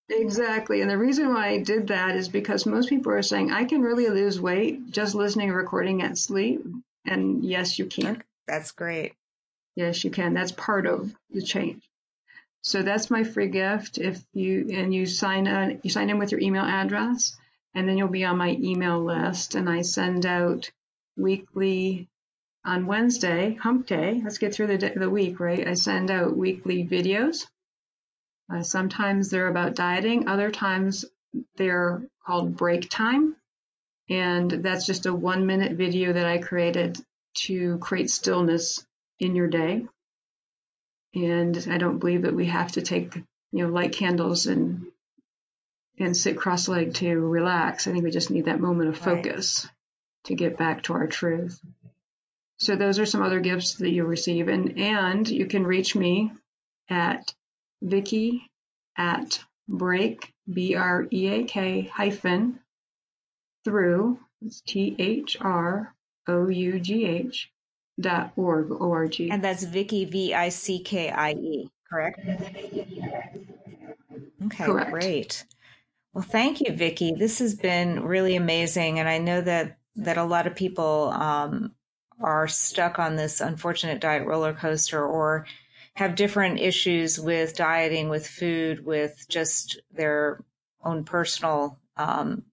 Exactly. 0.09 0.81
And 0.81 0.89
the 0.89 0.97
reason 0.97 1.29
why 1.29 1.47
I 1.47 1.59
did 1.59 1.87
that 1.87 2.15
is 2.17 2.27
because 2.27 2.65
most 2.65 2.89
people 2.89 3.13
are 3.13 3.21
saying, 3.21 3.51
I 3.51 3.63
can 3.63 3.81
really 3.81 4.09
lose 4.09 4.39
weight 4.39 4.91
just 4.91 5.15
listening 5.15 5.49
and 5.49 5.57
recording 5.57 6.01
at 6.01 6.17
sleep. 6.17 6.65
And 7.05 7.43
yes, 7.43 7.79
you 7.79 7.85
can. 7.85 8.21
That's 8.47 8.71
great. 8.71 9.13
Yes, 9.75 10.03
you 10.03 10.11
can. 10.11 10.33
That's 10.33 10.51
part 10.51 10.85
of 10.85 11.15
the 11.31 11.41
change. 11.41 11.81
So 12.63 12.81
that's 12.81 13.11
my 13.11 13.25
free 13.25 13.49
gift. 13.49 13.97
If 13.97 14.23
you 14.33 14.69
and 14.71 14.93
you 14.93 15.05
sign 15.05 15.47
in, 15.47 15.81
you 15.83 15.89
sign 15.89 16.09
in 16.09 16.17
with 16.17 16.31
your 16.31 16.39
email 16.39 16.63
address, 16.63 17.37
and 17.75 17.87
then 17.87 17.97
you'll 17.97 18.07
be 18.07 18.23
on 18.23 18.37
my 18.37 18.51
email 18.51 19.03
list. 19.03 19.55
And 19.55 19.69
I 19.69 19.81
send 19.81 20.25
out 20.25 20.71
weekly 21.17 22.07
on 22.63 22.85
Wednesday, 22.85 23.55
Hump 23.55 23.85
Day. 23.85 24.21
Let's 24.23 24.37
get 24.37 24.55
through 24.55 24.67
the 24.67 24.77
day, 24.77 24.93
the 24.95 25.09
week, 25.09 25.41
right? 25.41 25.67
I 25.67 25.73
send 25.73 26.09
out 26.09 26.37
weekly 26.37 26.87
videos. 26.87 27.45
Uh, 28.49 28.63
sometimes 28.63 29.29
they're 29.29 29.49
about 29.49 29.75
dieting. 29.75 30.29
Other 30.29 30.49
times 30.49 31.03
they're 31.57 32.07
called 32.25 32.55
break 32.55 32.89
time, 32.89 33.35
and 34.09 34.49
that's 34.49 34.85
just 34.85 35.05
a 35.05 35.13
one 35.13 35.45
minute 35.45 35.73
video 35.73 36.13
that 36.13 36.25
I 36.25 36.37
created 36.37 36.97
to 37.47 37.77
create 37.79 38.09
stillness 38.09 38.85
in 39.19 39.35
your 39.35 39.47
day. 39.47 39.85
And 41.15 41.67
I 41.69 41.77
don't 41.77 41.99
believe 41.99 42.23
that 42.23 42.35
we 42.35 42.47
have 42.47 42.71
to 42.73 42.81
take, 42.81 43.15
you 43.15 43.23
know, 43.51 43.69
light 43.69 43.93
candles 43.93 44.47
and 44.47 44.87
and 45.99 46.17
sit 46.17 46.37
cross-legged 46.37 46.95
to 46.95 47.19
relax. 47.19 47.87
I 47.87 47.91
think 47.91 48.03
we 48.03 48.09
just 48.09 48.31
need 48.31 48.45
that 48.45 48.59
moment 48.59 48.89
of 48.89 48.97
focus 48.97 49.63
right. 49.63 49.73
to 50.25 50.35
get 50.35 50.57
back 50.57 50.83
to 50.83 50.93
our 50.93 51.05
truth. 51.05 51.59
So 52.57 52.75
those 52.75 52.97
are 52.97 53.05
some 53.05 53.21
other 53.21 53.39
gifts 53.39 53.75
that 53.75 53.91
you 53.91 54.05
receive, 54.05 54.47
and 54.47 54.79
and 54.79 55.27
you 55.27 55.45
can 55.45 55.67
reach 55.67 55.95
me 55.95 56.31
at 56.89 57.33
Vickie 57.83 58.41
at 58.97 59.43
break 59.67 60.33
b 60.51 60.75
r 60.75 61.07
e 61.11 61.27
a 61.27 61.43
k 61.43 61.81
hyphen 61.81 62.59
through 63.63 64.19
T 64.65 64.95
H 64.99 65.37
R 65.39 65.93
O 66.27 66.47
U 66.47 66.79
G 66.79 67.05
H 67.05 67.51
dot 67.99 68.33
org 68.35 68.71
o 68.71 68.91
r 68.91 69.07
g. 69.07 69.29
And 69.29 69.43
that's 69.43 69.65
Vickie 69.65 70.09
V 70.11 70.33
I 70.33 70.49
C 70.49 70.79
K 70.79 71.09
I 71.09 71.31
E, 71.31 71.69
correct? 71.89 72.19
Okay, 74.45 74.65
correct. 74.65 74.91
great. 74.91 75.45
Well, 76.13 76.23
thank 76.23 76.59
you, 76.59 76.73
Vickie. 76.73 77.17
This 77.17 77.39
has 77.39 77.55
been 77.55 78.03
really 78.03 78.35
amazing, 78.35 78.99
and 78.99 79.09
I 79.09 79.17
know 79.17 79.41
that 79.41 79.77
that 79.95 80.17
a 80.17 80.23
lot 80.23 80.47
of 80.47 80.55
people 80.55 81.11
um, 81.11 81.73
are 82.19 82.47
stuck 82.47 82.99
on 82.99 83.15
this 83.15 83.41
unfortunate 83.41 83.99
diet 84.01 84.25
roller 84.25 84.53
coaster, 84.53 85.05
or 85.05 85.45
have 85.95 86.15
different 86.15 86.59
issues 86.59 87.19
with 87.19 87.55
dieting, 87.55 88.09
with 88.09 88.27
food, 88.27 88.83
with 88.85 89.25
just 89.29 89.79
their 89.91 90.43
own 90.83 91.03
personal 91.03 91.79
um, 91.97 92.43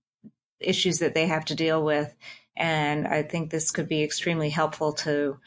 issues 0.59 0.99
that 0.99 1.15
they 1.15 1.27
have 1.27 1.47
to 1.47 1.55
deal 1.55 1.83
with. 1.83 2.15
And 2.57 3.07
I 3.07 3.23
think 3.23 3.51
this 3.51 3.71
could 3.71 3.89
be 3.89 4.03
extremely 4.03 4.51
helpful 4.51 4.93
to 4.95 5.39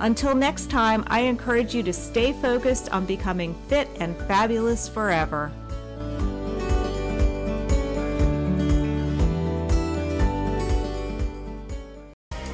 Until 0.00 0.34
next 0.34 0.70
time, 0.70 1.04
I 1.08 1.20
encourage 1.20 1.74
you 1.74 1.82
to 1.82 1.92
stay 1.92 2.32
focused 2.32 2.88
on 2.88 3.04
becoming 3.04 3.54
fit 3.68 3.86
and 4.00 4.16
fabulous 4.20 4.88
forever. 4.88 5.52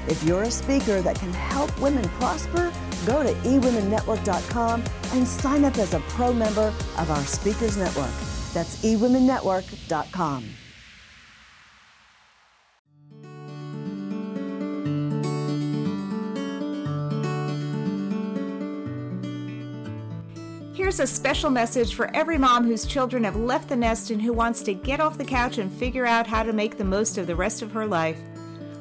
If 0.08 0.24
you're 0.24 0.42
a 0.42 0.50
speaker 0.50 1.00
that 1.02 1.14
can 1.20 1.32
help 1.32 1.80
women 1.80 2.08
prosper, 2.18 2.72
go 3.06 3.22
to 3.22 3.32
eWomenNetwork.com 3.32 4.84
and 5.12 5.26
sign 5.26 5.64
up 5.64 5.76
as 5.78 5.94
a 5.94 6.00
pro 6.00 6.32
member 6.32 6.72
of 6.98 7.10
our 7.10 7.24
Speakers 7.24 7.76
Network. 7.76 8.10
That's 8.52 8.82
eWomenNetwork.com. 8.84 10.44
Here's 20.74 21.00
a 21.00 21.06
special 21.06 21.48
message 21.48 21.94
for 21.94 22.14
every 22.14 22.36
mom 22.36 22.66
whose 22.66 22.84
children 22.84 23.24
have 23.24 23.36
left 23.36 23.68
the 23.68 23.76
nest 23.76 24.10
and 24.10 24.20
who 24.20 24.32
wants 24.32 24.62
to 24.64 24.74
get 24.74 25.00
off 25.00 25.16
the 25.16 25.24
couch 25.24 25.58
and 25.58 25.72
figure 25.72 26.04
out 26.04 26.26
how 26.26 26.42
to 26.42 26.52
make 26.52 26.76
the 26.76 26.84
most 26.84 27.16
of 27.18 27.26
the 27.26 27.36
rest 27.36 27.62
of 27.62 27.72
her 27.72 27.86
life. 27.86 28.18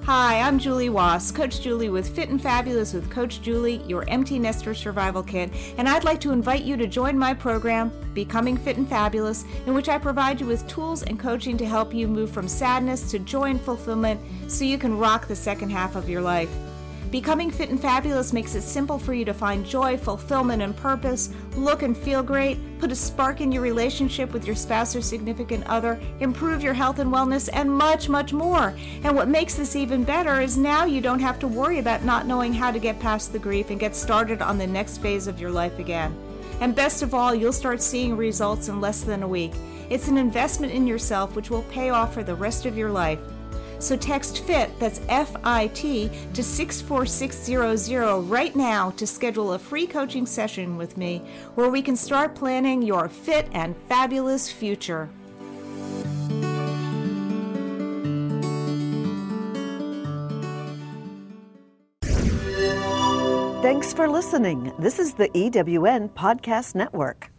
Hi, 0.06 0.40
I'm 0.40 0.58
Julie 0.58 0.90
Wass, 0.90 1.30
Coach 1.30 1.62
Julie 1.62 1.90
with 1.90 2.16
Fit 2.16 2.30
and 2.30 2.42
Fabulous 2.42 2.92
with 2.92 3.12
Coach 3.12 3.40
Julie, 3.44 3.84
your 3.88 4.04
empty 4.10 4.40
nester 4.40 4.74
survival 4.74 5.22
kit, 5.22 5.52
and 5.78 5.88
I'd 5.88 6.04
like 6.04 6.20
to 6.22 6.32
invite 6.32 6.64
you 6.64 6.76
to 6.78 6.88
join 6.88 7.16
my 7.16 7.36
program, 7.36 7.92
Becoming 8.16 8.58
Fit 8.58 8.78
and 8.78 8.90
Fabulous, 8.90 9.46
in 9.68 9.76
which 9.76 9.90
I 9.90 10.00
provide 10.00 10.42
you 10.42 10.48
with 10.48 10.68
tools 10.68 11.04
and 11.04 11.20
coaching 11.20 11.56
to 11.58 11.68
help 11.68 11.94
you 11.94 12.08
move 12.08 12.32
from 12.32 12.48
sadness 12.48 13.12
to 13.12 13.20
joy 13.20 13.52
and 13.52 13.62
fulfillment 13.62 14.20
so 14.48 14.66
you 14.66 14.80
can 14.80 14.98
rock 14.98 15.28
the 15.28 15.36
second 15.36 15.70
half 15.70 15.96
of 15.96 16.10
your 16.10 16.22
life. 16.22 16.50
Becoming 17.12 17.52
fit 17.52 17.70
and 17.70 17.80
fabulous 17.80 18.34
makes 18.34 18.56
it 18.56 18.62
simple 18.64 18.98
for 18.98 19.14
you 19.14 19.24
to 19.26 19.36
find 19.36 19.66
joy, 19.66 19.98
fulfillment, 19.98 20.64
and 20.64 20.76
purpose, 20.76 21.30
look 21.56 21.84
and 21.84 21.96
feel 21.96 22.24
great, 22.24 22.58
put 22.80 22.92
a 22.92 22.96
spark 22.96 23.42
in 23.42 23.52
your 23.52 23.62
relationship 23.62 24.34
with 24.34 24.46
your 24.46 24.56
spouse 24.56 24.96
or 24.96 25.02
significant 25.02 25.66
other, 25.68 26.00
improve 26.20 26.64
your 26.64 26.74
health 26.74 27.00
and 27.00 27.12
wellness, 27.12 27.50
and 27.54 27.72
much, 27.72 28.10
much 28.10 28.34
more. 28.34 28.74
And 29.04 29.16
what 29.16 29.28
makes 29.28 29.56
this 29.56 29.76
even 29.76 30.04
better 30.04 30.42
is 30.42 30.58
now 30.58 30.86
you 30.86 31.02
don't 31.02 31.20
have 31.20 31.40
to 31.40 31.48
worry 31.48 31.80
about 31.80 32.04
not 32.04 32.26
knowing 32.26 32.54
how 32.54 32.72
to 32.72 32.80
get 32.80 33.00
past 33.00 33.32
the 33.34 33.40
grief 33.40 33.70
and 33.70 33.80
get 33.80 33.96
started 33.96 34.42
on 34.42 34.58
the 34.58 34.68
next 34.68 35.00
phase 35.00 35.28
of 35.28 35.40
your 35.40 35.52
life 35.52 35.80
again. 35.80 36.16
And 36.60 36.76
best 36.76 37.02
of 37.02 37.14
all, 37.14 37.34
you'll 37.34 37.54
start 37.54 37.82
seeing 37.82 38.16
results 38.16 38.68
in 38.68 38.80
less 38.80 39.02
than 39.02 39.24
a 39.24 39.28
week. 39.28 39.54
It's 39.90 40.08
an 40.08 40.18
investment 40.18 40.72
in 40.72 40.88
yourself 40.88 41.36
which 41.36 41.50
will 41.50 41.64
pay 41.64 41.90
off 41.90 42.14
for 42.14 42.24
the 42.24 42.36
rest 42.36 42.66
of 42.66 42.78
your 42.78 42.92
life. 42.92 43.20
So 43.82 43.98
text 43.98 44.44
FIT, 44.44 44.80
that's 44.80 45.02
F 45.10 45.36
I 45.44 45.68
T, 45.68 46.12
to 46.36 46.44
64600 46.44 48.22
right 48.30 48.56
now 48.56 48.92
to 48.92 49.08
schedule 49.08 49.54
a 49.54 49.60
free 49.60 49.88
coaching 49.88 50.28
session 50.28 50.78
with 50.78 50.98
me 50.98 51.24
where 51.56 51.70
we 51.70 51.82
can 51.82 51.96
start 51.96 52.36
planning 52.36 52.84
your 52.84 53.10
fit 53.10 53.48
and 53.54 53.76
fabulous 53.90 54.52
future. 54.52 55.10
Thanks 63.64 63.94
for 63.94 64.08
listening. 64.08 64.74
This 64.78 65.00
is 65.00 65.16
the 65.16 65.30
EWN 65.30 66.12
Podcast 66.12 66.76
Network. 66.76 67.32